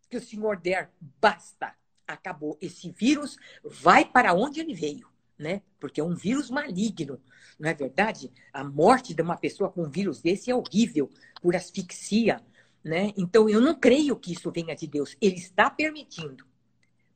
que 0.10 0.18
o 0.18 0.22
Senhor 0.22 0.58
der, 0.58 0.92
basta. 1.22 1.74
Acabou. 2.08 2.58
Esse 2.62 2.92
vírus 2.92 3.38
vai 3.64 4.06
para 4.06 4.34
onde 4.34 4.60
ele 4.60 4.76
veio, 4.76 5.08
né? 5.40 5.62
Porque 5.80 6.00
é 6.00 6.04
um 6.04 6.14
vírus 6.14 6.52
maligno, 6.52 7.20
não 7.60 7.68
é 7.70 7.74
verdade? 7.74 8.32
A 8.54 8.64
morte 8.64 9.14
de 9.14 9.22
uma 9.24 9.38
pessoa 9.38 9.72
com 9.72 9.84
um 9.84 9.90
vírus 9.90 10.22
desse 10.22 10.52
é 10.52 10.56
horrível, 10.56 11.10
por 11.42 11.56
asfixia, 11.56 12.42
né? 12.86 13.12
Então 13.18 13.50
eu 13.50 13.60
não 13.60 13.74
creio 13.74 14.16
que 14.16 14.32
isso 14.32 14.52
venha 14.52 14.76
de 14.76 14.86
Deus. 14.86 15.18
Ele 15.20 15.38
está 15.38 15.72
permitindo, 15.72 16.46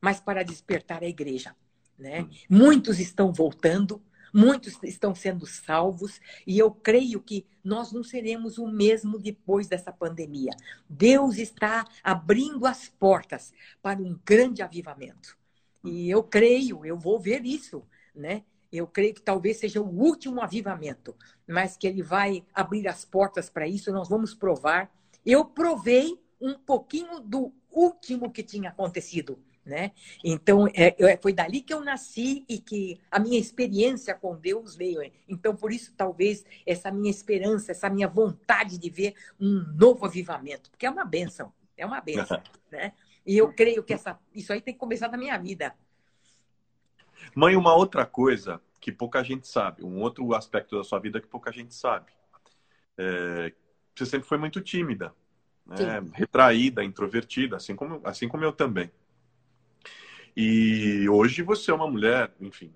mas 0.02 0.20
para 0.20 0.42
despertar 0.42 1.04
a 1.04 1.08
igreja, 1.08 1.56
né? 1.96 2.28
Muitos 2.50 3.00
estão 3.00 3.32
voltando, 3.32 4.02
muitos 4.34 4.82
estão 4.82 5.14
sendo 5.14 5.46
salvos 5.46 6.20
e 6.48 6.58
eu 6.58 6.72
creio 6.72 7.22
que 7.22 7.46
nós 7.64 7.92
não 7.92 8.04
seremos 8.04 8.58
o 8.58 8.68
mesmo 8.68 9.20
depois 9.20 9.68
dessa 9.68 9.92
pandemia. 9.92 10.52
Deus 10.90 11.38
está 11.38 11.86
abrindo 12.04 12.66
as 12.66 12.90
portas 12.90 13.54
para 13.80 14.02
um 14.02 14.20
grande 14.26 14.64
avivamento. 14.64 15.38
E 15.84 16.10
eu 16.10 16.24
creio, 16.24 16.84
eu 16.84 16.98
vou 16.98 17.20
ver 17.20 17.46
isso, 17.46 17.84
né? 18.16 18.44
Eu 18.72 18.88
creio 18.88 19.14
que 19.14 19.22
talvez 19.22 19.58
seja 19.58 19.82
o 19.82 19.88
último 19.88 20.42
avivamento, 20.42 21.16
mas 21.48 21.78
que 21.78 21.88
ele 21.88 22.02
vai 22.02 22.44
abrir 22.54 22.88
as 22.88 23.06
portas 23.06 23.50
para 23.50 23.68
isso, 23.68 23.92
nós 23.92 24.10
vamos 24.10 24.34
provar. 24.34 24.92
Eu 25.26 25.46
provei 25.46 26.20
um 26.40 26.54
pouquinho 26.54 27.20
do 27.20 27.54
último 27.72 28.32
que 28.32 28.44
tinha 28.44 28.70
acontecido 28.70 29.40
né? 29.70 29.92
Então, 30.24 30.68
é, 30.68 30.96
é, 30.98 31.18
foi 31.18 31.32
dali 31.32 31.62
que 31.62 31.74
eu 31.74 31.82
nasci 31.82 32.44
e 32.50 32.58
que 32.58 33.00
a 33.10 33.20
minha 33.20 33.40
experiência 33.40 34.16
com 34.16 34.36
Deus 34.36 34.76
veio. 34.76 35.00
Então, 35.28 35.56
por 35.56 35.72
isso, 35.72 35.94
talvez, 35.96 36.44
essa 36.66 36.92
minha 36.92 37.12
esperança, 37.12 37.72
essa 37.72 37.90
minha 37.90 38.08
vontade 38.08 38.78
de 38.78 38.90
ver 38.90 39.14
um 39.40 39.64
novo 39.78 40.06
avivamento, 40.06 40.72
porque 40.72 40.86
é 40.86 40.90
uma 40.90 41.06
benção, 41.06 41.54
é 41.78 41.86
uma 41.86 42.02
benção, 42.02 42.42
né? 42.72 42.94
E 43.26 43.38
eu 43.38 43.54
creio 43.54 43.84
que 43.84 43.94
essa, 43.94 44.20
isso 44.34 44.52
aí 44.52 44.60
tem 44.60 44.74
que 44.74 44.80
começar 44.80 45.08
na 45.08 45.18
minha 45.18 45.38
vida. 45.38 45.76
Mãe, 47.36 47.56
uma 47.56 47.76
outra 47.76 48.06
coisa 48.06 48.60
que 48.82 48.92
pouca 48.92 49.24
gente 49.24 49.48
sabe, 49.48 49.84
um 49.84 50.02
outro 50.02 50.34
aspecto 50.34 50.78
da 50.78 50.84
sua 50.84 51.00
vida 51.00 51.22
que 51.22 51.28
pouca 51.28 51.52
gente 51.52 51.76
sabe. 51.76 52.12
É, 52.98 53.54
você 54.00 54.06
sempre 54.06 54.28
foi 54.28 54.38
muito 54.38 54.62
tímida, 54.62 55.14
né? 55.66 56.02
retraída, 56.14 56.84
introvertida, 56.84 57.58
assim 57.58 57.76
como, 57.76 58.00
assim 58.04 58.28
como 58.28 58.44
eu 58.44 58.54
também. 58.54 58.90
E 60.36 61.08
hoje 61.10 61.42
você 61.42 61.70
é 61.70 61.74
uma 61.74 61.90
mulher, 61.90 62.32
enfim, 62.40 62.72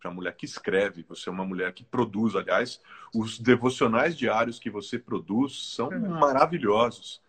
para 0.00 0.10
uma 0.10 0.16
mulher 0.16 0.34
que 0.34 0.46
escreve, 0.46 1.04
você 1.06 1.28
é 1.28 1.32
uma 1.32 1.44
mulher 1.44 1.72
que 1.72 1.84
produz. 1.84 2.34
Aliás, 2.34 2.80
os 3.14 3.38
devocionais 3.38 4.16
diários 4.16 4.58
que 4.58 4.70
você 4.70 4.98
produz 4.98 5.74
são 5.74 5.88
uhum. 5.88 6.18
maravilhosos. 6.18 7.20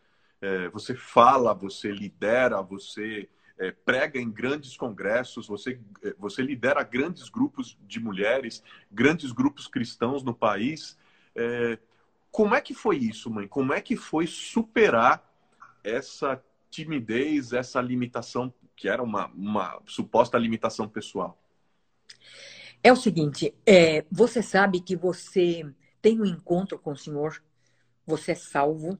É, 0.41 0.69
você 0.69 0.95
fala, 0.95 1.53
você 1.53 1.91
lidera, 1.91 2.61
você 2.61 3.29
é, 3.57 3.71
prega 3.71 4.19
em 4.19 4.31
grandes 4.31 4.77
congressos, 4.77 5.47
você, 5.47 5.79
é, 6.01 6.15
você 6.17 6.41
lidera 6.41 6.81
grandes 6.83 7.29
grupos 7.29 7.77
de 7.81 7.99
mulheres, 7.99 8.63
grandes 8.91 9.31
grupos 9.31 9.67
cristãos 9.67 10.23
no 10.23 10.33
país. 10.33 10.97
Como 12.33 12.55
é 12.55 12.61
que 12.61 12.73
foi 12.73 12.97
isso, 12.97 13.29
mãe? 13.29 13.47
Como 13.47 13.71
é 13.73 13.79
que 13.79 13.95
foi 13.95 14.25
superar 14.25 15.23
essa 15.83 16.43
timidez, 16.67 17.53
essa 17.53 17.79
limitação 17.79 18.51
que 18.75 18.89
era 18.89 19.03
uma, 19.03 19.27
uma 19.27 19.79
suposta 19.85 20.35
limitação 20.35 20.89
pessoal? 20.89 21.39
É 22.81 22.91
o 22.91 22.95
seguinte, 22.95 23.53
é, 23.63 24.03
você 24.11 24.41
sabe 24.41 24.79
que 24.79 24.95
você 24.95 25.63
tem 26.01 26.19
um 26.19 26.25
encontro 26.25 26.79
com 26.79 26.93
o 26.93 26.97
Senhor, 26.97 27.39
você 28.03 28.31
é 28.31 28.35
salvo, 28.35 28.97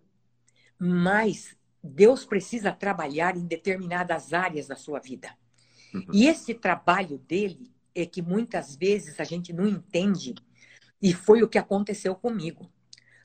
mas 0.78 1.58
Deus 1.84 2.26
precisa 2.26 2.72
trabalhar 2.72 3.36
em 3.36 3.48
determinadas 3.48 4.32
áreas 4.32 4.68
da 4.68 4.76
sua 4.76 5.00
vida. 5.00 5.36
Uhum. 5.92 6.06
E 6.14 6.28
esse 6.28 6.54
trabalho 6.54 7.18
dele 7.18 7.74
é 7.96 8.06
que 8.06 8.22
muitas 8.22 8.76
vezes 8.76 9.20
a 9.20 9.24
gente 9.24 9.52
não 9.52 9.68
entende, 9.68 10.36
e 11.02 11.16
foi 11.16 11.42
o 11.42 11.50
que 11.50 11.58
aconteceu 11.58 12.14
comigo. 12.14 12.72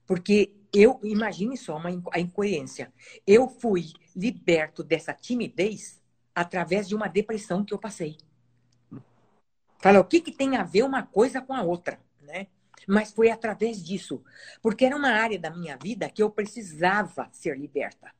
Porque 0.08 0.54
eu, 0.72 0.98
imagine 1.04 1.54
só 1.56 1.76
uma, 1.76 1.90
a 2.12 2.18
incoerência. 2.18 2.90
Eu 3.26 3.46
fui 3.46 3.92
liberto 4.16 4.82
dessa 4.82 5.12
timidez 5.12 6.02
através 6.34 6.88
de 6.88 6.94
uma 6.94 7.08
depressão 7.08 7.62
que 7.62 7.74
eu 7.74 7.78
passei. 7.78 8.16
Fala, 9.80 10.00
o 10.00 10.04
que, 10.04 10.20
que 10.20 10.32
tem 10.32 10.56
a 10.56 10.64
ver 10.64 10.82
uma 10.82 11.02
coisa 11.02 11.42
com 11.42 11.52
a 11.52 11.62
outra, 11.62 12.00
né? 12.22 12.46
Mas 12.86 13.12
foi 13.12 13.30
através 13.30 13.84
disso, 13.84 14.22
porque 14.62 14.86
era 14.86 14.96
uma 14.96 15.10
área 15.10 15.38
da 15.38 15.50
minha 15.50 15.76
vida 15.76 16.08
que 16.08 16.22
eu 16.22 16.30
precisava 16.30 17.28
ser 17.32 17.58
liberta. 17.58 18.10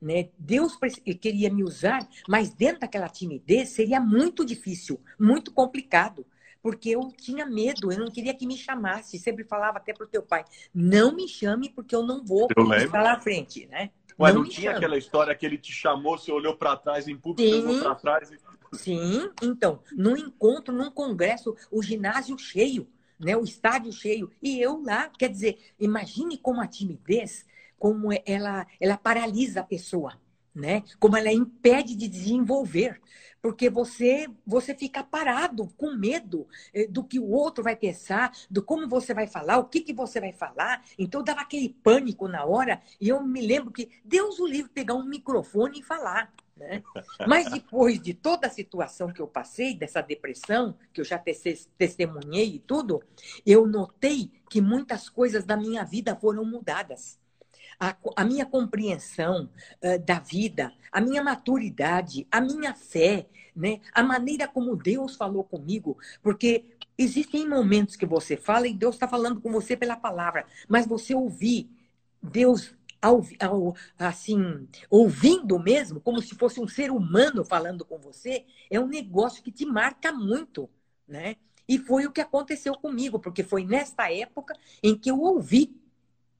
Né? 0.00 0.30
Deus 0.38 0.76
queria 1.20 1.52
me 1.52 1.62
usar, 1.62 2.08
mas 2.28 2.54
dentro 2.54 2.80
daquela 2.80 3.08
timidez 3.08 3.70
seria 3.70 4.00
muito 4.00 4.44
difícil, 4.44 5.00
muito 5.18 5.52
complicado, 5.52 6.26
porque 6.64 6.88
eu 6.88 7.12
tinha 7.20 7.44
medo, 7.44 7.92
eu 7.92 7.98
não 7.98 8.10
queria 8.10 8.32
que 8.32 8.46
me 8.46 8.56
chamasse. 8.56 9.18
Sempre 9.18 9.44
falava 9.44 9.76
até 9.76 9.92
para 9.92 10.06
o 10.06 10.08
teu 10.08 10.22
pai: 10.22 10.46
não 10.74 11.14
me 11.14 11.28
chame 11.28 11.68
porque 11.68 11.94
eu 11.94 12.02
não 12.02 12.24
vou 12.24 12.48
falar 12.90 13.12
à 13.12 13.20
frente, 13.20 13.66
né? 13.66 13.90
Ué, 14.18 14.32
não, 14.32 14.40
não 14.40 14.48
tinha 14.48 14.70
chama. 14.70 14.78
aquela 14.78 14.96
história 14.96 15.34
que 15.34 15.44
ele 15.44 15.58
te 15.58 15.70
chamou, 15.70 16.16
você 16.16 16.32
olhou 16.32 16.56
para 16.56 16.74
trás 16.74 17.06
em 17.06 17.18
público, 17.18 17.50
Sim. 17.50 17.66
olhou 17.66 17.82
para 17.82 17.94
trás 17.96 18.30
e... 18.30 18.38
Sim, 18.72 19.30
então, 19.42 19.82
num 19.92 20.16
encontro, 20.16 20.74
num 20.74 20.90
congresso, 20.90 21.54
o 21.70 21.82
ginásio 21.82 22.38
cheio, 22.38 22.88
né, 23.18 23.36
o 23.36 23.44
estádio 23.44 23.92
cheio, 23.92 24.30
e 24.42 24.58
eu 24.60 24.82
lá, 24.82 25.10
quer 25.18 25.28
dizer, 25.28 25.58
imagine 25.78 26.38
como 26.38 26.60
a 26.60 26.66
timidez, 26.66 27.44
como 27.78 28.08
ela, 28.24 28.66
ela 28.80 28.96
paralisa 28.96 29.60
a 29.60 29.64
pessoa, 29.64 30.14
né? 30.54 30.82
Como 30.98 31.16
ela 31.16 31.32
impede 31.32 31.94
de 31.94 32.08
desenvolver 32.08 33.00
porque 33.44 33.68
você 33.68 34.26
você 34.46 34.74
fica 34.74 35.04
parado 35.04 35.68
com 35.76 35.94
medo 35.94 36.48
eh, 36.72 36.86
do 36.86 37.04
que 37.04 37.18
o 37.18 37.28
outro 37.28 37.62
vai 37.62 37.76
pensar, 37.76 38.32
do 38.48 38.62
como 38.62 38.88
você 38.88 39.12
vai 39.12 39.26
falar, 39.26 39.58
o 39.58 39.66
que, 39.66 39.82
que 39.82 39.92
você 39.92 40.18
vai 40.18 40.32
falar. 40.32 40.82
Então 40.98 41.22
dava 41.22 41.42
aquele 41.42 41.68
pânico 41.68 42.26
na 42.26 42.42
hora 42.46 42.80
e 42.98 43.10
eu 43.10 43.22
me 43.22 43.46
lembro 43.46 43.70
que 43.70 43.90
Deus 44.02 44.40
o 44.40 44.46
livre 44.46 44.70
pegar 44.72 44.94
um 44.94 45.04
microfone 45.04 45.80
e 45.80 45.82
falar. 45.82 46.32
Né? 46.56 46.82
Mas 47.28 47.50
depois 47.50 48.00
de 48.00 48.14
toda 48.14 48.46
a 48.46 48.50
situação 48.50 49.12
que 49.12 49.20
eu 49.20 49.28
passei, 49.28 49.74
dessa 49.74 50.00
depressão, 50.00 50.74
que 50.90 51.02
eu 51.02 51.04
já 51.04 51.22
testemunhei 51.76 52.54
e 52.54 52.58
tudo, 52.60 53.02
eu 53.44 53.66
notei 53.66 54.30
que 54.48 54.62
muitas 54.62 55.10
coisas 55.10 55.44
da 55.44 55.54
minha 55.54 55.84
vida 55.84 56.16
foram 56.16 56.46
mudadas 56.46 57.18
a, 57.78 57.96
a 58.16 58.24
minha 58.24 58.46
compreensão 58.46 59.50
uh, 59.82 59.98
da 60.04 60.18
vida, 60.18 60.72
a 60.90 61.00
minha 61.00 61.22
maturidade, 61.22 62.26
a 62.30 62.40
minha 62.40 62.74
fé, 62.74 63.26
né? 63.54 63.80
a 63.92 64.02
maneira 64.02 64.48
como 64.48 64.76
Deus 64.76 65.16
falou 65.16 65.44
comigo, 65.44 65.96
porque 66.22 66.64
existem 66.98 67.48
momentos 67.48 67.96
que 67.96 68.06
você 68.06 68.36
fala 68.36 68.66
e 68.66 68.74
Deus 68.74 68.96
está 68.96 69.08
falando 69.08 69.40
com 69.40 69.50
você 69.52 69.76
pela 69.76 69.96
palavra, 69.96 70.46
mas 70.68 70.86
você 70.86 71.14
ouvir 71.14 71.68
Deus 72.22 72.74
ao, 73.04 73.22
ao, 73.38 73.76
assim, 73.98 74.66
ouvindo 74.88 75.58
mesmo, 75.58 76.00
como 76.00 76.22
se 76.22 76.34
fosse 76.34 76.58
um 76.58 76.66
ser 76.66 76.90
humano 76.90 77.44
falando 77.44 77.84
com 77.84 77.98
você, 77.98 78.46
é 78.70 78.80
um 78.80 78.86
negócio 78.86 79.42
que 79.42 79.52
te 79.52 79.66
marca 79.66 80.10
muito, 80.10 80.70
né? 81.06 81.36
E 81.68 81.78
foi 81.78 82.06
o 82.06 82.12
que 82.12 82.20
aconteceu 82.20 82.74
comigo, 82.74 83.18
porque 83.18 83.42
foi 83.42 83.64
nesta 83.64 84.10
época 84.10 84.56
em 84.82 84.96
que 84.96 85.10
eu 85.10 85.20
ouvi 85.20 85.74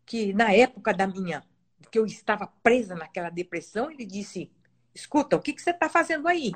que 0.07 0.32
na 0.32 0.52
época 0.52 0.92
da 0.92 1.07
minha, 1.07 1.42
que 1.90 1.98
eu 1.98 2.07
estava 2.07 2.46
presa 2.62 2.94
naquela 2.94 3.30
depressão, 3.30 3.90
ele 3.90 4.05
disse: 4.05 4.50
escuta, 4.94 5.36
o 5.36 5.40
que, 5.40 5.52
que 5.52 5.62
você 5.62 5.70
está 5.70 5.88
fazendo 5.88 6.28
aí? 6.28 6.52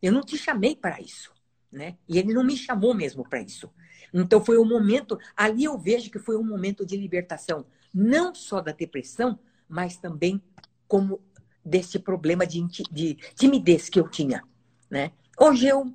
Eu 0.00 0.12
não 0.12 0.22
te 0.22 0.36
chamei 0.36 0.74
para 0.74 1.00
isso, 1.00 1.32
né? 1.70 1.96
E 2.08 2.18
ele 2.18 2.32
não 2.32 2.44
me 2.44 2.56
chamou 2.56 2.94
mesmo 2.94 3.28
para 3.28 3.40
isso. 3.40 3.70
Então 4.12 4.44
foi 4.44 4.58
um 4.58 4.68
momento, 4.68 5.18
ali 5.36 5.64
eu 5.64 5.78
vejo 5.78 6.10
que 6.10 6.18
foi 6.18 6.36
um 6.36 6.44
momento 6.44 6.84
de 6.84 6.96
libertação, 6.96 7.64
não 7.94 8.34
só 8.34 8.60
da 8.60 8.72
depressão, 8.72 9.38
mas 9.68 9.96
também 9.96 10.42
como 10.86 11.20
desse 11.64 11.98
problema 11.98 12.46
de, 12.46 12.60
de 12.90 13.14
timidez 13.34 13.88
que 13.88 13.98
eu 13.98 14.08
tinha, 14.08 14.42
né? 14.90 15.12
Hoje 15.38 15.66
eu 15.66 15.92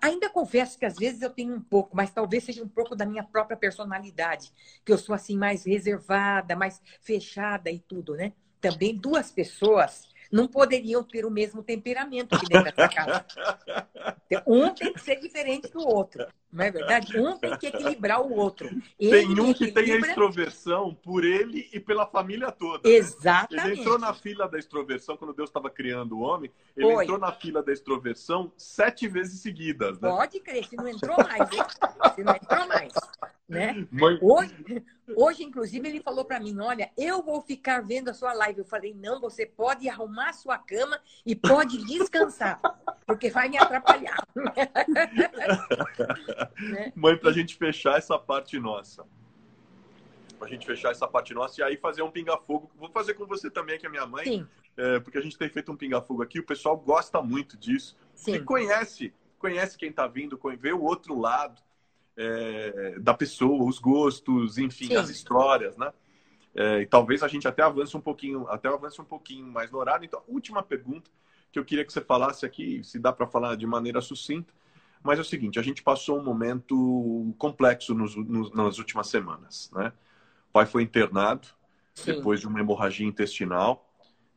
ainda 0.00 0.28
confesso 0.28 0.78
que 0.78 0.84
às 0.84 0.96
vezes 0.96 1.22
eu 1.22 1.30
tenho 1.30 1.54
um 1.54 1.60
pouco, 1.60 1.96
mas 1.96 2.10
talvez 2.10 2.44
seja 2.44 2.62
um 2.62 2.68
pouco 2.68 2.96
da 2.96 3.06
minha 3.06 3.22
própria 3.22 3.56
personalidade, 3.56 4.52
que 4.84 4.92
eu 4.92 4.98
sou 4.98 5.14
assim 5.14 5.36
mais 5.36 5.64
reservada, 5.64 6.56
mais 6.56 6.80
fechada 7.00 7.70
e 7.70 7.78
tudo, 7.78 8.14
né? 8.14 8.32
Também 8.60 8.96
duas 8.96 9.30
pessoas 9.30 10.08
não 10.30 10.46
poderiam 10.46 11.02
ter 11.02 11.24
o 11.24 11.30
mesmo 11.30 11.62
temperamento 11.62 12.34
aqui 12.34 12.46
dentro 12.46 12.64
dessa 12.64 12.88
casa. 12.88 13.24
Um 14.46 14.74
tem 14.74 14.92
que 14.92 15.00
ser 15.00 15.16
diferente 15.16 15.70
do 15.70 15.80
outro, 15.80 16.26
não 16.50 16.64
é 16.64 16.70
verdade? 16.70 17.18
Um 17.18 17.36
tem 17.36 17.56
que 17.58 17.66
equilibrar 17.66 18.22
o 18.22 18.32
outro. 18.32 18.68
Ele 18.98 19.10
tem 19.10 19.40
um 19.40 19.52
que 19.52 19.64
equilibra... 19.64 19.82
tem 19.82 19.92
a 19.92 19.98
extroversão 19.98 20.94
por 20.94 21.24
ele 21.24 21.68
e 21.72 21.78
pela 21.78 22.06
família 22.06 22.50
toda. 22.50 22.88
Exatamente. 22.88 23.66
Né? 23.66 23.72
Ele 23.72 23.80
entrou 23.80 23.98
na 23.98 24.14
fila 24.14 24.48
da 24.48 24.58
extroversão 24.58 25.16
quando 25.16 25.34
Deus 25.34 25.50
estava 25.50 25.68
criando 25.68 26.16
o 26.16 26.20
homem. 26.20 26.50
Ele 26.74 26.92
Foi. 26.92 27.04
entrou 27.04 27.18
na 27.18 27.32
fila 27.32 27.62
da 27.62 27.72
extroversão 27.72 28.50
sete 28.56 29.06
vezes 29.06 29.40
seguidas. 29.40 30.00
Né? 30.00 30.08
Pode 30.08 30.40
crer, 30.40 30.64
se 30.64 30.76
não 30.76 30.88
entrou 30.88 31.16
mais, 31.18 31.52
hein? 31.52 31.62
Se 32.14 32.24
não 32.24 32.34
entrou 32.34 32.66
mais. 32.66 32.92
Né? 33.48 33.86
Mãe... 33.90 34.18
Hoje, 34.20 34.84
hoje, 35.16 35.42
inclusive, 35.42 35.88
ele 35.88 36.02
falou 36.02 36.22
para 36.22 36.38
mim: 36.38 36.58
Olha, 36.60 36.90
eu 36.98 37.22
vou 37.22 37.40
ficar 37.40 37.82
vendo 37.82 38.10
a 38.10 38.14
sua 38.14 38.34
live. 38.34 38.58
Eu 38.58 38.64
falei: 38.64 38.92
Não, 38.92 39.18
você 39.20 39.46
pode 39.46 39.88
arrumar 39.88 40.28
a 40.28 40.32
sua 40.34 40.58
cama 40.58 41.00
e 41.24 41.34
pode 41.34 41.78
descansar, 41.86 42.60
porque 43.06 43.30
vai 43.30 43.48
me 43.48 43.56
atrapalhar. 43.56 44.22
né? 46.60 46.92
Mãe, 46.96 47.16
para 47.16 47.30
a 47.30 47.32
gente 47.32 47.56
fechar 47.56 47.98
essa 47.98 48.18
parte 48.18 48.58
nossa. 48.58 49.06
Para 50.38 50.48
a 50.48 50.50
gente 50.50 50.64
fechar 50.64 50.92
essa 50.92 51.08
parte 51.08 51.34
nossa 51.34 51.60
e 51.60 51.64
aí 51.64 51.76
fazer 51.76 52.02
um 52.02 52.10
pinga-fogo. 52.10 52.70
Vou 52.76 52.90
fazer 52.90 53.14
com 53.14 53.26
você 53.26 53.50
também, 53.50 53.78
que 53.78 53.86
é 53.86 53.88
minha 53.88 54.06
mãe. 54.06 54.46
É, 54.76 55.00
porque 55.00 55.18
a 55.18 55.20
gente 55.20 55.36
tem 55.36 55.48
feito 55.48 55.72
um 55.72 55.76
pinga-fogo 55.76 56.22
aqui, 56.22 56.38
o 56.38 56.46
pessoal 56.46 56.76
gosta 56.76 57.20
muito 57.20 57.56
disso. 57.56 57.96
Sim. 58.14 58.34
E 58.34 58.40
conhece, 58.40 59.12
conhece 59.38 59.76
quem 59.76 59.90
está 59.90 60.06
vindo, 60.06 60.38
vê 60.58 60.72
o 60.72 60.82
outro 60.82 61.18
lado. 61.18 61.60
é, 62.18 62.98
da 62.98 63.14
pessoa, 63.14 63.64
os 63.64 63.78
gostos, 63.78 64.58
enfim, 64.58 64.88
Sim. 64.88 64.96
as 64.96 65.08
histórias, 65.08 65.76
né? 65.76 65.92
É, 66.54 66.80
e 66.80 66.86
talvez 66.86 67.22
a 67.22 67.28
gente 67.28 67.46
até 67.46 67.62
avance 67.62 67.96
um 67.96 68.00
pouquinho, 68.00 68.48
até 68.48 68.68
avance 68.68 69.00
um 69.00 69.04
pouquinho 69.04 69.46
mais 69.46 69.70
no 69.70 69.78
horário. 69.78 70.04
Então, 70.04 70.20
última 70.26 70.60
pergunta 70.60 71.08
que 71.52 71.58
eu 71.58 71.64
queria 71.64 71.84
que 71.84 71.92
você 71.92 72.00
falasse 72.00 72.44
aqui, 72.44 72.82
se 72.82 72.98
dá 72.98 73.12
para 73.12 73.28
falar 73.28 73.56
de 73.56 73.66
maneira 73.66 74.00
sucinta, 74.00 74.52
mas 75.02 75.18
é 75.18 75.22
o 75.22 75.24
seguinte: 75.24 75.58
a 75.58 75.62
gente 75.62 75.82
passou 75.82 76.18
um 76.18 76.24
momento 76.24 77.34
complexo 77.38 77.94
nos, 77.94 78.16
nos, 78.16 78.52
nas 78.52 78.78
últimas 78.78 79.08
semanas, 79.08 79.70
né? 79.74 79.92
O 80.48 80.52
pai 80.52 80.66
foi 80.66 80.82
internado 80.82 81.48
Sim. 81.94 82.14
depois 82.14 82.40
de 82.40 82.46
uma 82.46 82.60
hemorragia 82.60 83.06
intestinal 83.06 83.84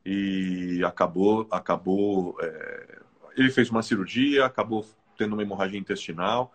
e 0.05 0.81
acabou, 0.83 1.47
acabou, 1.51 2.35
é... 2.41 2.99
ele 3.37 3.51
fez 3.51 3.69
uma 3.69 3.81
cirurgia, 3.81 4.45
acabou 4.45 4.85
tendo 5.17 5.33
uma 5.33 5.41
hemorragia 5.41 5.79
intestinal, 5.79 6.53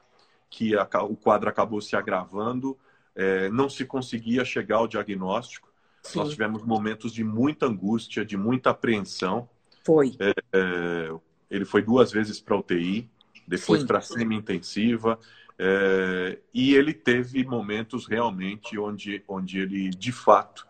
que 0.51 0.77
a, 0.77 0.85
o 1.03 1.17
quadro 1.17 1.49
acabou 1.49 1.81
se 1.81 1.97
agravando, 1.97 2.77
é, 3.15 3.49
não 3.51 3.69
se 3.69 3.85
conseguia 3.85 4.45
chegar 4.45 4.77
ao 4.77 4.89
diagnóstico. 4.89 5.73
Sim. 6.03 6.19
Nós 6.19 6.31
tivemos 6.31 6.65
momentos 6.65 7.13
de 7.13 7.25
muita 7.25 7.67
angústia, 7.67 8.25
de 8.25 8.37
muita 8.37 8.71
apreensão. 8.71 9.49
Foi. 9.85 10.17
É, 10.19 10.33
é 10.53 11.17
ele 11.49 11.65
foi 11.65 11.83
duas 11.83 12.11
vezes 12.11 12.41
para 12.41 12.57
UTI, 12.57 13.09
depois 13.47 13.85
para 13.85 14.01
semi-intensiva. 14.01 15.19
É, 15.59 16.39
e 16.53 16.75
ele 16.75 16.93
teve 16.93 17.45
momentos 17.45 18.07
realmente 18.07 18.79
onde, 18.79 19.23
onde 19.27 19.59
ele, 19.59 19.89
de 19.91 20.13
fato, 20.13 20.67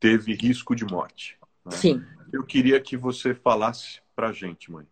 teve 0.00 0.34
risco 0.34 0.74
de 0.74 0.84
morte. 0.84 1.36
Né? 1.64 1.72
Sim. 1.72 2.04
Eu 2.32 2.42
queria 2.42 2.80
que 2.80 2.96
você 2.96 3.34
falasse 3.34 4.00
para 4.14 4.28
a 4.28 4.32
gente, 4.32 4.70
mãe, 4.70 4.86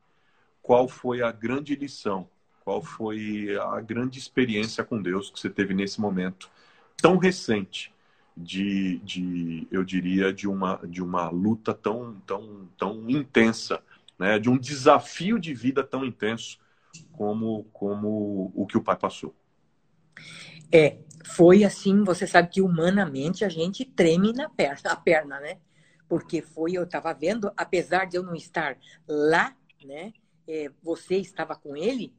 qual 0.60 0.88
foi 0.88 1.22
a 1.22 1.32
grande 1.32 1.74
lição, 1.74 2.28
qual 2.64 2.82
foi 2.82 3.56
a 3.58 3.80
grande 3.80 4.18
experiência 4.18 4.84
com 4.84 5.00
Deus 5.00 5.30
que 5.30 5.40
você 5.40 5.50
teve 5.50 5.74
nesse 5.74 6.00
momento 6.00 6.50
tão 6.96 7.16
recente 7.16 7.92
de, 8.36 8.98
de 8.98 9.66
eu 9.70 9.84
diria, 9.84 10.32
de 10.32 10.48
uma, 10.48 10.80
de 10.84 11.02
uma 11.02 11.28
luta 11.28 11.74
tão, 11.74 12.14
tão, 12.26 12.68
tão 12.78 13.10
intensa, 13.10 13.82
né? 14.18 14.38
de 14.38 14.48
um 14.48 14.56
desafio 14.56 15.38
de 15.38 15.52
vida 15.52 15.82
tão 15.82 16.04
intenso 16.04 16.58
como, 17.12 17.64
como 17.72 18.52
o 18.54 18.66
que 18.66 18.76
o 18.76 18.82
pai 18.82 18.96
passou. 18.96 19.34
É, 20.72 20.98
foi 21.24 21.64
assim, 21.64 22.02
você 22.04 22.26
sabe 22.26 22.48
que 22.48 22.62
humanamente 22.62 23.44
a 23.44 23.48
gente 23.48 23.84
treme 23.84 24.32
na 24.32 24.48
perna, 24.48 24.92
a 24.92 24.96
perna, 24.96 25.40
né? 25.40 25.58
Porque 26.08 26.42
foi, 26.42 26.72
eu 26.72 26.84
estava 26.84 27.12
vendo, 27.12 27.52
apesar 27.56 28.06
de 28.06 28.16
eu 28.16 28.22
não 28.22 28.34
estar 28.34 28.78
lá, 29.06 29.56
né? 29.84 30.12
É, 30.46 30.70
você 30.82 31.16
estava 31.16 31.54
com 31.54 31.76
ele, 31.76 32.12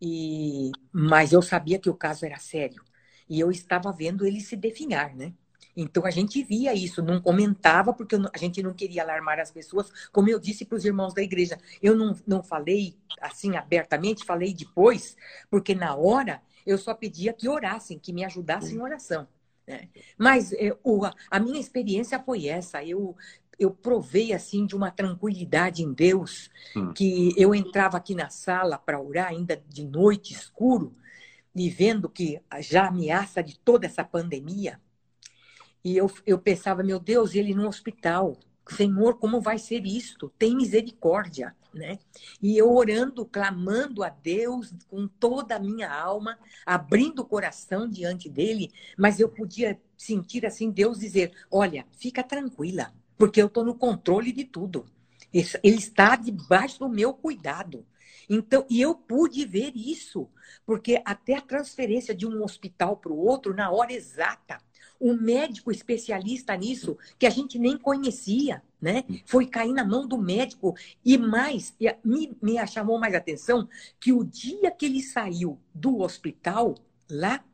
e 0.00 0.70
mas 0.92 1.32
eu 1.32 1.42
sabia 1.42 1.78
que 1.78 1.90
o 1.90 1.94
caso 1.94 2.24
era 2.24 2.38
sério. 2.38 2.82
E 3.28 3.38
eu 3.38 3.50
estava 3.50 3.92
vendo 3.92 4.26
ele 4.26 4.40
se 4.40 4.56
definhar, 4.56 5.14
né? 5.14 5.34
Então 5.80 6.04
a 6.04 6.10
gente 6.10 6.42
via 6.42 6.74
isso, 6.74 7.00
não 7.00 7.20
comentava, 7.20 7.92
porque 7.92 8.16
a 8.16 8.38
gente 8.38 8.60
não 8.60 8.74
queria 8.74 9.04
alarmar 9.04 9.38
as 9.38 9.52
pessoas, 9.52 9.88
como 10.10 10.28
eu 10.28 10.40
disse 10.40 10.64
para 10.64 10.76
os 10.76 10.84
irmãos 10.84 11.14
da 11.14 11.22
igreja. 11.22 11.56
Eu 11.80 11.94
não, 11.94 12.16
não 12.26 12.42
falei 12.42 12.96
assim 13.20 13.56
abertamente, 13.56 14.24
falei 14.24 14.52
depois, 14.52 15.16
porque 15.48 15.76
na 15.76 15.94
hora 15.94 16.42
eu 16.66 16.76
só 16.76 16.92
pedia 16.94 17.32
que 17.32 17.48
orassem, 17.48 17.96
que 17.96 18.12
me 18.12 18.24
ajudassem 18.24 18.74
em 18.74 18.80
oração. 18.80 19.28
Né? 19.64 19.88
Mas 20.18 20.52
é, 20.52 20.76
a 21.30 21.38
minha 21.38 21.60
experiência 21.60 22.18
foi 22.18 22.48
essa. 22.48 22.82
Eu, 22.82 23.16
eu 23.56 23.70
provei 23.70 24.32
assim 24.32 24.66
de 24.66 24.74
uma 24.74 24.90
tranquilidade 24.90 25.84
em 25.84 25.92
Deus, 25.92 26.50
hum. 26.76 26.92
que 26.92 27.32
eu 27.36 27.54
entrava 27.54 27.96
aqui 27.96 28.16
na 28.16 28.30
sala 28.30 28.78
para 28.78 29.00
orar, 29.00 29.28
ainda 29.28 29.62
de 29.68 29.84
noite 29.84 30.34
escuro, 30.34 30.92
e 31.54 31.70
vendo 31.70 32.08
que 32.08 32.40
já 32.58 32.88
ameaça 32.88 33.44
de 33.44 33.56
toda 33.60 33.86
essa 33.86 34.02
pandemia, 34.02 34.80
e 35.84 35.96
eu, 35.96 36.10
eu 36.26 36.38
pensava, 36.38 36.82
meu 36.82 36.98
Deus, 36.98 37.34
ele 37.34 37.54
no 37.54 37.66
hospital. 37.66 38.36
Senhor, 38.68 39.18
como 39.18 39.40
vai 39.40 39.58
ser 39.58 39.86
isto? 39.86 40.30
Tem 40.38 40.54
misericórdia, 40.54 41.56
né? 41.72 41.98
E 42.42 42.56
eu 42.58 42.70
orando, 42.70 43.24
clamando 43.24 44.02
a 44.02 44.10
Deus 44.10 44.74
com 44.88 45.08
toda 45.08 45.56
a 45.56 45.60
minha 45.60 45.90
alma, 45.90 46.38
abrindo 46.66 47.20
o 47.20 47.24
coração 47.24 47.88
diante 47.88 48.28
dele, 48.28 48.70
mas 48.96 49.20
eu 49.20 49.28
podia 49.28 49.80
sentir 49.96 50.44
assim 50.44 50.70
Deus 50.70 50.98
dizer: 50.98 51.32
"Olha, 51.50 51.86
fica 51.92 52.22
tranquila, 52.22 52.92
porque 53.16 53.40
eu 53.40 53.46
estou 53.46 53.64
no 53.64 53.74
controle 53.74 54.32
de 54.32 54.44
tudo. 54.44 54.84
Ele 55.32 55.78
está 55.78 56.16
debaixo 56.16 56.78
do 56.78 56.88
meu 56.88 57.12
cuidado. 57.14 57.86
Então, 58.28 58.66
e 58.68 58.80
eu 58.80 58.94
pude 58.94 59.46
ver 59.46 59.72
isso, 59.74 60.28
porque 60.66 61.00
até 61.04 61.34
a 61.34 61.40
transferência 61.40 62.14
de 62.14 62.26
um 62.26 62.42
hospital 62.42 62.96
para 62.98 63.12
o 63.12 63.18
outro 63.18 63.54
na 63.54 63.70
hora 63.70 63.92
exata, 63.92 64.58
um 65.00 65.14
médico 65.14 65.70
especialista 65.70 66.56
nisso 66.56 66.96
que 67.18 67.26
a 67.26 67.30
gente 67.30 67.58
nem 67.58 67.78
conhecia, 67.78 68.62
né? 68.80 69.04
Foi 69.24 69.46
cair 69.46 69.72
na 69.72 69.84
mão 69.84 70.06
do 70.06 70.18
médico 70.18 70.74
e 71.04 71.16
mais 71.16 71.74
me, 72.04 72.36
me 72.42 72.66
chamou 72.66 72.98
mais 72.98 73.14
atenção 73.14 73.68
que 74.00 74.12
o 74.12 74.24
dia 74.24 74.70
que 74.70 74.86
ele 74.86 75.02
saiu 75.02 75.58
do 75.74 76.00
hospital 76.00 76.74
lá 77.10 77.44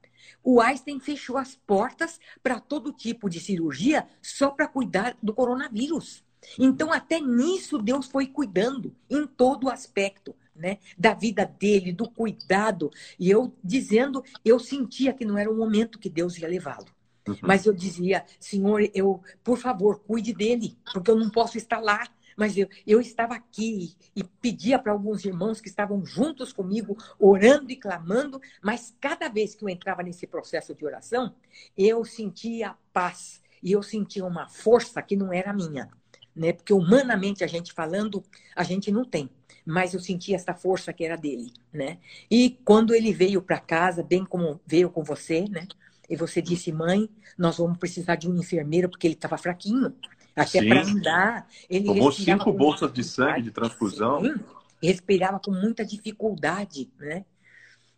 o 0.42 0.60
Einstein 0.60 1.00
fechou 1.00 1.38
as 1.38 1.54
portas 1.54 2.20
para 2.42 2.60
todo 2.60 2.92
tipo 2.92 3.28
de 3.28 3.40
cirurgia 3.40 4.06
só 4.22 4.50
para 4.50 4.68
cuidar 4.68 5.16
do 5.22 5.32
coronavírus. 5.32 6.22
Então, 6.58 6.92
até 6.92 7.18
nisso, 7.20 7.78
Deus 7.78 8.06
foi 8.06 8.26
cuidando, 8.26 8.94
em 9.08 9.26
todo 9.26 9.70
aspecto, 9.70 10.36
né? 10.54 10.78
Da 10.98 11.14
vida 11.14 11.46
dele, 11.46 11.92
do 11.92 12.08
cuidado. 12.08 12.90
E 13.18 13.30
eu 13.30 13.54
dizendo, 13.64 14.22
eu 14.44 14.58
sentia 14.58 15.14
que 15.14 15.24
não 15.24 15.38
era 15.38 15.50
o 15.50 15.56
momento 15.56 15.98
que 15.98 16.10
Deus 16.10 16.36
ia 16.36 16.46
levá-lo. 16.46 16.86
Uhum. 17.26 17.38
Mas 17.42 17.66
eu 17.66 17.72
dizia, 17.72 18.24
Senhor, 18.38 18.88
eu, 18.94 19.22
por 19.42 19.58
favor, 19.58 20.00
cuide 20.00 20.32
dele, 20.32 20.76
porque 20.92 21.10
eu 21.10 21.16
não 21.16 21.30
posso 21.30 21.56
estar 21.56 21.80
lá. 21.80 22.06
Mas 22.36 22.56
eu, 22.56 22.68
eu 22.84 23.00
estava 23.00 23.34
aqui 23.34 23.94
e 24.14 24.24
pedia 24.24 24.78
para 24.78 24.92
alguns 24.92 25.24
irmãos 25.24 25.60
que 25.60 25.68
estavam 25.68 26.04
juntos 26.04 26.52
comigo, 26.52 26.96
orando 27.18 27.70
e 27.70 27.76
clamando, 27.76 28.40
mas 28.60 28.94
cada 29.00 29.28
vez 29.28 29.54
que 29.54 29.64
eu 29.64 29.68
entrava 29.68 30.02
nesse 30.02 30.26
processo 30.26 30.74
de 30.74 30.84
oração, 30.84 31.34
eu 31.78 32.04
sentia 32.04 32.74
paz 32.92 33.40
e 33.62 33.72
eu 33.72 33.82
sentia 33.82 34.24
uma 34.26 34.48
força 34.48 35.00
que 35.00 35.16
não 35.16 35.32
era 35.32 35.52
minha, 35.52 35.88
né? 36.34 36.52
Porque 36.52 36.72
humanamente 36.72 37.44
a 37.44 37.46
gente 37.46 37.72
falando, 37.72 38.22
a 38.56 38.64
gente 38.64 38.90
não 38.90 39.04
tem, 39.04 39.30
mas 39.64 39.94
eu 39.94 40.00
sentia 40.00 40.36
essa 40.36 40.54
força 40.54 40.92
que 40.92 41.04
era 41.04 41.16
dele, 41.16 41.52
né? 41.72 41.98
E 42.30 42.58
quando 42.64 42.94
ele 42.94 43.12
veio 43.12 43.40
para 43.40 43.58
casa, 43.58 44.02
bem 44.02 44.24
como 44.24 44.60
veio 44.66 44.90
com 44.90 45.04
você, 45.04 45.46
né? 45.48 45.66
E 46.08 46.16
você 46.16 46.42
disse, 46.42 46.70
mãe, 46.72 47.08
nós 47.36 47.58
vamos 47.58 47.78
precisar 47.78 48.16
de 48.16 48.28
um 48.28 48.36
enfermeiro 48.36 48.88
porque 48.88 49.06
ele 49.06 49.14
estava 49.14 49.38
fraquinho. 49.38 49.94
Até 50.36 50.64
para 50.66 50.82
andar. 50.82 51.48
Ele 51.70 51.86
Tomou 51.86 52.12
cinco 52.12 52.52
bolsas 52.52 52.92
de 52.92 53.04
sangue 53.04 53.42
de 53.42 53.50
transfusão. 53.50 54.20
Sim, 54.20 54.34
respirava 54.82 55.38
com 55.38 55.50
muita 55.50 55.84
dificuldade, 55.84 56.90
né? 56.98 57.24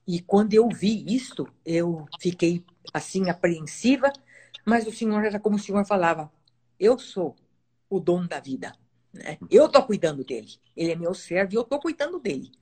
E 0.06 0.20
quando 0.20 0.54
eu 0.54 0.68
vi 0.68 1.04
isso, 1.12 1.46
eu 1.64 2.06
fiquei 2.20 2.64
assim 2.92 3.28
apreensiva, 3.28 4.12
mas 4.64 4.86
o 4.86 4.92
Senhor 4.92 5.24
era 5.24 5.40
como 5.40 5.56
o 5.56 5.58
Senhor 5.58 5.84
falava: 5.84 6.30
eu 6.78 6.98
sou 6.98 7.34
o 7.88 7.98
dono 7.98 8.28
da 8.28 8.38
vida, 8.38 8.72
né? 9.12 9.38
Eu 9.50 9.68
tô 9.68 9.82
cuidando 9.82 10.24
dele. 10.24 10.52
Ele 10.76 10.92
é 10.92 10.96
meu 10.96 11.14
servo 11.14 11.54
e 11.54 11.56
eu 11.56 11.64
tô 11.64 11.78
cuidando 11.80 12.20
dele. 12.20 12.52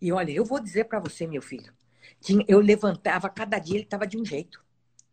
E 0.00 0.10
olha, 0.10 0.32
eu 0.32 0.44
vou 0.44 0.58
dizer 0.58 0.84
para 0.84 0.98
você, 0.98 1.26
meu 1.26 1.42
filho, 1.42 1.72
eu 2.48 2.60
levantava 2.60 3.28
cada 3.28 3.58
dia 3.58 3.76
ele 3.76 3.84
estava 3.84 4.06
de 4.06 4.18
um 4.18 4.24
jeito. 4.24 4.61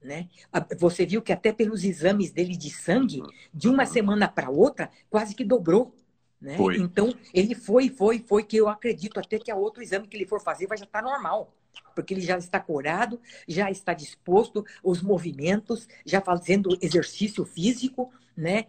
Né? 0.02 0.30
Você 0.78 1.06
viu 1.06 1.22
que 1.22 1.34
até 1.34 1.52
pelos 1.52 1.84
exames 1.84 2.32
dele 2.32 2.56
de 2.56 2.70
sangue, 2.70 3.22
de 3.54 3.68
uma 3.68 3.86
semana 3.86 4.28
para 4.28 4.50
outra, 4.50 4.90
quase 5.10 5.36
que 5.36 5.44
dobrou. 5.44 5.94
Né? 6.42 6.56
Então, 6.78 7.14
ele 7.34 7.54
foi, 7.54 7.90
foi, 7.90 8.20
foi, 8.20 8.44
que 8.44 8.56
eu 8.56 8.70
acredito 8.70 9.20
até 9.20 9.38
que 9.38 9.52
a 9.52 9.56
outro 9.56 9.84
exame 9.84 10.08
que 10.08 10.16
ele 10.16 10.26
for 10.26 10.42
fazer 10.42 10.68
vai 10.68 10.78
já 10.78 10.86
estar 10.86 11.02
tá 11.02 11.10
normal. 11.10 11.54
Porque 11.94 12.14
ele 12.14 12.22
já 12.22 12.38
está 12.38 12.60
curado, 12.62 13.20
já 13.46 13.70
está 13.70 13.94
disposto, 13.94 14.66
os 14.82 15.02
movimentos, 15.02 15.88
já 16.06 16.22
fazendo 16.22 16.78
exercício 16.82 17.44
físico, 17.44 18.12
né? 18.38 18.68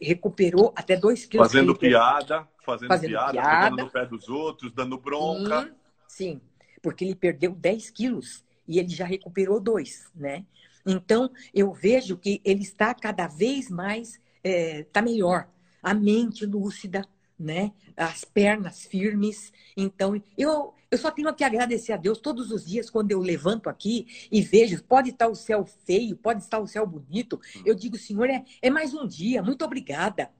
recuperou 0.00 0.72
até 0.76 0.96
dois 0.96 1.26
quilos. 1.26 1.48
Fazendo 1.48 1.76
piada, 1.76 2.46
fazendo, 2.64 2.88
fazendo 2.88 3.10
piada, 3.10 3.32
piada, 3.32 3.82
no 3.82 3.90
pé 3.90 4.06
dos 4.06 4.28
outros, 4.28 4.72
dando 4.72 4.96
bronca. 4.96 5.62
Sim, 6.06 6.34
sim, 6.34 6.40
porque 6.80 7.04
ele 7.04 7.16
perdeu 7.16 7.52
10 7.52 7.90
quilos 7.90 8.44
e 8.70 8.78
ele 8.78 8.88
já 8.88 9.04
recuperou 9.04 9.60
dois, 9.60 10.08
né? 10.14 10.46
Então, 10.86 11.28
eu 11.52 11.72
vejo 11.72 12.16
que 12.16 12.40
ele 12.44 12.62
está 12.62 12.94
cada 12.94 13.26
vez 13.26 13.68
mais, 13.68 14.20
está 14.44 15.00
é, 15.00 15.02
melhor. 15.02 15.48
A 15.82 15.92
mente 15.92 16.46
lúcida, 16.46 17.04
né? 17.36 17.72
As 17.96 18.24
pernas 18.24 18.86
firmes. 18.86 19.52
Então, 19.76 20.22
eu, 20.38 20.72
eu 20.88 20.98
só 20.98 21.10
tenho 21.10 21.34
que 21.34 21.42
agradecer 21.42 21.92
a 21.92 21.96
Deus 21.96 22.20
todos 22.20 22.52
os 22.52 22.64
dias 22.64 22.88
quando 22.88 23.10
eu 23.10 23.18
levanto 23.18 23.68
aqui 23.68 24.06
e 24.30 24.40
vejo, 24.40 24.80
pode 24.84 25.10
estar 25.10 25.26
o 25.26 25.34
céu 25.34 25.66
feio, 25.84 26.16
pode 26.16 26.44
estar 26.44 26.60
o 26.60 26.66
céu 26.66 26.86
bonito. 26.86 27.40
Eu 27.64 27.74
digo, 27.74 27.98
Senhor, 27.98 28.30
é, 28.30 28.44
é 28.62 28.70
mais 28.70 28.94
um 28.94 29.04
dia, 29.04 29.42
muito 29.42 29.64
obrigada. 29.64 30.30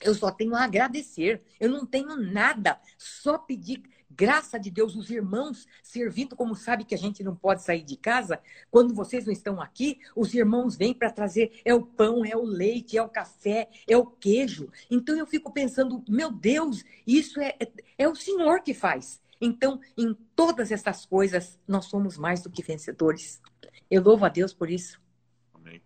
Eu 0.00 0.14
só 0.14 0.30
tenho 0.30 0.54
a 0.54 0.62
agradecer. 0.62 1.42
Eu 1.58 1.70
não 1.70 1.84
tenho 1.84 2.16
nada, 2.16 2.80
só 2.96 3.36
pedir 3.36 3.82
graça 4.18 4.58
de 4.58 4.68
Deus, 4.68 4.96
os 4.96 5.10
irmãos 5.10 5.64
servindo, 5.80 6.34
como 6.34 6.56
sabe 6.56 6.84
que 6.84 6.94
a 6.94 6.98
gente 6.98 7.22
não 7.22 7.36
pode 7.36 7.62
sair 7.62 7.84
de 7.84 7.96
casa, 7.96 8.40
quando 8.68 8.92
vocês 8.92 9.24
não 9.24 9.32
estão 9.32 9.60
aqui, 9.60 10.00
os 10.16 10.34
irmãos 10.34 10.76
vêm 10.76 10.92
para 10.92 11.12
trazer 11.12 11.60
é 11.64 11.72
o 11.72 11.86
pão, 11.86 12.24
é 12.24 12.36
o 12.36 12.42
leite, 12.42 12.98
é 12.98 13.02
o 13.02 13.08
café, 13.08 13.68
é 13.86 13.96
o 13.96 14.04
queijo. 14.04 14.72
Então 14.90 15.16
eu 15.16 15.24
fico 15.24 15.52
pensando, 15.52 16.02
meu 16.08 16.32
Deus, 16.32 16.84
isso 17.06 17.40
é, 17.40 17.54
é, 17.60 17.70
é 17.96 18.08
o 18.08 18.16
Senhor 18.16 18.60
que 18.60 18.74
faz. 18.74 19.22
Então, 19.40 19.80
em 19.96 20.12
todas 20.34 20.72
essas 20.72 21.06
coisas, 21.06 21.60
nós 21.68 21.84
somos 21.84 22.18
mais 22.18 22.42
do 22.42 22.50
que 22.50 22.60
vencedores. 22.60 23.40
Eu 23.88 24.02
louvo 24.02 24.24
a 24.24 24.28
Deus 24.28 24.52
por 24.52 24.68
isso. 24.68 25.00
Amém. 25.54 25.80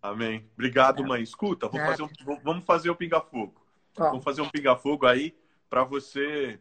Amém. 0.00 0.48
Obrigado, 0.54 1.04
mãe. 1.04 1.24
Escuta, 1.24 1.68
fazer 1.68 2.04
um, 2.04 2.08
vamos 2.44 2.64
fazer 2.64 2.88
o 2.88 2.94
pinga-fogo. 2.94 3.60
Vamos 3.96 4.22
fazer 4.22 4.42
um 4.42 4.48
pinga-fogo 4.48 5.06
aí 5.06 5.36
para 5.68 5.82
você 5.82 6.60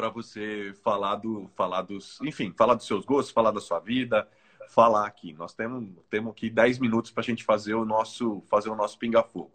para 0.00 0.08
você 0.08 0.72
falar 0.82 1.16
do 1.16 1.46
falar 1.48 1.82
dos, 1.82 2.18
enfim, 2.22 2.54
falar 2.56 2.72
dos 2.72 2.86
seus 2.86 3.04
gostos, 3.04 3.34
falar 3.34 3.50
da 3.50 3.60
sua 3.60 3.78
vida, 3.80 4.26
falar 4.70 5.06
aqui. 5.06 5.34
Nós 5.34 5.52
temos 5.52 5.94
temos 6.08 6.32
aqui 6.32 6.48
10 6.48 6.78
minutos 6.78 7.10
para 7.10 7.20
a 7.20 7.24
gente 7.24 7.44
fazer 7.44 7.74
o 7.74 7.84
nosso 7.84 8.40
fazer 8.48 8.70
o 8.70 8.74
nosso 8.74 8.98
pinga-fogo. 8.98 9.52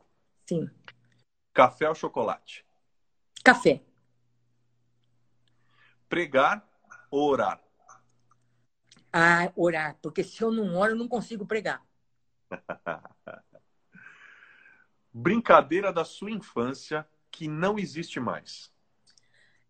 Sim. 0.47 0.69
Café 1.51 1.89
ou 1.89 1.95
chocolate? 1.95 2.63
Café. 3.43 3.81
Pregar 6.07 6.63
ou 7.09 7.27
orar? 7.31 7.59
Ah, 9.11 9.51
orar, 9.55 9.97
porque 9.99 10.23
se 10.23 10.43
eu 10.43 10.51
não 10.51 10.75
oro, 10.77 10.91
eu 10.91 10.95
não 10.95 11.07
consigo 11.07 11.43
pregar. 11.47 11.83
Brincadeira 15.11 15.91
da 15.91 16.05
sua 16.05 16.29
infância 16.29 17.07
que 17.31 17.47
não 17.47 17.79
existe 17.79 18.19
mais. 18.19 18.74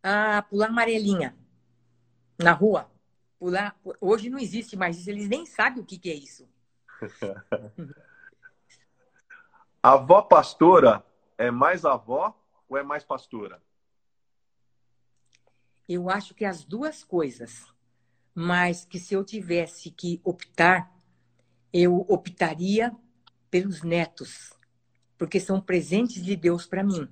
Ah, 0.08 0.44
pular 0.44 0.68
amarelinha 0.68 1.36
na 2.38 2.52
rua. 2.52 2.92
Pular. 3.40 3.76
Hoje 4.00 4.30
não 4.30 4.38
existe 4.38 4.78
mais 4.78 5.00
isso, 5.00 5.10
eles 5.10 5.28
nem 5.28 5.48
sabem 5.48 5.82
o 5.82 5.86
que, 5.86 5.98
que 5.98 6.12
é 6.12 6.14
isso. 6.14 6.48
a 9.82 9.90
avó 9.94 10.22
pastora 10.22 11.04
é 11.40 11.50
mais 11.50 11.86
avó 11.86 12.40
ou 12.70 12.78
é 12.78 12.84
mais 12.84 13.04
pastora? 13.04 13.60
Eu 15.90 16.08
acho 16.08 16.36
que 16.36 16.46
as 16.46 16.64
duas 16.64 17.04
coisas. 17.04 17.66
Mas 18.36 18.86
que 18.86 19.00
se 19.00 19.16
eu 19.16 19.26
tivesse 19.26 19.90
que 19.90 20.22
optar, 20.24 20.96
eu 21.74 22.06
optaria 22.08 22.96
pelos 23.50 23.82
netos, 23.82 24.54
porque 25.18 25.40
são 25.40 25.60
presentes 25.60 26.24
de 26.24 26.36
Deus 26.36 26.68
para 26.68 26.84
mim. 26.84 27.10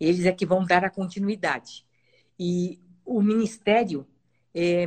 Eles 0.00 0.24
é 0.24 0.32
que 0.32 0.46
vão 0.46 0.64
dar 0.64 0.84
a 0.86 0.90
continuidade. 0.90 1.83
E 2.38 2.80
o 3.04 3.22
ministério 3.22 4.06
é, 4.54 4.86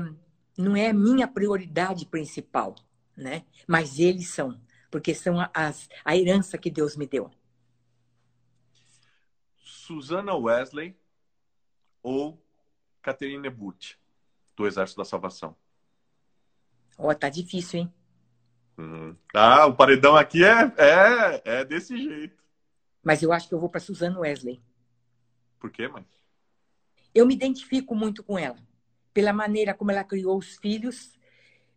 não 0.57 0.75
é 0.75 0.89
a 0.89 0.93
minha 0.93 1.27
prioridade 1.27 2.05
principal, 2.05 2.75
né? 3.15 3.45
Mas 3.67 3.99
eles 3.99 4.29
são, 4.29 4.59
porque 4.89 5.13
são 5.13 5.37
as, 5.53 5.89
a 6.03 6.15
herança 6.15 6.57
que 6.57 6.71
Deus 6.71 6.95
me 6.95 7.07
deu. 7.07 7.31
Susana 9.57 10.35
Wesley 10.35 10.97
ou 12.01 12.41
Catherine 13.01 13.49
Butch, 13.49 13.95
do 14.55 14.67
Exército 14.67 14.99
da 14.99 15.05
Salvação? 15.05 15.55
Ó, 16.97 17.09
oh, 17.09 17.15
tá 17.15 17.29
difícil, 17.29 17.81
hein? 17.81 17.93
Hum. 18.77 19.15
Ah, 19.33 19.65
o 19.65 19.75
paredão 19.75 20.15
aqui 20.15 20.43
é, 20.43 20.73
é, 20.77 21.41
é 21.45 21.65
desse 21.65 21.97
jeito. 21.97 22.43
Mas 23.03 23.23
eu 23.23 23.31
acho 23.31 23.47
que 23.47 23.53
eu 23.53 23.59
vou 23.59 23.69
para 23.69 23.79
Susana 23.79 24.19
Wesley. 24.19 24.61
Por 25.59 25.71
quê, 25.71 25.87
mãe? 25.87 26.05
Eu 27.17 27.25
me 27.25 27.33
identifico 27.33 27.95
muito 27.95 28.23
com 28.23 28.37
ela. 28.37 28.57
Pela 29.11 29.33
maneira 29.33 29.73
como 29.73 29.89
ela 29.89 30.03
criou 30.03 30.37
os 30.37 30.55
filhos, 30.57 31.17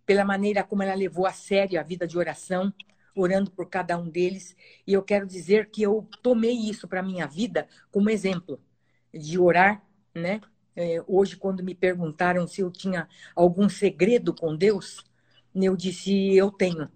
pela 0.04 0.22
maneira 0.22 0.62
como 0.62 0.82
ela 0.82 0.92
levou 0.92 1.24
a 1.24 1.32
sério 1.32 1.80
a 1.80 1.82
vida 1.82 2.06
de 2.06 2.18
oração, 2.18 2.70
orando 3.16 3.50
por 3.50 3.70
cada 3.70 3.96
um 3.96 4.06
deles. 4.06 4.54
E 4.86 4.92
eu 4.92 5.02
quero 5.02 5.26
dizer 5.26 5.70
que 5.70 5.80
eu 5.80 6.06
tomei 6.22 6.52
isso 6.52 6.86
para 6.86 7.02
minha 7.02 7.26
vida 7.26 7.66
como 7.90 8.10
exemplo 8.10 8.60
de 9.14 9.38
orar, 9.38 9.82
né? 10.14 10.42
É, 10.76 11.02
hoje, 11.06 11.38
quando 11.38 11.64
me 11.64 11.74
perguntaram 11.74 12.46
se 12.46 12.60
eu 12.60 12.70
tinha 12.70 13.08
algum 13.34 13.66
segredo 13.66 14.34
com 14.34 14.54
Deus, 14.54 15.02
eu 15.54 15.74
disse: 15.74 16.36
eu 16.36 16.50
tenho. 16.50 16.86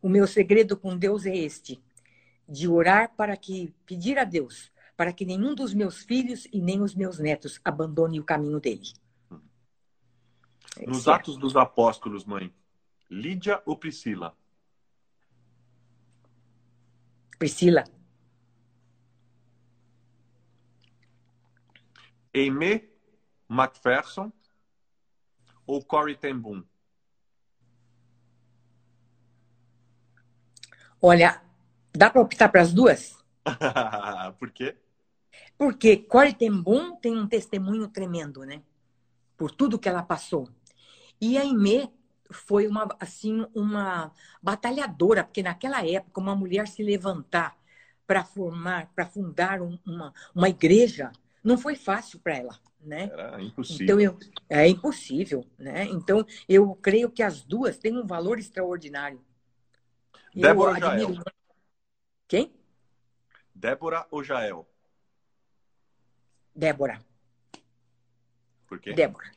O 0.00 0.08
meu 0.08 0.28
segredo 0.28 0.76
com 0.76 0.96
Deus 0.96 1.26
é 1.26 1.36
este: 1.36 1.82
de 2.48 2.68
orar 2.68 3.12
para 3.16 3.36
que 3.36 3.74
pedir 3.84 4.20
a 4.20 4.24
Deus 4.24 4.71
para 5.02 5.12
que 5.12 5.24
nenhum 5.24 5.52
dos 5.52 5.74
meus 5.74 6.04
filhos 6.04 6.46
e 6.52 6.60
nem 6.60 6.80
os 6.80 6.94
meus 6.94 7.18
netos 7.18 7.60
abandone 7.64 8.20
o 8.20 8.24
caminho 8.24 8.60
dele. 8.60 8.92
Nos 10.86 11.08
é. 11.08 11.10
Atos 11.10 11.36
dos 11.36 11.56
Apóstolos, 11.56 12.24
mãe, 12.24 12.54
Lídia 13.10 13.60
ou 13.66 13.76
Priscila? 13.76 14.32
Priscila. 17.36 17.82
Aimee 22.32 22.88
MacPherson 23.48 24.32
ou 25.66 25.84
Corey 25.84 26.14
Ten 26.14 26.38
Boom? 26.38 26.62
Olha, 31.00 31.42
dá 31.92 32.08
para 32.08 32.22
optar 32.22 32.48
para 32.50 32.62
as 32.62 32.72
duas? 32.72 33.18
Por 34.38 34.52
quê? 34.52 34.78
Porque 35.62 36.04
Boom 36.50 36.96
tem 36.96 37.16
um 37.16 37.28
testemunho 37.28 37.86
tremendo, 37.86 38.44
né? 38.44 38.62
Por 39.36 39.52
tudo 39.52 39.78
que 39.78 39.88
ela 39.88 40.02
passou. 40.02 40.48
E 41.20 41.38
a 41.38 41.42
Aimee 41.42 41.88
foi 42.32 42.66
uma 42.66 42.88
assim 42.98 43.46
uma 43.54 44.10
batalhadora, 44.42 45.22
porque 45.22 45.40
naquela 45.40 45.86
época 45.86 46.20
uma 46.20 46.34
mulher 46.34 46.66
se 46.66 46.82
levantar 46.82 47.56
para 48.04 48.24
formar, 48.24 48.90
para 48.92 49.06
fundar 49.06 49.62
um, 49.62 49.78
uma, 49.86 50.12
uma 50.34 50.48
igreja, 50.48 51.12
não 51.44 51.56
foi 51.56 51.76
fácil 51.76 52.18
para 52.18 52.38
ela 52.38 52.58
né? 52.80 53.08
Era 53.12 53.40
impossível. 53.40 53.84
Então 53.84 54.00
eu, 54.00 54.18
é 54.50 54.66
impossível, 54.66 55.46
né? 55.56 55.84
Então 55.84 56.26
eu 56.48 56.74
creio 56.74 57.08
que 57.08 57.22
as 57.22 57.44
duas 57.44 57.78
têm 57.78 57.96
um 57.96 58.04
valor 58.04 58.40
extraordinário. 58.40 59.24
Débora 60.34 60.80
eu 60.80 60.84
admiro... 60.84 61.14
Jael. 61.14 61.24
Quem? 62.26 62.52
Débora 63.54 64.04
ou 64.10 64.24
Jael? 64.24 64.66
Débora. 66.54 67.00
Por 68.66 68.78
quê? 68.80 68.92
Débora. 68.92 69.30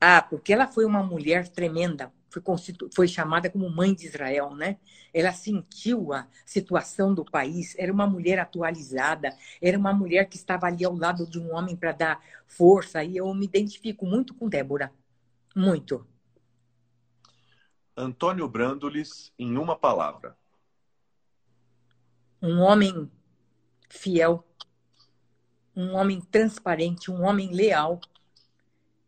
Ah, 0.00 0.22
porque 0.22 0.52
ela 0.52 0.66
foi 0.66 0.84
uma 0.84 1.02
mulher 1.02 1.48
tremenda 1.48 2.12
foi, 2.34 2.42
constitu... 2.42 2.90
foi 2.92 3.06
chamada 3.06 3.48
como 3.48 3.70
mãe 3.70 3.94
de 3.94 4.06
Israel, 4.06 4.54
né? 4.56 4.78
Ela 5.12 5.32
sentiu 5.32 6.12
a 6.12 6.26
situação 6.44 7.14
do 7.14 7.24
país, 7.24 7.76
era 7.78 7.92
uma 7.92 8.06
mulher 8.08 8.40
atualizada, 8.40 9.36
era 9.62 9.78
uma 9.78 9.92
mulher 9.92 10.28
que 10.28 10.36
estava 10.36 10.66
ali 10.66 10.84
ao 10.84 10.96
lado 10.96 11.26
de 11.28 11.38
um 11.38 11.54
homem 11.54 11.76
para 11.76 11.92
dar 11.92 12.20
força, 12.46 13.04
e 13.04 13.16
eu 13.16 13.32
me 13.32 13.44
identifico 13.44 14.04
muito 14.04 14.34
com 14.34 14.48
Débora. 14.48 14.92
Muito. 15.54 16.04
Antônio 17.96 18.48
Brandolis, 18.48 19.32
em 19.38 19.56
uma 19.56 19.76
palavra. 19.76 20.36
Um 22.42 22.58
homem 22.58 23.08
fiel, 23.88 24.44
um 25.76 25.94
homem 25.94 26.20
transparente, 26.20 27.10
um 27.10 27.22
homem 27.22 27.52
leal, 27.52 28.00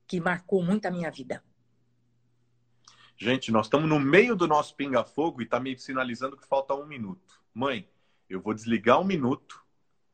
que 0.07 0.21
marcou 0.21 0.63
muito 0.63 0.87
a 0.87 0.91
minha 0.91 1.11
vida. 1.11 1.43
Gente, 3.17 3.51
nós 3.51 3.67
estamos 3.67 3.89
no 3.89 3.99
meio 3.99 4.37
do 4.37 4.47
nosso 4.47 4.75
pinga-fogo 4.75 5.41
e 5.41 5.45
está 5.45 5.59
me 5.59 5.79
sinalizando 5.79 6.37
que 6.37 6.47
falta 6.47 6.75
um 6.75 6.87
minuto. 6.87 7.41
Mãe, 7.55 7.89
eu 8.29 8.41
vou 8.41 8.53
desligar 8.53 9.01
um 9.01 9.05
minuto. 9.05 9.65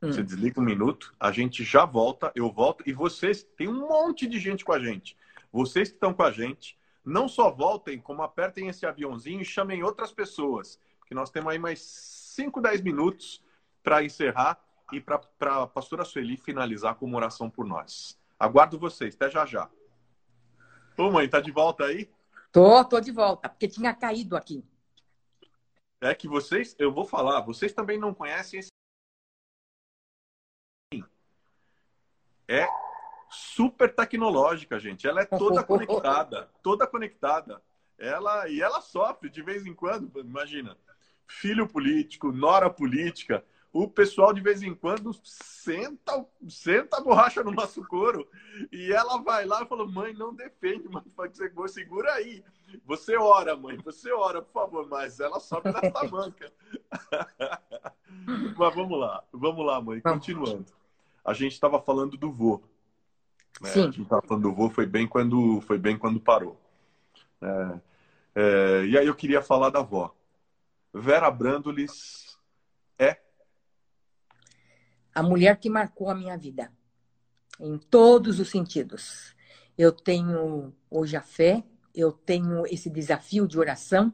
Hum. 0.01 0.13
Você 0.13 0.23
desliga 0.23 0.61
um 0.61 0.65
minuto, 0.65 1.15
a 1.19 1.33
gente 1.33 1.65
já 1.65 1.85
volta, 1.85 2.31
eu 2.35 2.51
volto. 2.51 2.85
E 2.87 2.93
vocês, 2.93 3.43
tem 3.43 3.69
um 3.69 3.89
monte 3.89 4.27
de 4.27 4.39
gente 4.39 4.65
com 4.65 4.73
a 4.73 4.79
gente. 4.79 5.17
Vocês 5.51 5.89
que 5.89 5.97
estão 5.97 6.15
com 6.15 6.23
a 6.23 6.31
gente, 6.31 6.79
não 7.05 7.29
só 7.29 7.51
voltem, 7.51 7.99
como 7.99 8.23
apertem 8.23 8.69
esse 8.69 8.87
aviãozinho 8.87 9.41
e 9.41 9.45
chamem 9.45 9.83
outras 9.83 10.13
pessoas. 10.13 10.79
Porque 10.99 11.15
nós 11.15 11.31
temos 11.31 11.53
aí 11.53 11.59
mais 11.59 11.81
5, 11.81 12.61
10 12.61 12.81
minutos 12.83 13.43
para 13.83 14.05
encerrar 14.05 14.59
e 14.93 15.01
para 15.01 15.21
a 15.41 15.67
pastora 15.67 16.05
Sueli 16.05 16.37
finalizar 16.37 16.95
com 16.97 17.07
uma 17.07 17.17
oração 17.17 17.49
por 17.51 17.67
nós. 17.67 18.21
Aguardo 18.39 18.79
vocês, 18.79 19.15
até 19.15 19.31
já 19.31 19.47
já. 19.47 19.71
Ô 20.99 21.11
mãe, 21.11 21.29
tá 21.29 21.41
de 21.41 21.51
volta 21.51 21.85
aí? 21.85 22.11
Tô, 22.53 22.85
tô 22.85 23.01
de 23.01 23.11
volta, 23.11 23.49
porque 23.49 23.67
tinha 23.67 23.95
caído 23.95 24.37
aqui. 24.37 24.63
É 26.01 26.15
que 26.15 26.29
vocês, 26.29 26.77
eu 26.79 26.93
vou 26.93 27.05
falar, 27.05 27.41
vocês 27.41 27.73
também 27.73 27.99
não 27.99 28.13
conhecem 28.13 28.61
esse. 28.61 28.69
É 32.47 32.67
super 33.31 33.95
tecnológica, 33.95 34.79
gente. 34.79 35.07
Ela 35.07 35.23
é 35.23 35.25
toda 35.25 35.63
conectada, 35.65 36.51
toda 36.63 36.87
conectada. 36.87 37.63
Ela 37.97 38.49
e 38.49 38.61
ela 38.61 38.81
sofre 38.81 39.31
de 39.31 39.43
vez 39.43 39.65
em 39.65 39.75
quando, 39.75 40.21
imagina. 40.21 40.77
Filho 41.27 41.67
político, 41.67 42.31
nora 42.31 42.69
política, 42.69 43.43
o 43.73 43.89
pessoal 43.89 44.35
de 44.35 44.41
vez 44.41 44.63
em 44.63 44.75
quando 44.75 45.13
senta, 45.25 46.27
senta 46.49 46.99
a 46.99 47.01
borracha 47.01 47.43
no 47.43 47.51
nosso 47.51 47.83
couro 47.87 48.29
e 48.71 48.93
ela 48.93 49.17
vai 49.23 49.47
lá 49.47 49.63
e 49.63 49.67
fala: 49.67 49.87
mãe, 49.87 50.13
não 50.13 50.35
defende, 50.35 50.89
mãe, 50.89 51.03
segura 51.69 52.13
aí. 52.13 52.45
Você 52.85 53.17
ora, 53.17 53.57
mãe, 53.57 53.79
você 53.79 54.13
ora, 54.13 54.43
por 54.43 54.53
favor, 54.53 54.89
mas 54.89 55.21
ela 55.21 55.41
sobe 55.41 55.71
na 55.71 55.81
tamanca. 55.81 56.53
mas 58.57 58.75
vamos 58.75 58.99
lá, 58.99 59.25
vamos 59.33 59.67
lá, 59.67 59.81
mãe, 59.81 60.01
continuando. 60.01 60.67
A 61.25 61.33
gente 61.33 61.53
estava 61.53 61.81
falando 61.81 62.17
do 62.17 62.31
vô. 62.31 62.61
Né? 63.61 63.71
Sim. 63.71 63.81
A 63.81 63.87
gente 63.87 64.03
estava 64.03 64.23
falando 64.23 64.43
do 64.43 64.53
vô, 64.53 64.69
foi 64.69 64.87
bem 64.87 65.07
quando, 65.07 65.61
foi 65.63 65.79
bem 65.79 65.97
quando 65.97 66.21
parou. 66.21 66.61
É, 67.41 67.81
é, 68.35 68.85
e 68.87 68.99
aí 68.99 69.07
eu 69.07 69.15
queria 69.15 69.41
falar 69.41 69.71
da 69.71 69.81
avó. 69.81 70.15
Vera 70.93 71.31
Brandolis 71.31 72.32
a 75.15 75.23
mulher 75.23 75.59
que 75.59 75.69
marcou 75.69 76.09
a 76.11 76.15
minha 76.15 76.37
vida 76.37 76.73
em 77.61 77.79
todos 77.79 78.41
os 78.41 78.51
sentidos. 78.51 79.35
Eu 79.77 79.93
tenho 79.93 80.75
hoje 80.91 81.17
a 81.17 81.23
fé, 81.23 81.65
eu 81.95 82.13
tenho 82.13 82.67
esse 82.67 82.91
desafio 82.91 83.47
de 83.47 83.59
oração 83.59 84.13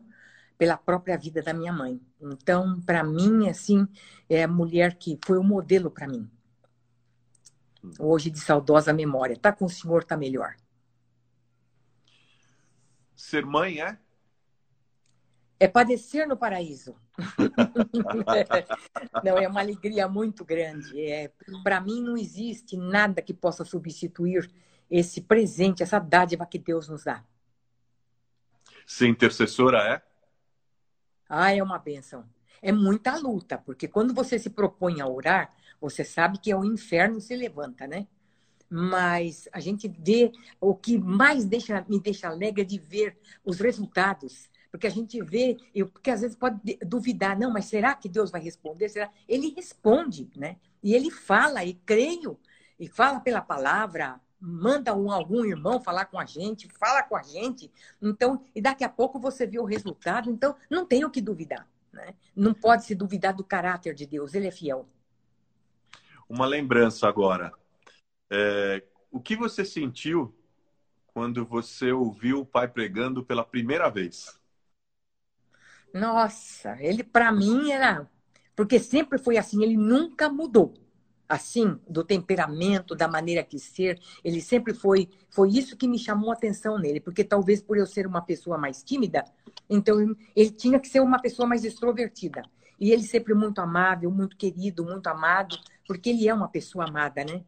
pela 0.57 0.76
própria 0.76 1.16
vida 1.16 1.40
da 1.40 1.55
minha 1.55 1.72
mãe. 1.72 2.01
Então, 2.20 2.80
para 2.82 3.05
mim, 3.05 3.49
assim, 3.49 3.86
é 4.28 4.42
a 4.42 4.49
mulher 4.49 4.96
que 4.96 5.18
foi 5.24 5.38
o 5.38 5.40
um 5.40 5.44
modelo 5.44 5.90
para 5.90 6.09
mim. 6.09 6.28
Hoje 7.99 8.28
de 8.28 8.40
saudosa 8.40 8.92
memória. 8.92 9.36
Tá 9.36 9.53
com 9.53 9.64
o 9.64 9.70
senhor, 9.70 10.05
tá 10.05 10.16
melhor. 10.16 10.57
Ser 13.14 13.46
mãe 13.46 13.80
é? 13.80 13.99
É 15.61 15.68
padecer 15.68 16.26
no 16.26 16.36
paraíso. 16.36 16.96
não, 19.24 19.38
é 19.38 19.48
uma 19.48 19.60
alegria 19.60 20.08
muito 20.08 20.44
grande. 20.44 21.00
É, 21.00 21.30
Para 21.62 21.80
mim, 21.80 22.00
não 22.00 22.16
existe 22.16 22.76
nada 22.76 23.20
que 23.20 23.34
possa 23.34 23.64
substituir 23.64 24.50
esse 24.90 25.20
presente, 25.20 25.82
essa 25.82 25.98
dádiva 25.98 26.46
que 26.46 26.58
Deus 26.58 26.88
nos 26.88 27.04
dá. 27.04 27.22
Ser 28.86 29.08
intercessora 29.08 29.82
é? 29.82 30.02
Ah, 31.28 31.54
é 31.54 31.62
uma 31.62 31.78
benção. 31.78 32.24
É 32.62 32.72
muita 32.72 33.16
luta, 33.16 33.58
porque 33.58 33.86
quando 33.86 34.14
você 34.14 34.38
se 34.38 34.50
propõe 34.50 35.00
a 35.00 35.06
orar, 35.06 35.54
você 35.80 36.04
sabe 36.04 36.38
que 36.38 36.50
é 36.50 36.56
o 36.56 36.64
inferno 36.64 37.20
se 37.20 37.36
levanta, 37.36 37.86
né? 37.86 38.06
Mas 38.70 39.48
a 39.52 39.60
gente 39.60 39.88
vê 39.88 40.32
o 40.60 40.74
que 40.74 40.98
mais 40.98 41.44
deixa, 41.44 41.84
me 41.88 42.00
deixa 42.00 42.28
alegre 42.28 42.62
é 42.62 42.64
de 42.64 42.78
ver 42.78 43.18
os 43.44 43.60
resultados 43.60 44.48
porque 44.70 44.86
a 44.86 44.90
gente 44.90 45.20
vê, 45.22 45.56
eu, 45.74 45.88
porque 45.88 46.10
às 46.10 46.20
vezes 46.20 46.36
pode 46.36 46.60
duvidar, 46.86 47.38
não, 47.38 47.50
mas 47.50 47.66
será 47.66 47.94
que 47.94 48.08
Deus 48.08 48.30
vai 48.30 48.40
responder? 48.40 48.88
Será? 48.88 49.10
Ele 49.28 49.52
responde, 49.54 50.30
né? 50.36 50.56
E 50.82 50.94
ele 50.94 51.10
fala, 51.10 51.64
e 51.64 51.74
creio, 51.74 52.38
e 52.78 52.86
fala 52.86 53.20
pela 53.20 53.40
palavra, 53.40 54.20
manda 54.40 54.94
um, 54.94 55.10
algum 55.10 55.44
irmão 55.44 55.80
falar 55.80 56.04
com 56.04 56.18
a 56.18 56.24
gente, 56.24 56.68
fala 56.78 57.02
com 57.02 57.16
a 57.16 57.22
gente. 57.22 57.70
Então, 58.00 58.44
e 58.54 58.60
daqui 58.60 58.84
a 58.84 58.88
pouco 58.88 59.18
você 59.18 59.46
vê 59.46 59.58
o 59.58 59.64
resultado. 59.64 60.30
Então, 60.30 60.54
não 60.70 60.86
tem 60.86 61.04
o 61.04 61.10
que 61.10 61.20
duvidar. 61.20 61.66
Né? 61.92 62.14
Não 62.36 62.54
pode 62.54 62.84
se 62.84 62.94
duvidar 62.94 63.34
do 63.34 63.42
caráter 63.42 63.94
de 63.94 64.06
Deus, 64.06 64.34
ele 64.34 64.46
é 64.46 64.52
fiel. 64.52 64.88
Uma 66.28 66.46
lembrança 66.46 67.08
agora. 67.08 67.52
É, 68.30 68.84
o 69.10 69.18
que 69.18 69.34
você 69.34 69.64
sentiu 69.64 70.34
quando 71.06 71.44
você 71.44 71.90
ouviu 71.90 72.40
o 72.40 72.46
pai 72.46 72.68
pregando 72.68 73.24
pela 73.24 73.42
primeira 73.42 73.88
vez? 73.88 74.38
Nossa, 75.93 76.76
ele 76.80 77.03
para 77.03 77.32
mim 77.32 77.70
era. 77.70 78.09
Porque 78.55 78.78
sempre 78.78 79.18
foi 79.18 79.36
assim, 79.36 79.62
ele 79.62 79.76
nunca 79.76 80.28
mudou. 80.28 80.74
Assim, 81.28 81.78
do 81.86 82.03
temperamento, 82.03 82.95
da 82.95 83.07
maneira 83.07 83.45
que 83.45 83.59
ser, 83.59 84.01
ele 84.24 84.41
sempre 84.41 84.72
foi. 84.72 85.11
Foi 85.30 85.51
isso 85.51 85.76
que 85.76 85.86
me 85.86 85.99
chamou 85.99 86.30
a 86.30 86.34
atenção 86.34 86.78
nele, 86.78 87.01
porque 87.01 87.22
talvez 87.22 87.61
por 87.61 87.76
eu 87.76 87.86
ser 87.86 88.07
uma 88.07 88.22
pessoa 88.22 88.57
mais 88.57 88.82
tímida, 88.82 89.22
então 89.68 90.16
ele 90.34 90.51
tinha 90.51 90.80
que 90.80 90.89
ser 90.89 91.01
uma 91.01 91.20
pessoa 91.20 91.47
mais 91.47 91.64
extrovertida. 91.64 92.43
E 92.80 92.91
ele 92.93 93.03
sempre 93.03 93.34
muito 93.34 93.61
amável, 93.61 94.11
muito 94.11 94.36
querido, 94.36 94.84
muito 94.84 95.07
amado, 95.09 95.59
porque 95.86 96.11
ele 96.11 96.28
é 96.28 96.32
uma 96.32 96.49
pessoa 96.49 96.89
amada, 96.89 97.22
né? 97.24 97.45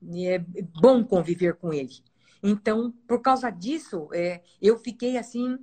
E 0.00 0.26
é 0.28 0.38
bom 0.80 1.02
conviver 1.02 1.54
com 1.54 1.72
ele. 1.72 1.94
Então, 2.42 2.92
por 3.08 3.20
causa 3.20 3.50
disso, 3.50 4.08
é, 4.12 4.42
eu 4.60 4.78
fiquei 4.78 5.16
assim 5.16 5.58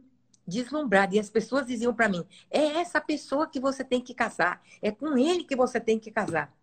deslumbrada. 0.51 1.15
E 1.15 1.19
as 1.19 1.29
pessoas 1.29 1.65
diziam 1.65 1.93
para 1.93 2.09
mim: 2.09 2.25
é 2.49 2.79
essa 2.79 2.99
pessoa 2.99 3.47
que 3.47 3.59
você 3.59 3.83
tem 3.83 4.01
que 4.01 4.13
casar, 4.13 4.61
é 4.81 4.91
com 4.91 5.17
ele 5.17 5.43
que 5.43 5.55
você 5.55 5.79
tem 5.79 5.97
que 5.97 6.11
casar. 6.11 6.53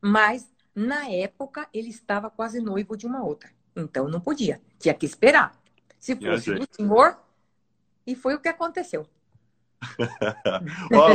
Mas, 0.00 0.50
na 0.74 1.08
época, 1.08 1.68
ele 1.72 1.88
estava 1.88 2.28
quase 2.28 2.60
noivo 2.60 2.96
de 2.96 3.06
uma 3.06 3.22
outra. 3.22 3.50
Então, 3.74 4.08
não 4.08 4.20
podia, 4.20 4.60
tinha 4.78 4.94
que 4.94 5.06
esperar. 5.06 5.58
Se 5.98 6.14
fosse 6.16 6.50
o 6.50 6.66
senhor, 6.70 7.18
e 8.06 8.14
foi 8.14 8.34
o 8.34 8.40
que 8.40 8.48
aconteceu. 8.48 9.06
Ó, 10.92 11.12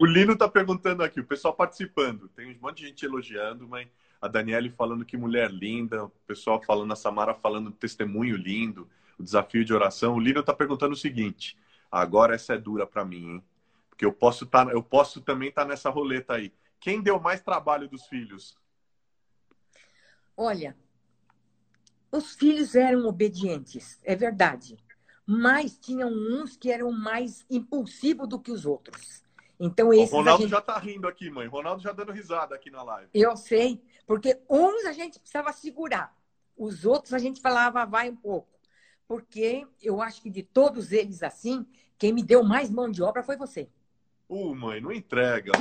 o, 0.00 0.06
Lino 0.06 0.32
está 0.32 0.48
perguntando 0.48 1.02
aqui, 1.02 1.20
o 1.20 1.24
pessoal 1.24 1.54
participando. 1.54 2.28
Tem 2.28 2.50
um 2.50 2.58
monte 2.60 2.78
de 2.78 2.88
gente 2.88 3.04
elogiando, 3.04 3.66
mas 3.68 3.88
a 4.20 4.28
Daniele 4.28 4.70
falando 4.70 5.04
que 5.04 5.16
mulher 5.16 5.50
linda, 5.50 6.04
o 6.04 6.12
pessoal 6.26 6.60
falando, 6.62 6.92
a 6.92 6.96
Samara 6.96 7.34
falando 7.34 7.70
testemunho 7.70 8.36
lindo, 8.36 8.88
o 9.18 9.22
desafio 9.22 9.64
de 9.64 9.72
oração. 9.72 10.14
O 10.14 10.20
Lino 10.20 10.40
está 10.40 10.52
perguntando 10.52 10.94
o 10.94 10.98
seguinte: 10.98 11.56
Agora 11.94 12.34
essa 12.34 12.54
é 12.54 12.58
dura 12.58 12.84
para 12.84 13.04
mim, 13.04 13.34
hein? 13.34 13.44
Porque 13.88 14.04
eu 14.04 14.12
posso, 14.12 14.44
tá, 14.44 14.64
eu 14.72 14.82
posso 14.82 15.20
também 15.20 15.50
estar 15.50 15.62
tá 15.62 15.68
nessa 15.68 15.88
roleta 15.88 16.34
aí. 16.34 16.52
Quem 16.80 17.00
deu 17.00 17.20
mais 17.20 17.40
trabalho 17.40 17.88
dos 17.88 18.06
filhos? 18.06 18.58
Olha, 20.36 20.76
os 22.10 22.34
filhos 22.34 22.74
eram 22.74 23.06
obedientes, 23.06 24.00
é 24.02 24.16
verdade. 24.16 24.76
Mas 25.24 25.78
tinham 25.78 26.10
uns 26.10 26.56
que 26.56 26.68
eram 26.68 26.90
mais 26.90 27.46
impulsivos 27.48 28.28
do 28.28 28.40
que 28.40 28.50
os 28.50 28.66
outros. 28.66 29.22
Então, 29.58 29.92
esses. 29.92 30.12
O 30.12 30.16
Ronaldo 30.16 30.42
gente... 30.42 30.50
já 30.50 30.58
está 30.58 30.76
rindo 30.76 31.06
aqui, 31.06 31.30
mãe. 31.30 31.46
O 31.46 31.50
Ronaldo 31.50 31.80
já 31.80 31.92
dando 31.92 32.10
risada 32.10 32.56
aqui 32.56 32.72
na 32.72 32.82
live. 32.82 33.08
Eu 33.14 33.36
sei, 33.36 33.80
porque 34.04 34.42
uns 34.50 34.84
a 34.84 34.92
gente 34.92 35.20
precisava 35.20 35.52
segurar, 35.52 36.12
os 36.56 36.84
outros 36.84 37.14
a 37.14 37.18
gente 37.18 37.40
falava, 37.40 37.86
vai 37.86 38.10
um 38.10 38.16
pouco. 38.16 38.53
Porque 39.06 39.66
eu 39.82 40.00
acho 40.00 40.22
que 40.22 40.30
de 40.30 40.42
todos 40.42 40.92
eles 40.92 41.22
assim, 41.22 41.66
quem 41.98 42.12
me 42.12 42.22
deu 42.22 42.42
mais 42.42 42.70
mão 42.70 42.90
de 42.90 43.02
obra 43.02 43.22
foi 43.22 43.36
você. 43.36 43.68
Uh, 44.28 44.54
mãe, 44.54 44.80
não 44.80 44.90
entrega. 44.90 45.52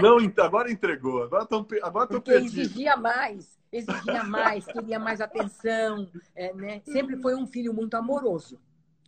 não, 0.00 0.16
agora 0.42 0.70
entregou. 0.70 1.22
Agora 1.22 1.44
tô, 1.44 1.66
agora 1.82 2.06
tô 2.06 2.14
Porque 2.14 2.32
perdido. 2.32 2.60
exigia 2.60 2.96
mais, 2.96 3.58
exigia 3.70 4.24
mais, 4.24 4.64
queria 4.66 4.98
mais 4.98 5.20
atenção. 5.20 6.10
É, 6.34 6.52
né? 6.54 6.80
Sempre 6.84 7.20
foi 7.20 7.34
um 7.34 7.46
filho 7.46 7.74
muito 7.74 7.94
amoroso, 7.94 8.58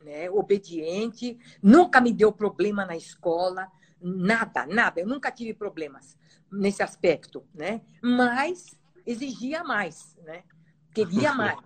né? 0.03 0.31
obediente, 0.31 1.39
nunca 1.63 2.01
me 2.01 2.13
deu 2.13 2.31
problema 2.31 2.85
na 2.85 2.97
escola, 2.97 3.67
nada, 4.01 4.67
nada. 4.67 5.01
Eu 5.01 5.07
nunca 5.07 5.31
tive 5.31 5.55
problemas 5.55 6.19
nesse 6.53 6.83
aspecto, 6.83 7.43
né? 7.55 7.81
Mas 8.03 8.79
exigia 9.07 9.65
mais, 9.65 10.17
né? 10.23 10.43
Queria 10.93 11.33
mais. 11.33 11.59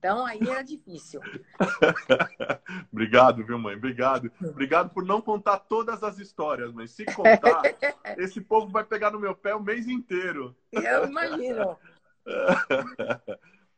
Então 0.00 0.24
aí 0.24 0.40
era 0.40 0.62
difícil. 0.62 1.20
Obrigado, 2.90 3.44
viu, 3.44 3.58
mãe? 3.58 3.76
Obrigado. 3.76 4.32
Obrigado 4.42 4.88
por 4.88 5.04
não 5.04 5.20
contar 5.20 5.58
todas 5.58 6.02
as 6.02 6.18
histórias, 6.18 6.72
mas 6.72 6.92
se 6.92 7.04
contar, 7.04 7.60
esse 8.16 8.40
povo 8.40 8.72
vai 8.72 8.82
pegar 8.82 9.10
no 9.10 9.20
meu 9.20 9.36
pé 9.36 9.54
o 9.54 9.62
mês 9.62 9.86
inteiro. 9.86 10.56
Eu 10.72 11.04
imagino. 11.04 11.76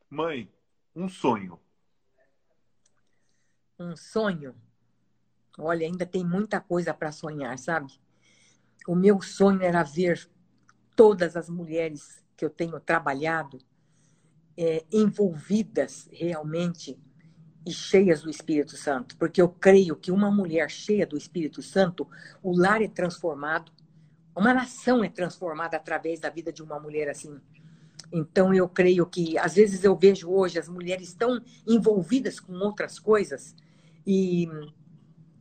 mãe, 0.08 0.48
um 0.94 1.08
sonho. 1.08 1.58
Um 3.76 3.96
sonho? 3.96 4.54
Olha, 5.58 5.84
ainda 5.84 6.06
tem 6.06 6.24
muita 6.24 6.60
coisa 6.60 6.94
para 6.94 7.10
sonhar, 7.10 7.58
sabe? 7.58 7.92
O 8.86 8.94
meu 8.94 9.20
sonho 9.20 9.60
era 9.60 9.82
ver 9.82 10.30
todas 10.94 11.36
as 11.36 11.50
mulheres 11.50 12.24
que 12.36 12.44
eu 12.44 12.50
tenho 12.50 12.78
trabalhado 12.78 13.58
é, 14.56 14.84
envolvidas 14.92 16.08
realmente 16.12 16.98
e 17.64 17.72
cheias 17.72 18.22
do 18.22 18.30
Espírito 18.30 18.76
Santo, 18.76 19.16
porque 19.16 19.40
eu 19.40 19.48
creio 19.48 19.94
que 19.94 20.10
uma 20.10 20.30
mulher 20.30 20.68
cheia 20.70 21.06
do 21.06 21.16
Espírito 21.16 21.62
Santo, 21.62 22.08
o 22.42 22.56
lar 22.56 22.82
é 22.82 22.88
transformado, 22.88 23.70
uma 24.34 24.52
nação 24.52 25.04
é 25.04 25.08
transformada 25.08 25.76
através 25.76 26.18
da 26.18 26.28
vida 26.28 26.52
de 26.52 26.62
uma 26.62 26.80
mulher 26.80 27.08
assim. 27.08 27.40
Então 28.12 28.52
eu 28.52 28.68
creio 28.68 29.06
que 29.06 29.38
às 29.38 29.54
vezes 29.54 29.84
eu 29.84 29.96
vejo 29.96 30.28
hoje 30.30 30.58
as 30.58 30.68
mulheres 30.68 31.14
tão 31.14 31.40
envolvidas 31.66 32.40
com 32.40 32.52
outras 32.54 32.98
coisas 32.98 33.54
e 34.06 34.48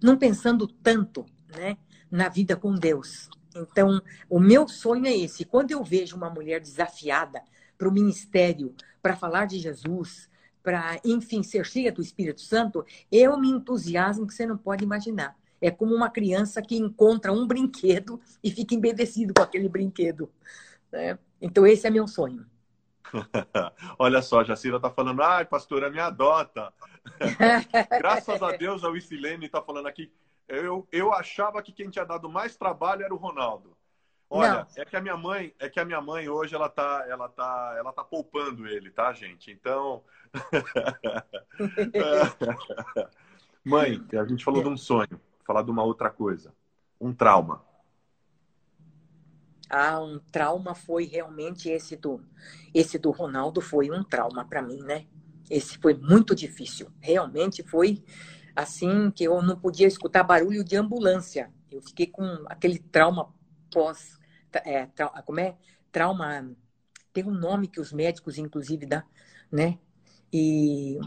não 0.01 0.17
pensando 0.17 0.67
tanto, 0.67 1.25
né, 1.49 1.77
na 2.09 2.29
vida 2.29 2.55
com 2.55 2.75
Deus. 2.75 3.29
Então, 3.55 4.01
o 4.29 4.39
meu 4.39 4.67
sonho 4.67 5.05
é 5.05 5.15
esse. 5.15 5.43
Quando 5.43 5.71
eu 5.71 5.83
vejo 5.83 6.15
uma 6.15 6.29
mulher 6.29 6.59
desafiada 6.61 7.41
para 7.81 7.89
o 7.89 7.91
ministério, 7.91 8.75
para 9.01 9.15
falar 9.15 9.47
de 9.47 9.57
Jesus, 9.57 10.29
para, 10.61 11.01
enfim, 11.03 11.41
ser 11.41 11.65
cheia 11.65 11.91
do 11.91 11.99
Espírito 11.99 12.39
Santo, 12.39 12.85
eu 13.11 13.35
me 13.39 13.49
entusiasmo 13.49 14.27
que 14.27 14.35
você 14.35 14.45
não 14.45 14.55
pode 14.55 14.83
imaginar. 14.83 15.35
É 15.59 15.71
como 15.71 15.95
uma 15.95 16.07
criança 16.07 16.61
que 16.61 16.77
encontra 16.77 17.33
um 17.33 17.47
brinquedo 17.47 18.21
e 18.43 18.51
fica 18.51 18.75
embevecido 18.75 19.33
com 19.33 19.41
aquele 19.41 19.67
brinquedo. 19.67 20.31
Né? 20.91 21.17
Então, 21.41 21.65
esse 21.65 21.87
é 21.87 21.89
meu 21.89 22.07
sonho. 22.07 22.45
Olha 23.97 24.21
só, 24.21 24.43
Jacira 24.43 24.75
está 24.75 24.91
falando, 24.91 25.23
ai, 25.23 25.43
pastora, 25.45 25.89
me 25.89 25.99
adota. 25.99 26.71
Graças 27.97 28.43
a 28.43 28.51
Deus, 28.57 28.83
a 28.83 28.89
Wicilene 28.89 29.47
está 29.47 29.59
falando 29.59 29.87
aqui. 29.87 30.13
Eu, 30.47 30.87
eu 30.91 31.11
achava 31.11 31.63
que 31.63 31.71
quem 31.71 31.89
tinha 31.89 32.05
dado 32.05 32.29
mais 32.29 32.55
trabalho 32.55 33.03
era 33.03 33.13
o 33.13 33.17
Ronaldo. 33.17 33.75
Olha, 34.33 34.53
Não. 34.53 34.65
é 34.77 34.85
que 34.85 34.95
a 34.95 35.01
minha 35.01 35.17
mãe, 35.17 35.53
é 35.59 35.67
que 35.67 35.77
a 35.77 35.83
minha 35.83 35.99
mãe 35.99 36.29
hoje 36.29 36.55
ela 36.55 36.69
tá, 36.69 37.05
ela 37.09 37.27
tá, 37.27 37.75
ela 37.77 37.91
tá 37.91 38.01
poupando 38.01 38.65
ele, 38.65 38.89
tá, 38.89 39.11
gente? 39.11 39.51
Então, 39.51 40.01
mãe, 43.61 44.01
a 44.17 44.23
gente 44.23 44.45
falou 44.45 44.63
de 44.63 44.69
um 44.69 44.77
sonho, 44.77 45.19
falar 45.45 45.63
de 45.63 45.69
uma 45.69 45.83
outra 45.83 46.09
coisa, 46.09 46.53
um 46.99 47.13
trauma. 47.13 47.61
Ah, 49.69 49.99
um 49.99 50.17
trauma 50.31 50.73
foi 50.75 51.03
realmente 51.03 51.67
esse 51.67 51.97
do 51.97 52.23
esse 52.73 52.97
do 52.97 53.11
Ronaldo 53.11 53.59
foi 53.59 53.91
um 53.91 54.01
trauma 54.01 54.45
para 54.45 54.61
mim, 54.61 54.81
né? 54.81 55.07
Esse 55.49 55.77
foi 55.77 55.93
muito 55.93 56.33
difícil. 56.33 56.89
Realmente 57.01 57.63
foi 57.63 58.01
assim 58.55 59.11
que 59.11 59.25
eu 59.25 59.41
não 59.41 59.59
podia 59.59 59.87
escutar 59.87 60.23
barulho 60.23 60.63
de 60.63 60.77
ambulância. 60.77 61.51
Eu 61.69 61.81
fiquei 61.81 62.07
com 62.07 62.45
aquele 62.47 62.79
trauma 62.79 63.33
pós 63.69 64.20
é, 64.59 64.85
tra, 64.87 65.09
como 65.23 65.39
é? 65.39 65.55
Trauma 65.91 66.51
tem 67.13 67.25
um 67.25 67.33
nome 67.33 67.67
que 67.67 67.79
os 67.79 67.91
médicos 67.91 68.37
inclusive 68.37 68.85
dá, 68.85 69.03
né? 69.51 69.77
E 70.31 70.99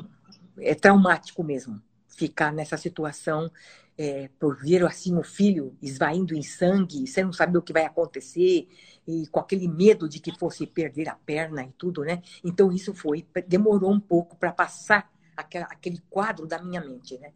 é 0.58 0.74
traumático 0.74 1.42
mesmo 1.42 1.82
ficar 2.08 2.52
nessa 2.52 2.76
situação 2.76 3.50
é, 3.96 4.28
por 4.38 4.56
ver 4.56 4.84
assim 4.84 5.16
o 5.16 5.22
filho 5.22 5.76
esvaindo 5.80 6.34
em 6.34 6.42
sangue, 6.42 7.06
você 7.06 7.22
não 7.22 7.32
sabe 7.32 7.56
o 7.56 7.62
que 7.62 7.72
vai 7.72 7.84
acontecer 7.84 8.68
e 9.06 9.26
com 9.28 9.40
aquele 9.40 9.68
medo 9.68 10.08
de 10.08 10.18
que 10.20 10.36
fosse 10.36 10.66
perder 10.66 11.08
a 11.08 11.14
perna 11.14 11.64
e 11.64 11.72
tudo, 11.72 12.02
né? 12.02 12.22
Então 12.42 12.72
isso 12.72 12.92
foi 12.94 13.26
demorou 13.46 13.92
um 13.92 14.00
pouco 14.00 14.36
para 14.36 14.52
passar 14.52 15.10
aquela, 15.36 15.66
aquele 15.66 16.00
quadro 16.10 16.46
da 16.46 16.60
minha 16.62 16.80
mente, 16.80 17.18
né? 17.18 17.32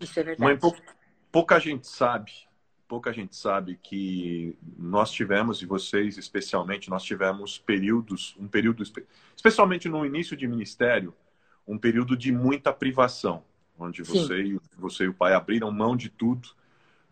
Isso 0.00 0.18
é 0.20 0.22
verdade. 0.22 0.42
Mãe, 0.42 0.58
pouca, 0.58 0.82
pouca 1.32 1.58
gente 1.58 1.86
sabe, 1.86 2.32
pouca 2.90 3.12
gente 3.12 3.36
sabe 3.36 3.78
que 3.80 4.58
nós 4.76 5.12
tivemos 5.12 5.62
e 5.62 5.66
vocês 5.66 6.18
especialmente 6.18 6.90
nós 6.90 7.04
tivemos 7.04 7.56
períodos, 7.56 8.34
um 8.36 8.48
período 8.48 8.82
especialmente 9.36 9.88
no 9.88 10.04
início 10.04 10.36
de 10.36 10.48
ministério, 10.48 11.14
um 11.64 11.78
período 11.78 12.16
de 12.16 12.32
muita 12.32 12.72
privação 12.72 13.44
onde 13.78 14.02
você 14.02 14.42
e, 14.42 14.60
você 14.76 15.04
e 15.04 15.08
o 15.08 15.14
pai 15.14 15.34
abriram 15.34 15.70
mão 15.70 15.96
de 15.96 16.08
tudo 16.08 16.48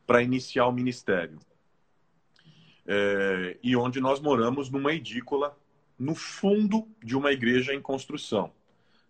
para 0.04 0.20
iniciar 0.20 0.66
o 0.66 0.72
ministério. 0.72 1.38
É, 2.84 3.56
e 3.62 3.76
onde 3.76 4.00
nós 4.00 4.18
moramos 4.18 4.68
numa 4.68 4.92
edícula 4.92 5.56
no 5.96 6.16
fundo 6.16 6.88
de 7.04 7.16
uma 7.16 7.30
igreja 7.30 7.72
em 7.72 7.80
construção. 7.80 8.50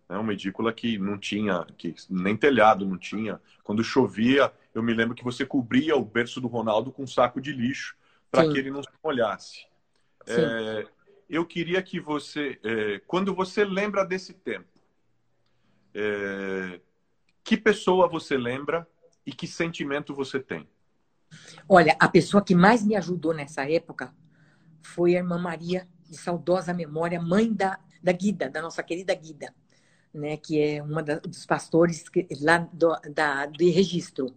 É 0.07 0.17
uma 0.17 0.33
edícula 0.33 0.71
que 0.71 0.99
não 0.99 1.17
tinha, 1.17 1.65
que 1.77 1.95
nem 2.07 2.37
telhado 2.37 2.85
não 2.85 2.97
tinha. 2.97 3.41
Quando 3.63 3.83
chovia, 3.83 4.53
eu 4.73 4.83
me 4.83 4.93
lembro 4.93 5.15
que 5.15 5.23
você 5.23 5.45
cobria 5.45 5.95
o 5.95 6.05
berço 6.05 6.39
do 6.39 6.47
Ronaldo 6.47 6.91
com 6.91 7.03
um 7.03 7.07
saco 7.07 7.41
de 7.41 7.51
lixo 7.51 7.95
para 8.31 8.47
que 8.49 8.57
ele 8.57 8.71
não 8.71 8.83
se 8.83 8.89
molhasse. 9.03 9.65
É, 10.27 10.85
eu 11.29 11.45
queria 11.45 11.81
que 11.81 11.99
você, 11.99 12.59
é, 12.63 12.99
quando 13.07 13.33
você 13.33 13.65
lembra 13.65 14.05
desse 14.05 14.33
tempo, 14.33 14.67
é, 15.93 16.79
que 17.43 17.57
pessoa 17.57 18.07
você 18.07 18.37
lembra 18.37 18.87
e 19.25 19.31
que 19.31 19.47
sentimento 19.47 20.13
você 20.13 20.39
tem? 20.39 20.67
Olha, 21.67 21.95
a 21.99 22.07
pessoa 22.07 22.43
que 22.43 22.55
mais 22.55 22.85
me 22.85 22.95
ajudou 22.95 23.33
nessa 23.33 23.69
época 23.69 24.13
foi 24.81 25.15
a 25.15 25.19
irmã 25.19 25.37
Maria, 25.37 25.87
de 26.07 26.17
saudosa 26.17 26.73
memória, 26.73 27.21
mãe 27.21 27.53
da, 27.53 27.79
da 28.01 28.11
Guida, 28.11 28.49
da 28.49 28.61
nossa 28.61 28.81
querida 28.81 29.13
Guida, 29.13 29.53
né, 30.13 30.37
que 30.37 30.59
é 30.59 30.81
uma 30.81 31.03
da, 31.03 31.19
dos 31.19 31.45
pastores 31.45 32.09
que, 32.09 32.27
lá 32.41 32.57
do, 32.73 32.95
da, 33.13 33.45
do 33.45 33.63
registro. 33.71 34.35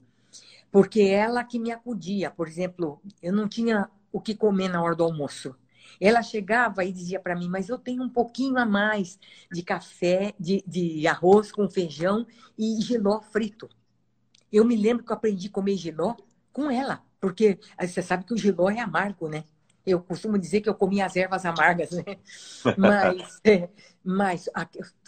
Porque 0.73 1.03
ela 1.03 1.45
que 1.45 1.59
me 1.59 1.70
acudia, 1.70 2.31
por 2.31 2.49
exemplo, 2.49 3.01
eu 3.23 3.31
não 3.31 3.47
tinha 3.47 3.91
o 4.11 4.18
que 4.18 4.35
comer 4.35 4.70
na 4.70 4.83
hora 4.83 4.97
do 4.97 5.05
almoço. 5.05 5.55
Ela 6.01 6.23
chegava 6.23 6.83
e 6.83 6.91
dizia 6.91 7.20
para 7.20 7.37
mim, 7.37 7.47
mas 7.47 7.68
eu 7.68 7.77
tenho 7.77 8.03
um 8.03 8.09
pouquinho 8.09 8.57
a 8.57 8.64
mais 8.64 9.18
de 9.53 9.62
café, 9.62 10.33
de, 10.41 10.64
de 10.66 11.07
arroz 11.07 11.53
com 11.53 11.68
feijão 11.68 12.27
e 12.59 12.81
giló 12.81 13.20
frito. 13.20 13.68
Eu 14.51 14.64
me 14.64 14.75
lembro 14.75 15.05
que 15.05 15.12
eu 15.12 15.16
aprendi 15.16 15.49
a 15.49 15.51
comer 15.51 15.77
giló 15.77 16.16
com 16.51 16.70
ela, 16.70 17.03
porque 17.20 17.59
você 17.79 18.01
sabe 18.01 18.25
que 18.25 18.33
o 18.33 18.39
giló 18.39 18.70
é 18.70 18.81
amargo, 18.81 19.29
né? 19.29 19.45
Eu 19.85 20.01
costumo 20.01 20.39
dizer 20.39 20.62
que 20.62 20.68
eu 20.70 20.75
comia 20.75 21.05
as 21.05 21.16
ervas 21.16 21.45
amargas, 21.45 21.91
né? 21.91 22.05
Mas, 22.79 23.41
é, 23.45 23.68
mas 24.05 24.49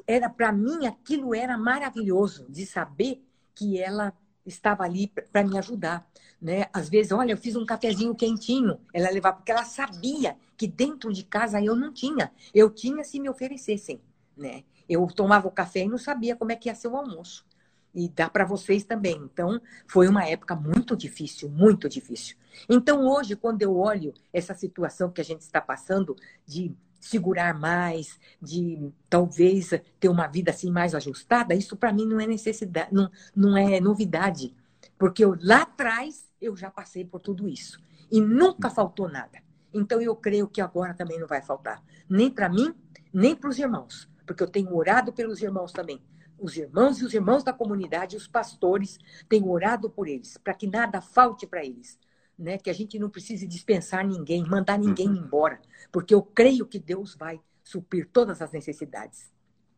era 0.06 0.28
para 0.28 0.52
mim 0.52 0.86
aquilo 0.86 1.34
era 1.34 1.56
maravilhoso 1.56 2.44
de 2.48 2.66
saber 2.66 3.24
que 3.54 3.80
ela 3.80 4.12
estava 4.46 4.84
ali 4.84 5.08
para 5.32 5.44
me 5.44 5.58
ajudar, 5.58 6.08
né? 6.40 6.66
Às 6.72 6.88
vezes, 6.88 7.12
olha, 7.12 7.32
eu 7.32 7.36
fiz 7.36 7.56
um 7.56 7.64
cafezinho 7.64 8.14
quentinho, 8.14 8.78
ela 8.92 9.10
levava 9.10 9.36
porque 9.36 9.52
ela 9.52 9.64
sabia 9.64 10.36
que 10.56 10.66
dentro 10.66 11.12
de 11.12 11.24
casa 11.24 11.60
eu 11.60 11.74
não 11.74 11.92
tinha. 11.92 12.30
Eu 12.54 12.70
tinha 12.70 13.04
se 13.04 13.18
me 13.18 13.28
oferecessem, 13.28 14.00
né? 14.36 14.64
Eu 14.88 15.06
tomava 15.06 15.48
o 15.48 15.50
café 15.50 15.80
e 15.80 15.88
não 15.88 15.98
sabia 15.98 16.36
como 16.36 16.52
é 16.52 16.56
que 16.56 16.68
ia 16.68 16.74
ser 16.74 16.88
o 16.88 16.96
almoço. 16.96 17.46
E 17.94 18.08
dá 18.08 18.28
para 18.28 18.44
vocês 18.44 18.84
também. 18.84 19.16
Então, 19.16 19.60
foi 19.86 20.08
uma 20.08 20.26
época 20.26 20.54
muito 20.56 20.96
difícil, 20.96 21.48
muito 21.48 21.88
difícil. 21.88 22.36
Então, 22.68 23.06
hoje, 23.06 23.36
quando 23.36 23.62
eu 23.62 23.76
olho 23.76 24.12
essa 24.32 24.52
situação 24.52 25.10
que 25.10 25.20
a 25.20 25.24
gente 25.24 25.42
está 25.42 25.60
passando 25.60 26.16
de 26.44 26.74
segurar 27.04 27.52
mais, 27.52 28.18
de 28.40 28.90
talvez 29.10 29.70
ter 30.00 30.08
uma 30.08 30.26
vida 30.26 30.50
assim 30.50 30.70
mais 30.70 30.94
ajustada, 30.94 31.54
isso 31.54 31.76
para 31.76 31.92
mim 31.92 32.06
não 32.06 32.18
é 32.18 32.26
necessidade, 32.26 32.88
não, 32.92 33.10
não 33.36 33.56
é 33.58 33.78
novidade, 33.78 34.54
porque 34.98 35.22
eu, 35.22 35.36
lá 35.42 35.62
atrás 35.62 36.26
eu 36.40 36.56
já 36.56 36.70
passei 36.70 37.04
por 37.04 37.20
tudo 37.20 37.46
isso. 37.46 37.78
E 38.10 38.20
nunca 38.20 38.70
faltou 38.70 39.08
nada. 39.08 39.38
Então 39.72 40.00
eu 40.00 40.16
creio 40.16 40.48
que 40.48 40.62
agora 40.62 40.94
também 40.94 41.20
não 41.20 41.26
vai 41.26 41.42
faltar, 41.42 41.82
nem 42.08 42.30
para 42.30 42.48
mim, 42.48 42.74
nem 43.12 43.36
para 43.36 43.50
os 43.50 43.58
irmãos, 43.58 44.08
porque 44.26 44.42
eu 44.42 44.48
tenho 44.48 44.74
orado 44.74 45.12
pelos 45.12 45.42
irmãos 45.42 45.72
também. 45.72 46.02
Os 46.38 46.56
irmãos 46.56 47.00
e 47.00 47.04
os 47.04 47.12
irmãos 47.12 47.44
da 47.44 47.52
comunidade, 47.52 48.16
os 48.16 48.26
pastores, 48.26 48.98
tenho 49.28 49.50
orado 49.50 49.90
por 49.90 50.08
eles, 50.08 50.38
para 50.38 50.54
que 50.54 50.66
nada 50.66 51.02
falte 51.02 51.46
para 51.46 51.64
eles 51.64 51.98
né? 52.38 52.58
Que 52.58 52.70
a 52.70 52.72
gente 52.72 52.98
não 52.98 53.10
precise 53.10 53.46
dispensar 53.46 54.06
ninguém, 54.06 54.44
mandar 54.44 54.78
ninguém 54.78 55.08
uhum. 55.08 55.16
embora, 55.16 55.60
porque 55.90 56.14
eu 56.14 56.22
creio 56.22 56.66
que 56.66 56.78
Deus 56.78 57.14
vai 57.14 57.40
suprir 57.62 58.08
todas 58.12 58.42
as 58.42 58.52
necessidades. 58.52 59.32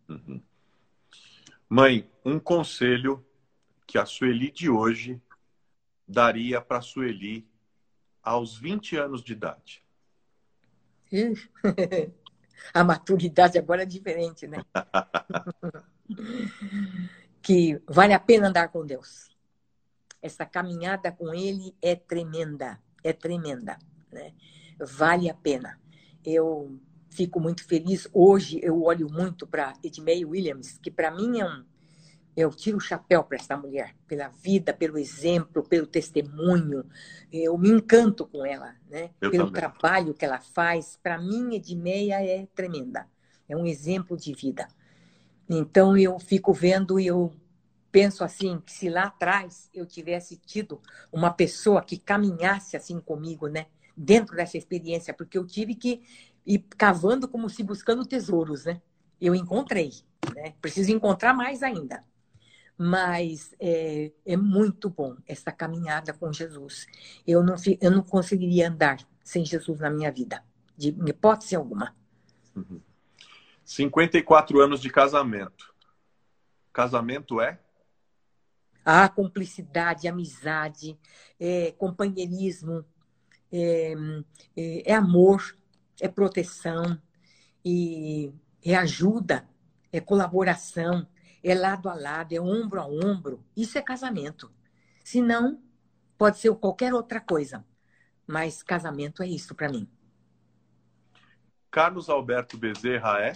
Uhum. 0.09 0.41
Mãe, 1.69 2.11
um 2.25 2.39
conselho 2.39 3.25
que 3.87 3.99
a 3.99 4.07
Sueli 4.07 4.51
de 4.51 4.71
hoje 4.71 5.21
daria 6.07 6.61
para 6.61 6.79
a 6.79 6.83
Sueli 6.83 7.49
aos 8.23 8.57
20 8.57 8.97
anos 8.97 9.23
de 9.23 9.33
idade? 9.33 9.85
a 12.75 12.85
maturidade 12.85 13.59
agora 13.59 13.83
é 13.83 13.87
diferente, 13.87 14.47
né? 14.47 14.65
que 17.43 17.81
vale 17.87 18.13
a 18.13 18.21
pena 18.21 18.49
andar 18.49 18.69
com 18.69 18.85
Deus 18.85 19.36
essa 20.27 20.45
caminhada 20.45 21.11
com 21.11 21.33
ele 21.33 21.75
é 21.81 21.95
tremenda, 21.95 22.79
é 23.03 23.13
tremenda, 23.13 23.79
né? 24.13 24.33
Vale 24.79 25.31
a 25.31 25.35
pena. 25.35 25.79
Eu 26.25 26.79
fico 27.11 27.41
muito 27.41 27.65
feliz. 27.65 28.09
Hoje 28.13 28.61
eu 28.63 28.83
olho 28.83 29.11
muito 29.11 29.47
para 29.47 29.73
Edmei 29.83 30.25
Williams, 30.25 30.79
que 30.79 30.91
para 30.91 31.11
mim 31.11 31.41
é 31.41 31.47
um. 31.47 31.65
Eu 32.37 32.51
tiro 32.51 32.77
o 32.77 32.81
chapéu 32.81 33.25
para 33.25 33.39
essa 33.39 33.57
mulher, 33.57 33.97
pela 34.07 34.29
vida, 34.29 34.75
pelo 34.75 34.99
exemplo, 34.99 35.63
pelo 35.63 35.87
testemunho. 35.87 36.85
Eu 37.33 37.57
me 37.57 37.71
encanto 37.71 38.27
com 38.27 38.45
ela, 38.45 38.75
né? 38.91 39.11
Eu 39.23 39.31
pelo 39.31 39.47
também. 39.47 39.61
trabalho 39.61 40.13
que 40.13 40.25
ela 40.25 40.39
faz. 40.39 40.99
Para 41.03 41.19
mim, 41.19 41.55
Edmeia 41.55 42.23
é 42.23 42.47
tremenda. 42.55 43.07
É 43.49 43.57
um 43.57 43.65
exemplo 43.65 44.19
de 44.19 44.35
vida. 44.35 44.69
Então 45.49 45.97
eu 45.97 46.19
fico 46.19 46.53
vendo 46.53 47.01
e 47.01 47.07
eu 47.07 47.33
penso 47.91 48.25
assim, 48.25 48.61
que 48.61 48.73
se 48.73 48.89
lá 48.89 49.05
atrás 49.05 49.71
eu 49.73 49.87
tivesse 49.87 50.37
tido 50.37 50.81
uma 51.13 51.33
pessoa 51.33 51.83
que 51.83 51.99
caminhasse 51.99 52.77
assim 52.77 53.01
comigo, 53.01 53.47
né? 53.49 53.67
Dentro 53.97 54.37
dessa 54.37 54.59
experiência, 54.59 55.15
porque 55.15 55.39
eu 55.39 55.47
tive 55.47 55.75
que 55.75 56.03
ir 56.45 56.65
cavando 56.77 57.27
como 57.27 57.49
se 57.49 57.63
buscando 57.63 58.05
tesouros, 58.05 58.65
né? 58.65 58.81
Eu 59.21 59.35
encontrei, 59.35 59.93
né? 60.35 60.55
Preciso 60.61 60.93
encontrar 60.93 61.33
mais 61.33 61.63
ainda. 61.63 62.03
Mas 62.79 63.55
é, 63.59 64.13
é 64.25 64.37
muito 64.37 64.91
bom 64.91 65.17
essa 65.27 65.51
caminhada 65.51 66.13
com 66.13 66.31
Jesus. 66.31 66.87
Eu 67.27 67.43
não, 67.43 67.55
eu 67.81 67.91
não 67.91 68.03
conseguiria 68.03 68.69
andar 68.69 68.99
sem 69.25 69.45
Jesus 69.45 69.81
na 69.81 69.91
minha 69.91 70.13
vida, 70.13 70.45
de 70.77 70.89
hipótese 70.89 71.57
alguma. 71.57 71.97
Uhum. 72.55 72.81
54 73.65 74.61
anos 74.61 74.81
de 74.81 74.89
casamento. 74.89 75.75
Casamento 76.73 77.41
é? 77.41 77.59
Há 78.89 79.09
cumplicidade, 79.09 80.07
amizade, 80.07 80.97
é, 81.41 81.73
companheirismo, 81.73 82.85
é, 83.51 83.95
é, 84.57 84.93
é 84.93 84.95
amor, 84.95 85.59
é 86.01 86.07
proteção, 86.07 86.97
e 87.65 88.33
é 88.65 88.77
ajuda, 88.77 89.45
é 89.93 90.01
colaboração, 90.01 91.05
é 91.43 91.53
lado 91.53 91.89
a 91.89 91.95
lado, 91.95 92.33
é 92.33 92.41
ombro 92.41 92.81
a 92.81 92.87
ombro. 92.87 93.45
Isso 93.57 93.77
é 93.77 93.83
casamento. 93.83 94.53
Se 95.03 95.21
não, 95.21 95.61
pode 96.17 96.39
ser 96.39 96.55
qualquer 96.55 96.95
outra 96.95 97.21
coisa. 97.21 97.65
Mas 98.25 98.63
casamento 98.63 99.21
é 99.21 99.27
isso 99.27 99.53
para 99.53 99.69
mim. 99.69 99.89
Carlos 101.73 102.09
Alberto 102.09 102.57
Bezerra 102.57 103.21
é? 103.21 103.33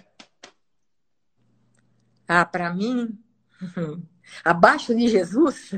Ah, 2.27 2.45
para 2.45 2.73
mim, 2.73 3.19
abaixo 4.45 4.95
de 4.95 5.09
Jesus, 5.09 5.73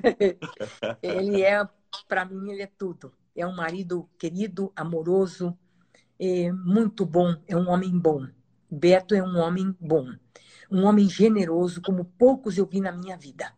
ele 1.03 1.43
é, 1.43 1.67
para 2.09 2.25
mim, 2.25 2.51
ele 2.51 2.63
é 2.63 2.71
tudo. 2.79 3.13
É 3.35 3.47
um 3.47 3.55
marido 3.55 4.09
querido, 4.19 4.73
amoroso, 4.77 5.57
é 6.19 6.53
muito 6.53 7.07
bom, 7.07 7.35
é 7.47 7.57
um 7.57 7.69
homem 7.69 7.99
bom. 7.99 8.27
Beto 8.71 9.15
é 9.15 9.23
um 9.23 9.39
homem 9.39 9.75
bom 9.81 10.07
um 10.73 10.87
homem 10.87 11.07
generoso 11.07 11.83
como 11.83 12.05
poucos 12.05 12.57
eu 12.57 12.65
vi 12.65 12.81
na 12.81 12.91
minha 12.91 13.17
vida. 13.17 13.53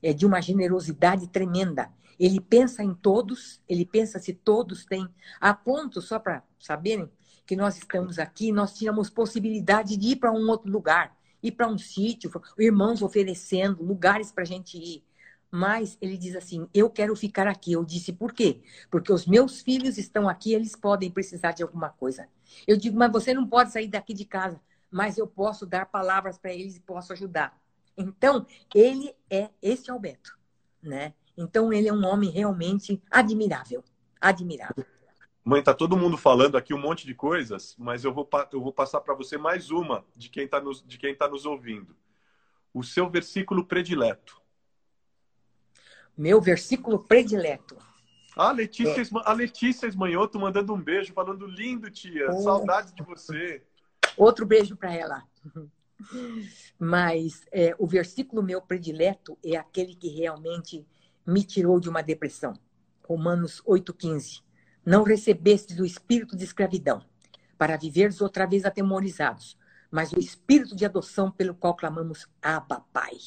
É 0.00 0.12
de 0.12 0.24
uma 0.24 0.40
generosidade 0.40 1.26
tremenda. 1.26 1.90
Ele 2.18 2.40
pensa 2.40 2.82
em 2.82 2.94
todos, 2.94 3.60
ele 3.68 3.84
pensa 3.84 4.20
se 4.20 4.32
todos 4.32 4.84
têm. 4.84 5.08
A 5.40 5.52
ponto, 5.52 6.00
só 6.00 6.18
para 6.18 6.44
saberem, 6.60 7.10
que 7.44 7.56
nós 7.56 7.76
estamos 7.76 8.20
aqui, 8.20 8.52
nós 8.52 8.72
tínhamos 8.74 9.10
possibilidade 9.10 9.96
de 9.96 10.10
ir 10.10 10.16
para 10.16 10.30
um 10.30 10.48
outro 10.48 10.70
lugar, 10.70 11.16
ir 11.42 11.52
para 11.52 11.68
um 11.68 11.78
sítio, 11.78 12.30
irmãos 12.58 13.02
oferecendo 13.02 13.82
lugares 13.82 14.32
para 14.32 14.42
a 14.42 14.46
gente 14.46 14.76
ir. 14.76 15.04
Mas 15.50 15.98
ele 16.00 16.16
diz 16.16 16.36
assim: 16.36 16.68
Eu 16.72 16.88
quero 16.88 17.14
ficar 17.16 17.46
aqui. 17.48 17.72
Eu 17.72 17.84
disse: 17.84 18.12
Por 18.12 18.32
quê? 18.32 18.62
Porque 18.90 19.12
os 19.12 19.26
meus 19.26 19.60
filhos 19.60 19.98
estão 19.98 20.28
aqui, 20.28 20.54
eles 20.54 20.76
podem 20.76 21.10
precisar 21.10 21.52
de 21.52 21.62
alguma 21.62 21.88
coisa. 21.88 22.28
Eu 22.66 22.76
digo: 22.76 22.96
Mas 22.96 23.10
você 23.10 23.34
não 23.34 23.46
pode 23.46 23.72
sair 23.72 23.88
daqui 23.88 24.14
de 24.14 24.24
casa 24.24 24.60
mas 24.90 25.16
eu 25.16 25.26
posso 25.26 25.64
dar 25.64 25.86
palavras 25.86 26.36
para 26.36 26.52
eles 26.52 26.76
e 26.76 26.80
posso 26.80 27.12
ajudar. 27.12 27.58
Então, 27.96 28.46
ele 28.74 29.14
é, 29.30 29.50
esse 29.62 29.90
o 29.92 29.98
Beto, 29.98 30.36
né? 30.82 31.14
Então, 31.36 31.72
ele 31.72 31.88
é 31.88 31.92
um 31.92 32.04
homem 32.04 32.30
realmente 32.30 33.00
admirável, 33.10 33.84
admirável. 34.20 34.84
Mãe, 35.44 35.62
tá 35.62 35.72
todo 35.72 35.96
mundo 35.96 36.18
falando 36.18 36.56
aqui 36.56 36.74
um 36.74 36.80
monte 36.80 37.06
de 37.06 37.14
coisas, 37.14 37.74
mas 37.78 38.04
eu 38.04 38.12
vou, 38.12 38.28
eu 38.52 38.60
vou 38.60 38.72
passar 38.72 39.00
para 39.00 39.14
você 39.14 39.38
mais 39.38 39.70
uma 39.70 40.04
de 40.14 40.28
quem 40.28 40.44
está 40.44 40.60
nos, 40.60 40.84
de 40.86 40.98
quem 40.98 41.14
tá 41.14 41.28
nos 41.28 41.46
ouvindo. 41.46 41.96
O 42.74 42.82
seu 42.84 43.08
versículo 43.08 43.64
predileto. 43.64 44.40
Meu 46.16 46.40
versículo 46.40 46.98
predileto. 46.98 47.76
A 48.36 48.52
Letícia, 48.52 49.00
é. 49.00 49.06
a 49.24 49.32
Letícia 49.32 49.86
Esmanhoto 49.86 50.38
mandando 50.38 50.72
um 50.74 50.80
beijo, 50.80 51.12
falando 51.12 51.46
lindo, 51.46 51.90
tia. 51.90 52.30
Oh. 52.30 52.42
Saudades 52.42 52.92
de 52.94 53.02
você. 53.02 53.62
Outro 54.16 54.46
beijo 54.46 54.76
para 54.76 54.94
ela. 54.94 55.24
Mas 56.78 57.44
é, 57.50 57.74
o 57.78 57.86
versículo 57.86 58.42
meu 58.42 58.60
predileto 58.60 59.36
é 59.44 59.56
aquele 59.56 59.94
que 59.94 60.08
realmente 60.08 60.86
me 61.26 61.42
tirou 61.44 61.80
de 61.80 61.88
uma 61.88 62.02
depressão. 62.02 62.54
Romanos 63.02 63.62
8,15. 63.66 64.42
Não 64.84 65.02
recebestes 65.02 65.78
o 65.78 65.84
espírito 65.84 66.36
de 66.36 66.44
escravidão, 66.44 67.04
para 67.58 67.76
viveres 67.76 68.20
outra 68.20 68.46
vez 68.46 68.64
atemorizados, 68.64 69.58
mas 69.90 70.12
o 70.12 70.18
espírito 70.18 70.74
de 70.74 70.84
adoção 70.84 71.30
pelo 71.30 71.54
qual 71.54 71.74
clamamos 71.74 72.26
Abba 72.40 72.80
Pai. 72.92 73.18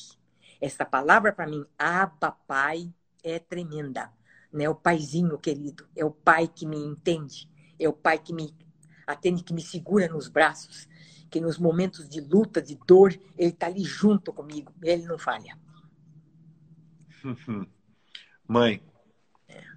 Essa 0.60 0.86
palavra 0.86 1.32
para 1.32 1.46
mim, 1.46 1.66
Abba 1.78 2.32
Pai, 2.32 2.92
é 3.24 3.38
tremenda. 3.38 4.12
Né? 4.52 4.68
O 4.70 4.76
paizinho 4.76 5.38
querido, 5.38 5.88
é 5.96 6.04
o 6.06 6.12
pai 6.12 6.48
que 6.48 6.66
me 6.66 6.78
entende, 6.78 7.50
é 7.80 7.88
o 7.88 7.94
pai 7.94 8.18
que 8.18 8.34
me 8.34 8.56
atende 9.06 9.44
que 9.44 9.54
me 9.54 9.62
segura 9.62 10.08
nos 10.08 10.28
braços, 10.28 10.88
que 11.30 11.42
nos 11.42 11.58
momentos 11.58 12.08
de 12.08 12.22
luta, 12.22 12.62
de 12.62 12.76
dor, 12.88 13.12
ele 13.38 13.50
está 13.50 13.66
ali 13.66 13.84
junto 13.84 14.32
comigo, 14.32 14.72
ele 14.82 15.06
não 15.06 15.18
falha. 15.18 15.58
Mãe, 18.48 18.84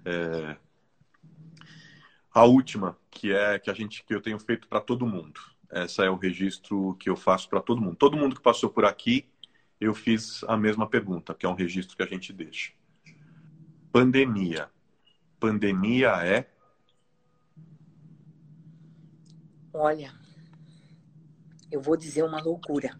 é... 0.05 0.57
a 2.37 2.43
última 2.43 2.95
que 3.09 3.33
é 3.33 3.57
que 3.57 3.67
a 3.67 3.73
gente 3.73 4.03
que 4.03 4.13
eu 4.13 4.21
tenho 4.21 4.37
feito 4.37 4.67
para 4.67 4.79
todo 4.79 5.07
mundo. 5.07 5.41
Essa 5.71 6.05
é 6.05 6.09
o 6.09 6.15
registro 6.15 6.95
que 6.99 7.09
eu 7.09 7.15
faço 7.15 7.49
para 7.49 7.59
todo 7.59 7.81
mundo. 7.81 7.95
Todo 7.95 8.15
mundo 8.15 8.35
que 8.35 8.41
passou 8.41 8.69
por 8.69 8.85
aqui, 8.85 9.27
eu 9.81 9.91
fiz 9.95 10.43
a 10.43 10.55
mesma 10.55 10.87
pergunta, 10.87 11.33
que 11.33 11.47
é 11.47 11.49
um 11.49 11.55
registro 11.55 11.97
que 11.97 12.03
a 12.03 12.05
gente 12.05 12.31
deixa. 12.31 12.73
Pandemia. 13.91 14.69
Pandemia 15.39 16.09
é 16.23 16.47
Olha, 19.73 20.13
eu 21.71 21.81
vou 21.81 21.97
dizer 21.97 22.23
uma 22.23 22.41
loucura, 22.41 22.95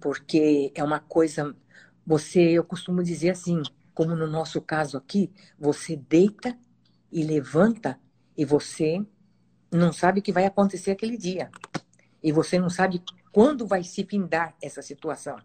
porque 0.00 0.72
é 0.74 0.82
uma 0.82 0.98
coisa. 0.98 1.56
Você, 2.04 2.40
eu 2.40 2.64
costumo 2.64 3.00
dizer 3.00 3.30
assim, 3.30 3.62
como 3.94 4.16
no 4.16 4.26
nosso 4.26 4.60
caso 4.60 4.96
aqui, 4.96 5.32
você 5.56 5.96
deita 5.96 6.58
e 7.12 7.22
levanta 7.22 7.98
e 8.38 8.44
você 8.44 9.04
não 9.70 9.92
sabe 9.92 10.20
o 10.20 10.22
que 10.22 10.30
vai 10.30 10.46
acontecer 10.46 10.92
aquele 10.92 11.18
dia. 11.18 11.50
E 12.22 12.30
você 12.30 12.56
não 12.56 12.70
sabe 12.70 13.02
quando 13.32 13.66
vai 13.66 13.82
se 13.82 14.04
findar 14.04 14.54
essa 14.62 14.80
situação. 14.80 15.36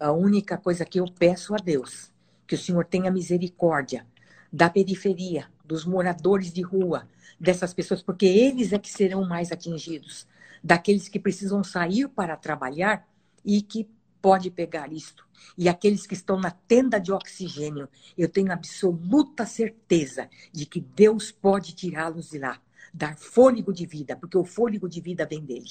A 0.00 0.12
única 0.12 0.56
coisa 0.56 0.86
que 0.86 0.98
eu 0.98 1.04
peço 1.06 1.54
a 1.54 1.58
Deus, 1.58 2.10
que 2.46 2.54
o 2.54 2.58
Senhor 2.58 2.86
tenha 2.86 3.10
misericórdia 3.10 4.06
da 4.50 4.70
periferia, 4.70 5.46
dos 5.62 5.84
moradores 5.84 6.50
de 6.50 6.62
rua, 6.62 7.06
dessas 7.38 7.74
pessoas, 7.74 8.02
porque 8.02 8.24
eles 8.24 8.72
é 8.72 8.78
que 8.78 8.90
serão 8.90 9.26
mais 9.28 9.52
atingidos, 9.52 10.26
daqueles 10.64 11.08
que 11.08 11.20
precisam 11.20 11.62
sair 11.62 12.08
para 12.08 12.36
trabalhar 12.36 13.06
e 13.44 13.60
que 13.60 13.88
pode 14.26 14.50
pegar 14.50 14.92
isto. 14.92 15.24
E 15.56 15.68
aqueles 15.68 16.04
que 16.04 16.14
estão 16.14 16.36
na 16.36 16.50
tenda 16.50 16.98
de 16.98 17.12
oxigênio, 17.12 17.88
eu 18.18 18.28
tenho 18.28 18.50
absoluta 18.50 19.46
certeza 19.46 20.28
de 20.52 20.66
que 20.66 20.80
Deus 20.80 21.30
pode 21.30 21.76
tirá-los 21.76 22.30
de 22.30 22.40
lá, 22.40 22.60
dar 22.92 23.16
fôlego 23.16 23.72
de 23.72 23.86
vida, 23.86 24.16
porque 24.16 24.36
o 24.36 24.44
fôlego 24.44 24.88
de 24.88 25.00
vida 25.00 25.24
vem 25.24 25.44
dele. 25.44 25.70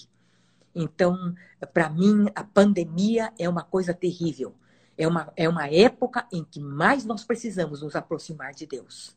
Então, 0.74 1.36
para 1.74 1.89
mim, 1.89 2.28
a 2.34 2.45
pandemia 2.45 3.34
é 3.38 3.49
uma 3.49 3.62
coisa 3.62 3.93
terrível. 3.93 4.56
É 4.97 5.06
uma, 5.06 5.34
é 5.36 5.49
uma 5.49 5.68
época 5.68 6.26
em 6.32 6.41
que 6.41 6.62
mais 6.62 7.03
nós 7.03 7.26
precisamos 7.26 7.82
nos 7.82 7.93
aproximar 7.93 8.53
de 8.53 8.66
Deus 8.66 9.14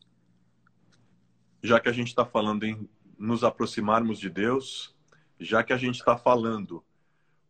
já 1.63 1.81
que 1.81 1.89
a 1.89 1.93
gente 1.93 2.09
está 2.09 2.25
falando 2.25 2.65
em 2.65 2.89
nos 3.19 3.43
aproximarmos 3.43 4.21
de 4.21 4.31
Deus, 4.31 4.95
já 5.41 5.65
que 5.65 5.73
a 5.73 5.77
gente 5.77 5.97
está 5.97 6.17
falando 6.17 6.85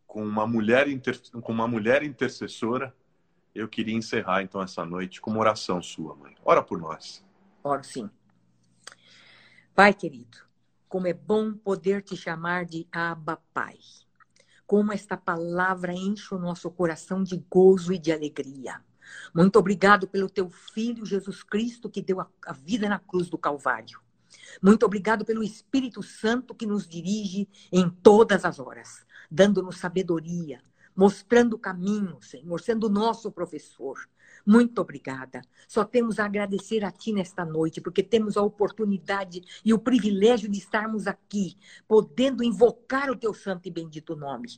com 0.09 0.23
uma 0.23 0.47
mulher 0.47 0.87
inter... 0.87 1.21
com 1.39 1.51
uma 1.51 1.67
mulher 1.67 2.01
intercessora, 2.01 2.93
eu 3.53 3.69
queria 3.69 3.95
encerrar 3.95 4.41
então 4.41 4.59
essa 4.59 4.83
noite 4.83 5.21
com 5.21 5.29
uma 5.29 5.39
oração 5.39 5.81
sua, 5.83 6.15
mãe. 6.15 6.35
Ora 6.43 6.63
por 6.63 6.79
nós. 6.79 7.23
Oro 7.63 7.83
sim. 7.83 8.09
Pai 9.75 9.93
querido, 9.93 10.39
como 10.89 11.05
é 11.05 11.13
bom 11.13 11.53
poder 11.53 12.01
te 12.01 12.17
chamar 12.17 12.65
de 12.65 12.87
Abba 12.91 13.39
Pai. 13.53 13.77
Como 14.65 14.91
esta 14.91 15.15
palavra 15.15 15.93
enche 15.93 16.33
o 16.33 16.39
nosso 16.39 16.71
coração 16.71 17.23
de 17.23 17.37
gozo 17.47 17.93
e 17.93 17.99
de 17.99 18.11
alegria. 18.11 18.83
Muito 19.33 19.59
obrigado 19.59 20.07
pelo 20.07 20.27
teu 20.27 20.49
filho 20.49 21.05
Jesus 21.05 21.43
Cristo 21.43 21.87
que 21.87 22.01
deu 22.01 22.19
a 22.19 22.53
vida 22.53 22.89
na 22.89 22.97
cruz 22.97 23.29
do 23.29 23.37
Calvário. 23.37 24.01
Muito 24.61 24.85
obrigado 24.85 25.23
pelo 25.23 25.43
Espírito 25.43 26.01
Santo 26.01 26.55
que 26.55 26.65
nos 26.65 26.87
dirige 26.87 27.47
em 27.71 27.89
todas 27.89 28.45
as 28.45 28.59
horas, 28.59 29.05
dando-nos 29.29 29.77
sabedoria, 29.77 30.61
mostrando 30.95 31.53
o 31.53 31.59
caminho, 31.59 32.21
Senhor, 32.21 32.59
sendo 32.59 32.89
nosso 32.89 33.31
professor. 33.31 33.97
Muito 34.45 34.79
obrigada. 34.81 35.41
Só 35.67 35.83
temos 35.83 36.19
a 36.19 36.25
agradecer 36.25 36.83
a 36.83 36.91
Ti 36.91 37.13
nesta 37.13 37.45
noite, 37.45 37.81
porque 37.81 38.01
temos 38.01 38.37
a 38.37 38.41
oportunidade 38.41 39.43
e 39.63 39.73
o 39.73 39.79
privilégio 39.79 40.49
de 40.49 40.57
estarmos 40.57 41.07
aqui, 41.07 41.55
podendo 41.87 42.43
invocar 42.43 43.11
o 43.11 43.15
Teu 43.15 43.33
santo 43.33 43.67
e 43.67 43.71
bendito 43.71 44.15
nome. 44.15 44.49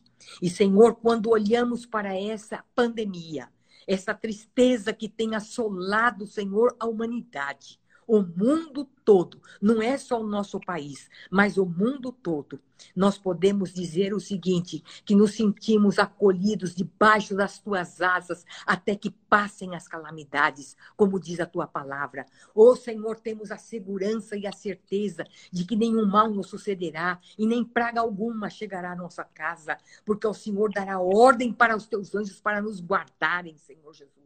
E, 0.41 0.49
Senhor, 0.49 0.95
quando 0.95 1.29
olhamos 1.29 1.85
para 1.85 2.17
essa 2.17 2.63
pandemia, 2.75 3.49
essa 3.87 4.13
tristeza 4.13 4.93
que 4.93 5.09
tem 5.09 5.35
assolado, 5.35 6.25
Senhor, 6.25 6.75
a 6.79 6.85
humanidade. 6.85 7.80
O 8.11 8.21
mundo 8.21 8.83
todo, 9.05 9.41
não 9.61 9.81
é 9.81 9.97
só 9.97 10.19
o 10.19 10.27
nosso 10.27 10.59
país, 10.59 11.09
mas 11.29 11.55
o 11.55 11.65
mundo 11.65 12.11
todo. 12.11 12.59
Nós 12.93 13.17
podemos 13.17 13.73
dizer 13.73 14.13
o 14.13 14.19
seguinte: 14.19 14.83
que 15.05 15.15
nos 15.15 15.33
sentimos 15.33 15.97
acolhidos 15.97 16.75
debaixo 16.75 17.33
das 17.33 17.57
tuas 17.57 18.01
asas 18.01 18.45
até 18.65 18.97
que 18.97 19.11
passem 19.29 19.77
as 19.77 19.87
calamidades, 19.87 20.75
como 20.97 21.21
diz 21.21 21.39
a 21.39 21.45
tua 21.45 21.67
palavra. 21.67 22.25
Ô 22.53 22.75
Senhor, 22.75 23.17
temos 23.17 23.49
a 23.49 23.57
segurança 23.57 24.35
e 24.35 24.45
a 24.45 24.51
certeza 24.51 25.25
de 25.49 25.63
que 25.63 25.77
nenhum 25.77 26.05
mal 26.05 26.29
nos 26.29 26.47
sucederá 26.47 27.17
e 27.37 27.47
nem 27.47 27.63
praga 27.63 28.01
alguma 28.01 28.49
chegará 28.49 28.91
à 28.91 28.95
nossa 28.95 29.23
casa, 29.23 29.77
porque 30.05 30.27
o 30.27 30.33
Senhor 30.33 30.69
dará 30.73 30.99
ordem 30.99 31.53
para 31.53 31.77
os 31.77 31.87
teus 31.87 32.13
anjos 32.13 32.41
para 32.41 32.61
nos 32.61 32.81
guardarem, 32.81 33.57
Senhor 33.57 33.93
Jesus. 33.93 34.20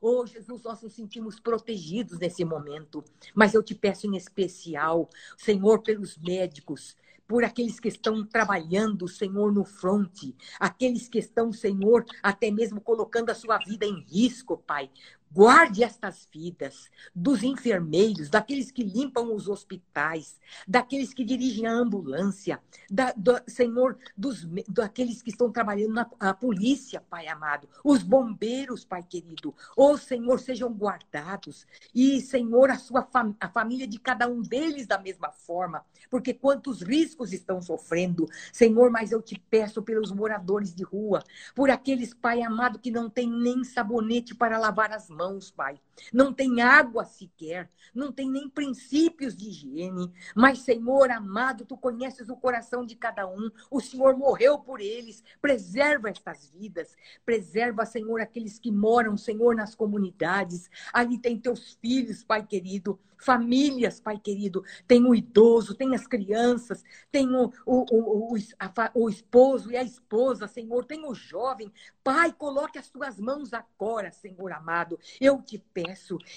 Oh, 0.00 0.24
Jesus, 0.24 0.62
nós 0.62 0.80
nos 0.80 0.94
sentimos 0.94 1.38
protegidos 1.38 2.18
nesse 2.18 2.44
momento. 2.44 3.04
Mas 3.34 3.52
eu 3.52 3.62
te 3.62 3.74
peço 3.74 4.06
em 4.06 4.16
especial, 4.16 5.10
Senhor, 5.36 5.82
pelos 5.82 6.16
médicos, 6.16 6.96
por 7.28 7.44
aqueles 7.44 7.78
que 7.78 7.88
estão 7.88 8.26
trabalhando, 8.26 9.06
Senhor, 9.06 9.52
no 9.52 9.64
fronte, 9.64 10.34
aqueles 10.58 11.08
que 11.08 11.18
estão, 11.18 11.52
Senhor, 11.52 12.04
até 12.22 12.50
mesmo 12.50 12.80
colocando 12.80 13.30
a 13.30 13.34
sua 13.34 13.58
vida 13.58 13.84
em 13.86 14.00
risco, 14.00 14.56
Pai. 14.56 14.90
Guarde 15.32 15.84
estas 15.84 16.26
vidas 16.32 16.90
dos 17.14 17.44
enfermeiros, 17.44 18.28
daqueles 18.28 18.72
que 18.72 18.82
limpam 18.82 19.32
os 19.32 19.46
hospitais, 19.46 20.40
daqueles 20.66 21.14
que 21.14 21.24
dirigem 21.24 21.68
a 21.68 21.72
ambulância, 21.72 22.60
da, 22.90 23.12
do, 23.12 23.40
Senhor, 23.46 23.96
dos, 24.16 24.44
daqueles 24.66 25.22
que 25.22 25.30
estão 25.30 25.52
trabalhando 25.52 25.94
na 25.94 26.34
polícia, 26.34 27.00
Pai 27.08 27.28
amado, 27.28 27.68
os 27.84 28.02
bombeiros, 28.02 28.84
Pai 28.84 29.04
querido. 29.04 29.54
Oh, 29.76 29.96
Senhor, 29.96 30.40
sejam 30.40 30.72
guardados. 30.72 31.64
E, 31.94 32.20
Senhor, 32.20 32.68
a 32.68 32.76
sua 32.76 33.04
fam 33.04 33.32
a 33.38 33.48
família 33.48 33.86
de 33.86 34.00
cada 34.00 34.26
um 34.26 34.42
deles 34.42 34.88
da 34.88 34.98
mesma 34.98 35.30
forma, 35.30 35.84
porque 36.10 36.34
quantos 36.34 36.82
riscos 36.82 37.32
estão 37.32 37.62
sofrendo. 37.62 38.26
Senhor, 38.52 38.90
mas 38.90 39.12
eu 39.12 39.22
te 39.22 39.38
peço 39.48 39.80
pelos 39.80 40.10
moradores 40.10 40.74
de 40.74 40.82
rua, 40.82 41.22
por 41.54 41.70
aqueles, 41.70 42.12
Pai 42.12 42.42
amado, 42.42 42.80
que 42.80 42.90
não 42.90 43.08
tem 43.08 43.30
nem 43.30 43.62
sabonete 43.62 44.34
para 44.34 44.58
lavar 44.58 44.90
as 44.90 45.08
mãos 45.08 45.19
mãos, 45.20 45.50
Pai. 45.50 45.78
Não 46.12 46.32
tem 46.32 46.60
água 46.60 47.04
sequer, 47.04 47.70
não 47.94 48.12
tem 48.12 48.30
nem 48.30 48.48
princípios 48.48 49.36
de 49.36 49.48
higiene. 49.48 50.12
Mas, 50.34 50.60
Senhor 50.60 51.10
amado, 51.10 51.64
tu 51.64 51.76
conheces 51.76 52.28
o 52.28 52.36
coração 52.36 52.84
de 52.84 52.94
cada 52.96 53.28
um. 53.28 53.50
O 53.70 53.80
Senhor 53.80 54.16
morreu 54.16 54.58
por 54.58 54.80
eles. 54.80 55.22
Preserva 55.40 56.10
estas 56.10 56.50
vidas. 56.50 56.96
Preserva, 57.24 57.84
Senhor, 57.84 58.20
aqueles 58.20 58.58
que 58.58 58.70
moram, 58.70 59.16
Senhor, 59.16 59.54
nas 59.54 59.74
comunidades. 59.74 60.70
Ali 60.92 61.18
tem 61.18 61.38
teus 61.38 61.78
filhos, 61.80 62.24
Pai 62.24 62.46
querido 62.46 62.98
famílias, 63.20 64.00
Pai 64.00 64.18
querido. 64.18 64.64
Tem 64.86 65.04
o 65.04 65.14
idoso, 65.14 65.74
tem 65.74 65.94
as 65.94 66.06
crianças, 66.06 66.82
tem 67.12 67.28
o, 67.34 67.52
o, 67.64 67.84
o, 67.90 68.34
o, 68.34 68.38
a, 68.58 68.90
o 68.94 69.08
esposo 69.08 69.70
e 69.70 69.76
a 69.76 69.82
esposa, 69.82 70.48
Senhor, 70.48 70.84
tem 70.84 71.06
o 71.06 71.14
jovem. 71.14 71.72
Pai, 72.02 72.32
coloque 72.32 72.78
as 72.78 72.88
tuas 72.88 73.18
mãos 73.20 73.52
agora, 73.52 74.10
Senhor 74.10 74.50
amado. 74.52 74.98
Eu 75.20 75.40
te 75.42 75.58
peço, 75.58 75.89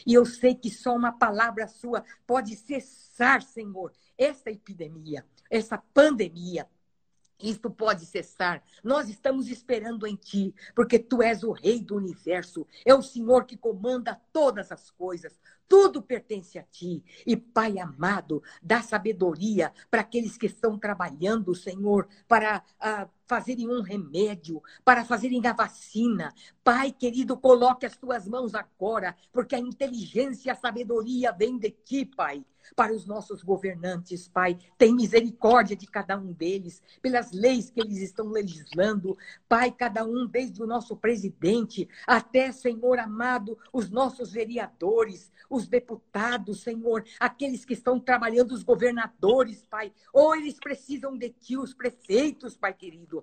e 0.05 0.13
eu 0.13 0.25
sei 0.25 0.55
que 0.55 0.69
só 0.69 0.95
uma 0.95 1.11
palavra 1.11 1.67
sua 1.67 2.03
pode 2.25 2.55
cessar, 2.55 3.41
Senhor, 3.41 3.91
esta 4.17 4.51
epidemia, 4.51 5.25
essa 5.49 5.77
pandemia. 5.77 6.67
Isto 7.41 7.69
pode 7.69 8.05
cessar. 8.05 8.63
Nós 8.81 9.09
estamos 9.09 9.49
esperando 9.49 10.07
em 10.07 10.15
Ti, 10.15 10.55
porque 10.73 10.97
Tu 10.97 11.21
és 11.21 11.43
o 11.43 11.51
Rei 11.51 11.81
do 11.81 11.97
universo. 11.97 12.65
É 12.85 12.95
o 12.95 13.01
Senhor 13.01 13.45
que 13.45 13.57
comanda 13.57 14.21
todas 14.31 14.71
as 14.71 14.89
coisas. 14.89 15.37
Tudo 15.67 16.01
pertence 16.01 16.57
a 16.57 16.63
Ti. 16.63 17.03
E, 17.25 17.35
Pai 17.35 17.79
amado, 17.79 18.41
dá 18.61 18.81
sabedoria 18.81 19.73
para 19.91 20.01
aqueles 20.01 20.37
que 20.37 20.45
estão 20.45 20.77
trabalhando, 20.79 21.53
Senhor, 21.53 22.07
para. 22.27 22.63
Uh, 22.79 23.09
fazerem 23.33 23.67
um 23.67 23.81
remédio, 23.81 24.61
para 24.85 25.03
fazerem 25.03 25.41
a 25.47 25.53
vacina. 25.53 26.31
Pai 26.63 26.91
querido, 26.91 27.35
coloque 27.35 27.83
as 27.83 27.97
tuas 27.97 28.27
mãos 28.27 28.53
agora, 28.53 29.15
porque 29.31 29.55
a 29.55 29.59
inteligência 29.59 30.49
e 30.49 30.51
a 30.51 30.55
sabedoria 30.55 31.31
vêm 31.31 31.57
de 31.57 31.71
ti, 31.71 32.05
Pai. 32.05 32.45
Para 32.75 32.93
os 32.93 33.05
nossos 33.05 33.43
governantes, 33.43 34.27
Pai, 34.27 34.57
tem 34.77 34.95
misericórdia 34.95 35.75
de 35.75 35.87
cada 35.87 36.17
um 36.17 36.31
deles, 36.31 36.81
pelas 37.01 37.31
leis 37.31 37.69
que 37.69 37.81
eles 37.81 37.97
estão 37.97 38.29
legislando. 38.29 39.17
Pai, 39.49 39.71
cada 39.71 40.05
um, 40.05 40.27
desde 40.27 40.61
o 40.61 40.67
nosso 40.67 40.95
presidente 40.95 41.89
até, 42.07 42.51
Senhor 42.51 42.99
amado, 42.99 43.57
os 43.73 43.89
nossos 43.89 44.31
vereadores, 44.31 45.31
os 45.49 45.67
deputados, 45.67 46.61
Senhor, 46.61 47.03
aqueles 47.19 47.65
que 47.65 47.73
estão 47.73 47.99
trabalhando, 47.99 48.53
os 48.53 48.63
governadores, 48.63 49.65
Pai. 49.69 49.91
Ou 50.13 50.29
oh, 50.29 50.35
eles 50.35 50.59
precisam 50.59 51.17
de 51.17 51.29
ti, 51.29 51.57
os 51.57 51.73
prefeitos, 51.73 52.55
Pai 52.55 52.73
querido 52.73 53.22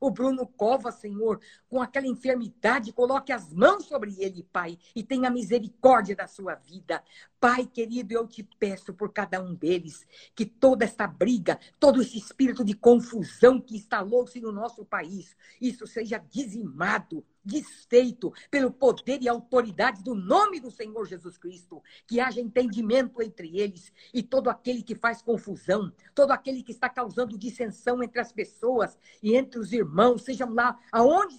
o 0.00 0.10
Bruno 0.10 0.46
Cova, 0.46 0.90
Senhor, 0.92 1.40
com 1.68 1.80
aquela 1.80 2.06
enfermidade, 2.06 2.92
coloque 2.92 3.32
as 3.32 3.52
mãos 3.52 3.84
sobre 3.86 4.14
ele, 4.18 4.42
Pai, 4.52 4.78
e 4.94 5.02
tenha 5.02 5.30
misericórdia 5.30 6.14
da 6.14 6.26
sua 6.26 6.54
vida. 6.54 7.02
Pai 7.40 7.66
querido, 7.66 8.12
eu 8.12 8.26
te 8.26 8.42
peço 8.58 8.92
por 8.92 9.12
cada 9.12 9.40
um 9.40 9.54
deles 9.54 10.06
que 10.34 10.44
toda 10.44 10.84
esta 10.84 11.06
briga, 11.06 11.58
todo 11.78 12.02
esse 12.02 12.18
espírito 12.18 12.64
de 12.64 12.74
confusão 12.74 13.60
que 13.60 13.76
instalou-se 13.76 14.40
no 14.40 14.50
nosso 14.50 14.84
país, 14.84 15.36
isso 15.60 15.86
seja 15.86 16.18
dizimado 16.18 17.24
desfeito 17.48 18.32
pelo 18.50 18.70
poder 18.70 19.22
e 19.22 19.28
autoridade 19.28 20.02
do 20.02 20.14
nome 20.14 20.60
do 20.60 20.70
Senhor 20.70 21.06
Jesus 21.06 21.38
Cristo, 21.38 21.82
que 22.06 22.20
haja 22.20 22.40
entendimento 22.40 23.22
entre 23.22 23.58
eles 23.58 23.90
e 24.12 24.22
todo 24.22 24.50
aquele 24.50 24.82
que 24.82 24.94
faz 24.94 25.22
confusão, 25.22 25.90
todo 26.14 26.32
aquele 26.32 26.62
que 26.62 26.72
está 26.72 26.88
causando 26.88 27.38
dissensão 27.38 28.02
entre 28.02 28.20
as 28.20 28.32
pessoas 28.32 28.98
e 29.22 29.34
entre 29.34 29.58
os 29.58 29.72
irmãos, 29.72 29.87
sejam 30.18 30.52
lá 30.52 30.78
aonde 30.92 31.38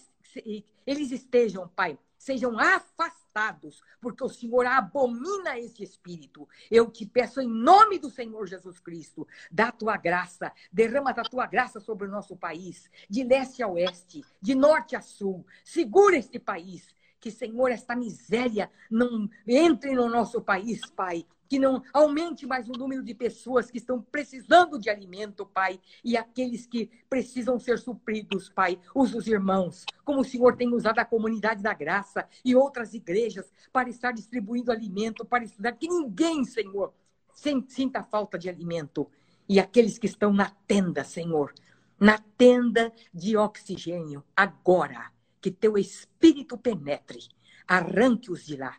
eles 0.85 1.11
estejam, 1.11 1.67
Pai, 1.69 1.97
sejam 2.17 2.59
afastados, 2.59 3.81
porque 4.01 4.23
o 4.23 4.29
Senhor 4.29 4.65
abomina 4.65 5.57
esse 5.57 5.83
espírito. 5.83 6.47
Eu 6.69 6.91
te 6.91 7.05
peço 7.05 7.39
em 7.41 7.47
nome 7.47 7.97
do 7.97 8.09
Senhor 8.09 8.45
Jesus 8.45 8.79
Cristo, 8.79 9.27
da 9.49 9.71
tua 9.71 9.97
graça, 9.97 10.51
derrama 10.71 11.13
da 11.13 11.23
tua 11.23 11.47
graça 11.47 11.79
sobre 11.79 12.07
o 12.07 12.11
nosso 12.11 12.35
país, 12.35 12.89
de 13.09 13.23
leste 13.23 13.63
a 13.63 13.67
oeste, 13.67 14.23
de 14.41 14.53
norte 14.53 14.95
a 14.95 15.01
sul. 15.01 15.45
Segura 15.63 16.17
este 16.17 16.37
país, 16.37 16.93
que, 17.19 17.31
Senhor, 17.31 17.71
esta 17.71 17.95
miséria 17.95 18.71
não 18.89 19.29
entre 19.47 19.93
no 19.93 20.09
nosso 20.09 20.41
país, 20.41 20.81
Pai, 20.91 21.25
que 21.49 21.57
não 21.57 21.83
aumente 21.91 22.45
mais 22.45 22.69
o 22.69 22.73
número 22.73 23.03
de 23.03 23.15
pessoas 23.15 23.71
que 23.71 23.79
estão 23.79 23.99
precisando 23.99 24.77
de 24.77 24.87
alimento, 24.87 25.47
Pai, 25.47 25.79
e 26.03 26.15
aqueles 26.15 26.67
que 26.67 26.91
precisam 27.09 27.59
ser 27.59 27.79
supridos, 27.79 28.49
Pai. 28.49 28.79
Usa 28.93 29.17
os 29.17 29.27
irmãos, 29.27 29.83
como 30.05 30.21
o 30.21 30.23
Senhor 30.23 30.55
tem 30.55 30.71
usado 30.71 30.99
a 30.99 31.05
comunidade 31.05 31.63
da 31.63 31.73
graça 31.73 32.29
e 32.45 32.55
outras 32.55 32.93
igrejas 32.93 33.51
para 33.73 33.89
estar 33.89 34.11
distribuindo 34.11 34.71
alimento, 34.71 35.25
para 35.25 35.43
estudar, 35.43 35.71
que 35.71 35.87
ninguém, 35.87 36.45
Senhor, 36.45 36.93
sinta 37.33 38.03
falta 38.03 38.37
de 38.37 38.47
alimento. 38.47 39.09
E 39.47 39.59
aqueles 39.59 39.97
que 39.97 40.05
estão 40.05 40.31
na 40.31 40.51
tenda, 40.67 41.03
Senhor, 41.03 41.51
na 41.99 42.19
tenda 42.37 42.93
de 43.11 43.35
oxigênio, 43.35 44.23
agora, 44.37 45.11
que 45.41 45.49
teu 45.49 45.79
espírito 45.79 46.55
penetre, 46.59 47.27
arranque-os 47.67 48.45
de 48.45 48.55
lá 48.55 48.77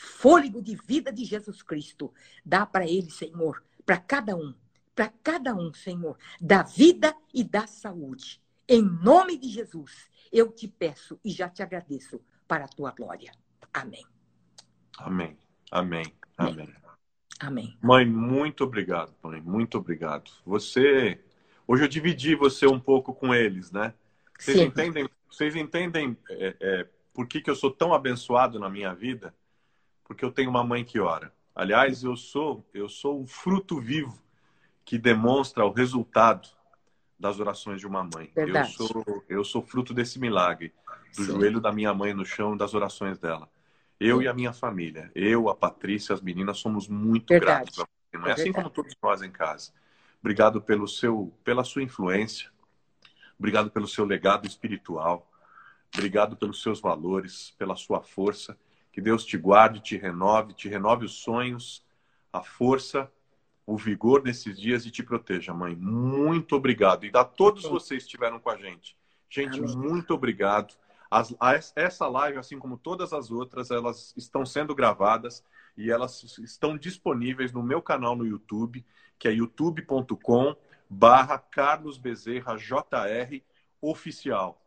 fôlego 0.00 0.62
de 0.62 0.74
vida 0.86 1.12
de 1.12 1.24
Jesus 1.24 1.62
Cristo. 1.62 2.12
Dá 2.44 2.64
para 2.64 2.86
ele, 2.86 3.10
Senhor, 3.10 3.62
para 3.84 3.98
cada 3.98 4.34
um, 4.34 4.54
para 4.94 5.08
cada 5.22 5.54
um, 5.54 5.72
Senhor, 5.74 6.16
da 6.40 6.62
vida 6.62 7.14
e 7.34 7.44
da 7.44 7.66
saúde. 7.66 8.40
Em 8.66 8.82
nome 8.82 9.36
de 9.36 9.48
Jesus, 9.48 10.08
eu 10.32 10.50
te 10.50 10.66
peço 10.66 11.20
e 11.22 11.30
já 11.30 11.48
te 11.48 11.62
agradeço 11.62 12.20
para 12.48 12.64
a 12.64 12.68
tua 12.68 12.92
glória. 12.92 13.30
Amém. 13.72 14.04
Amém. 14.98 15.36
Amém. 15.70 16.04
Amém. 16.36 16.74
Amém. 17.38 17.78
Mãe, 17.82 18.06
muito 18.06 18.64
obrigado, 18.64 19.14
mãe. 19.22 19.40
Muito 19.40 19.78
obrigado. 19.78 20.30
Você. 20.46 21.22
Hoje 21.66 21.84
eu 21.84 21.88
dividi 21.88 22.34
você 22.34 22.66
um 22.66 22.80
pouco 22.80 23.14
com 23.14 23.34
eles, 23.34 23.70
né? 23.70 23.94
Vocês 24.38 24.56
Sim. 24.56 24.64
entendem, 24.64 25.08
vocês 25.28 25.54
entendem 25.54 26.16
é, 26.30 26.56
é, 26.60 26.88
por 27.12 27.26
que, 27.26 27.40
que 27.40 27.50
eu 27.50 27.54
sou 27.54 27.70
tão 27.70 27.92
abençoado 27.92 28.58
na 28.58 28.68
minha 28.68 28.94
vida? 28.94 29.34
Porque 30.10 30.24
eu 30.24 30.32
tenho 30.32 30.50
uma 30.50 30.64
mãe 30.64 30.84
que 30.84 30.98
ora. 30.98 31.32
Aliás, 31.54 32.02
eu 32.02 32.16
sou 32.16 32.68
eu 32.74 32.88
sou 32.88 33.20
um 33.22 33.28
fruto 33.28 33.80
vivo 33.80 34.20
que 34.84 34.98
demonstra 34.98 35.64
o 35.64 35.70
resultado 35.70 36.48
das 37.16 37.38
orações 37.38 37.78
de 37.78 37.86
uma 37.86 38.02
mãe. 38.02 38.28
Verdade. 38.34 38.74
Eu 38.76 38.88
sou 38.88 39.24
eu 39.28 39.44
sou 39.44 39.62
fruto 39.62 39.94
desse 39.94 40.18
milagre 40.18 40.74
do 41.16 41.22
Sim. 41.22 41.30
joelho 41.30 41.60
da 41.60 41.70
minha 41.70 41.94
mãe 41.94 42.12
no 42.12 42.24
chão 42.24 42.56
das 42.56 42.74
orações 42.74 43.20
dela. 43.20 43.48
Eu 44.00 44.18
Sim. 44.18 44.24
e 44.24 44.28
a 44.28 44.34
minha 44.34 44.52
família, 44.52 45.12
eu, 45.14 45.48
a 45.48 45.54
Patrícia, 45.54 46.12
as 46.12 46.20
meninas 46.20 46.58
somos 46.58 46.88
muito 46.88 47.28
Verdade. 47.28 47.70
gratos. 47.76 47.84
É, 48.12 48.30
é 48.30 48.32
assim 48.32 48.50
como 48.50 48.68
todos 48.68 48.92
nós 49.00 49.22
em 49.22 49.30
casa. 49.30 49.70
Obrigado 50.18 50.60
pelo 50.60 50.88
seu 50.88 51.32
pela 51.44 51.62
sua 51.62 51.84
influência. 51.84 52.50
Obrigado 53.38 53.70
pelo 53.70 53.86
seu 53.86 54.04
legado 54.04 54.44
espiritual. 54.44 55.30
Obrigado 55.94 56.36
pelos 56.36 56.60
seus 56.60 56.80
valores, 56.80 57.54
pela 57.56 57.76
sua 57.76 58.02
força 58.02 58.58
que 58.92 59.00
Deus 59.00 59.24
te 59.24 59.36
guarde, 59.36 59.80
te 59.80 59.96
renove, 59.96 60.52
te 60.52 60.68
renove 60.68 61.04
os 61.04 61.14
sonhos, 61.14 61.84
a 62.32 62.42
força, 62.42 63.10
o 63.66 63.76
vigor 63.76 64.22
nesses 64.22 64.58
dias 64.58 64.84
e 64.84 64.90
te 64.90 65.02
proteja, 65.02 65.54
mãe. 65.54 65.76
Muito 65.76 66.56
obrigado. 66.56 67.04
E 67.06 67.10
a 67.14 67.24
todos 67.24 67.62
vocês 67.64 68.02
que 68.02 68.08
estiveram 68.08 68.40
com 68.40 68.50
a 68.50 68.56
gente. 68.56 68.96
Gente, 69.28 69.60
muito 69.60 70.12
obrigado. 70.12 70.74
As, 71.10 71.34
essa 71.76 72.06
live, 72.08 72.38
assim 72.38 72.58
como 72.58 72.76
todas 72.76 73.12
as 73.12 73.30
outras, 73.30 73.70
elas 73.70 74.12
estão 74.16 74.44
sendo 74.44 74.74
gravadas 74.74 75.44
e 75.76 75.90
elas 75.90 76.38
estão 76.38 76.76
disponíveis 76.76 77.52
no 77.52 77.62
meu 77.62 77.80
canal 77.80 78.16
no 78.16 78.26
YouTube, 78.26 78.84
que 79.18 79.28
é 79.28 79.32
youtube.com 79.32 80.56
barra 80.88 81.38
Carlos 81.38 81.96
Bezerra 81.96 82.56
JR 82.56 83.40
Oficial. 83.80 84.59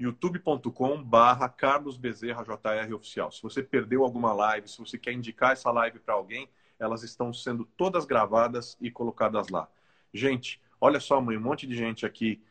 youtube.com 0.00 1.02
barra 1.02 1.48
Carlos 1.48 1.98
Bezerra 1.98 2.42
JR 2.42 2.94
Oficial. 2.94 3.30
Se 3.30 3.42
você 3.42 3.62
perdeu 3.62 4.02
alguma 4.02 4.32
live, 4.32 4.66
se 4.66 4.78
você 4.78 4.96
quer 4.96 5.12
indicar 5.12 5.52
essa 5.52 5.70
live 5.70 5.98
para 5.98 6.14
alguém, 6.14 6.48
elas 6.78 7.02
estão 7.02 7.32
sendo 7.32 7.66
todas 7.76 8.06
gravadas 8.06 8.78
e 8.80 8.90
colocadas 8.90 9.50
lá. 9.50 9.68
Gente, 10.12 10.60
olha 10.80 10.98
só, 10.98 11.20
mãe, 11.20 11.36
um 11.36 11.40
monte 11.40 11.66
de 11.66 11.76
gente 11.76 12.06
aqui 12.06 12.42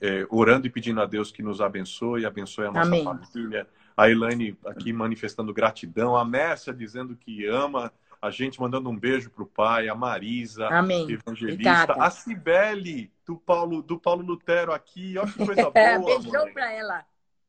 é, 0.00 0.26
orando 0.30 0.68
e 0.68 0.70
pedindo 0.70 1.00
a 1.00 1.06
Deus 1.06 1.32
que 1.32 1.42
nos 1.42 1.60
abençoe, 1.60 2.24
abençoe 2.24 2.66
a 2.66 2.70
nossa 2.70 2.86
Amém. 2.86 3.04
família. 3.04 3.68
A 3.96 4.08
Elaine 4.08 4.56
aqui 4.64 4.92
manifestando 4.92 5.52
gratidão, 5.52 6.16
a 6.16 6.24
Mércia 6.24 6.72
dizendo 6.72 7.16
que 7.16 7.44
ama 7.46 7.92
a 8.22 8.30
gente, 8.30 8.58
mandando 8.58 8.88
um 8.88 8.96
beijo 8.96 9.28
para 9.28 9.42
o 9.42 9.46
pai, 9.46 9.88
a 9.88 9.94
Marisa, 9.94 10.68
Amém. 10.68 11.10
evangelista, 11.10 11.52
Obrigada. 11.52 11.94
a 11.98 12.10
Cibele, 12.10 13.12
do 13.26 13.36
Paulo, 13.38 13.82
do 13.82 13.98
Paulo 13.98 14.22
Lutero 14.22 14.72
aqui, 14.72 15.16
olha 15.18 15.30
que 15.30 15.44
coisa 15.46 15.70
boa. 15.70 16.04
Beijão 16.04 16.52
para 16.52 16.72
ela. 16.72 17.06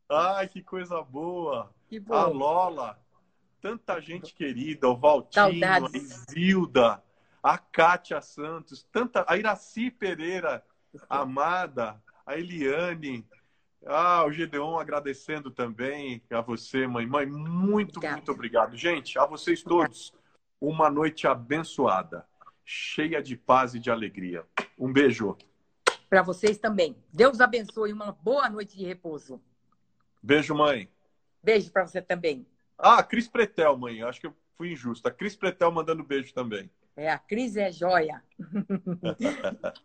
Ai, 0.10 0.48
que 0.48 0.62
coisa 0.62 1.02
boa. 1.02 1.74
Que 1.88 2.02
a 2.10 2.26
Lola, 2.26 3.00
tanta 3.62 4.00
gente 4.00 4.34
querida, 4.34 4.88
o 4.88 4.96
Valtinho, 4.96 5.60
Saudades. 5.60 5.94
a 5.94 5.98
Isilda, 5.98 7.04
a 7.42 7.58
Kátia 7.58 8.22
Santos, 8.22 8.84
tanta, 8.92 9.26
a 9.28 9.38
Iraci 9.38 9.92
Pereira, 9.92 10.64
amada, 11.10 12.02
a 12.26 12.38
Eliane, 12.38 13.28
ah, 13.86 14.26
o 14.26 14.32
Gedeon 14.32 14.80
agradecendo 14.80 15.52
também 15.52 16.22
a 16.32 16.42
você, 16.42 16.88
mãe. 16.88 17.06
Mãe, 17.06 17.26
muito, 17.28 17.98
Obrigada. 17.98 18.16
muito 18.16 18.32
obrigado. 18.32 18.76
Gente, 18.76 19.20
a 19.20 19.26
vocês 19.26 19.62
todos, 19.62 20.12
uma 20.60 20.90
noite 20.90 21.28
abençoada, 21.28 22.26
cheia 22.64 23.22
de 23.22 23.36
paz 23.38 23.76
e 23.76 23.80
de 23.80 23.92
alegria. 23.92 24.44
Um 24.78 24.92
beijo. 24.92 25.38
Para 26.16 26.24
vocês 26.24 26.58
também. 26.58 26.96
Deus 27.12 27.42
abençoe. 27.42 27.92
Uma 27.92 28.14
boa 28.14 28.50
noite 28.50 28.78
de 28.78 28.86
repouso. 28.86 29.42
Beijo, 30.24 30.56
mãe. 30.56 30.88
Beijo 31.44 31.70
para 31.70 31.86
você 31.86 32.02
também. 32.02 32.48
Ah, 32.78 33.04
Cris 33.04 33.28
Pretel, 33.28 33.78
mãe. 33.78 34.02
Acho 34.02 34.22
que 34.22 34.28
eu 34.28 34.34
fui 34.56 34.72
injusta. 34.72 35.12
Cris 35.12 35.36
Pretel 35.36 35.70
mandando 35.74 36.06
beijo 36.06 36.34
também. 36.34 36.72
É, 36.96 37.12
a 37.12 37.20
Cris 37.20 37.58
é 37.58 37.70
joia. 37.70 38.24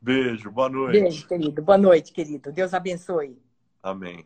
Beijo, 0.00 0.48
boa 0.48 0.68
noite. 0.68 1.00
Beijo, 1.00 1.26
querido. 1.26 1.60
Boa 1.60 1.78
noite, 1.78 2.12
querido. 2.12 2.52
Deus 2.52 2.72
abençoe. 2.72 3.36
Amém. 3.82 4.24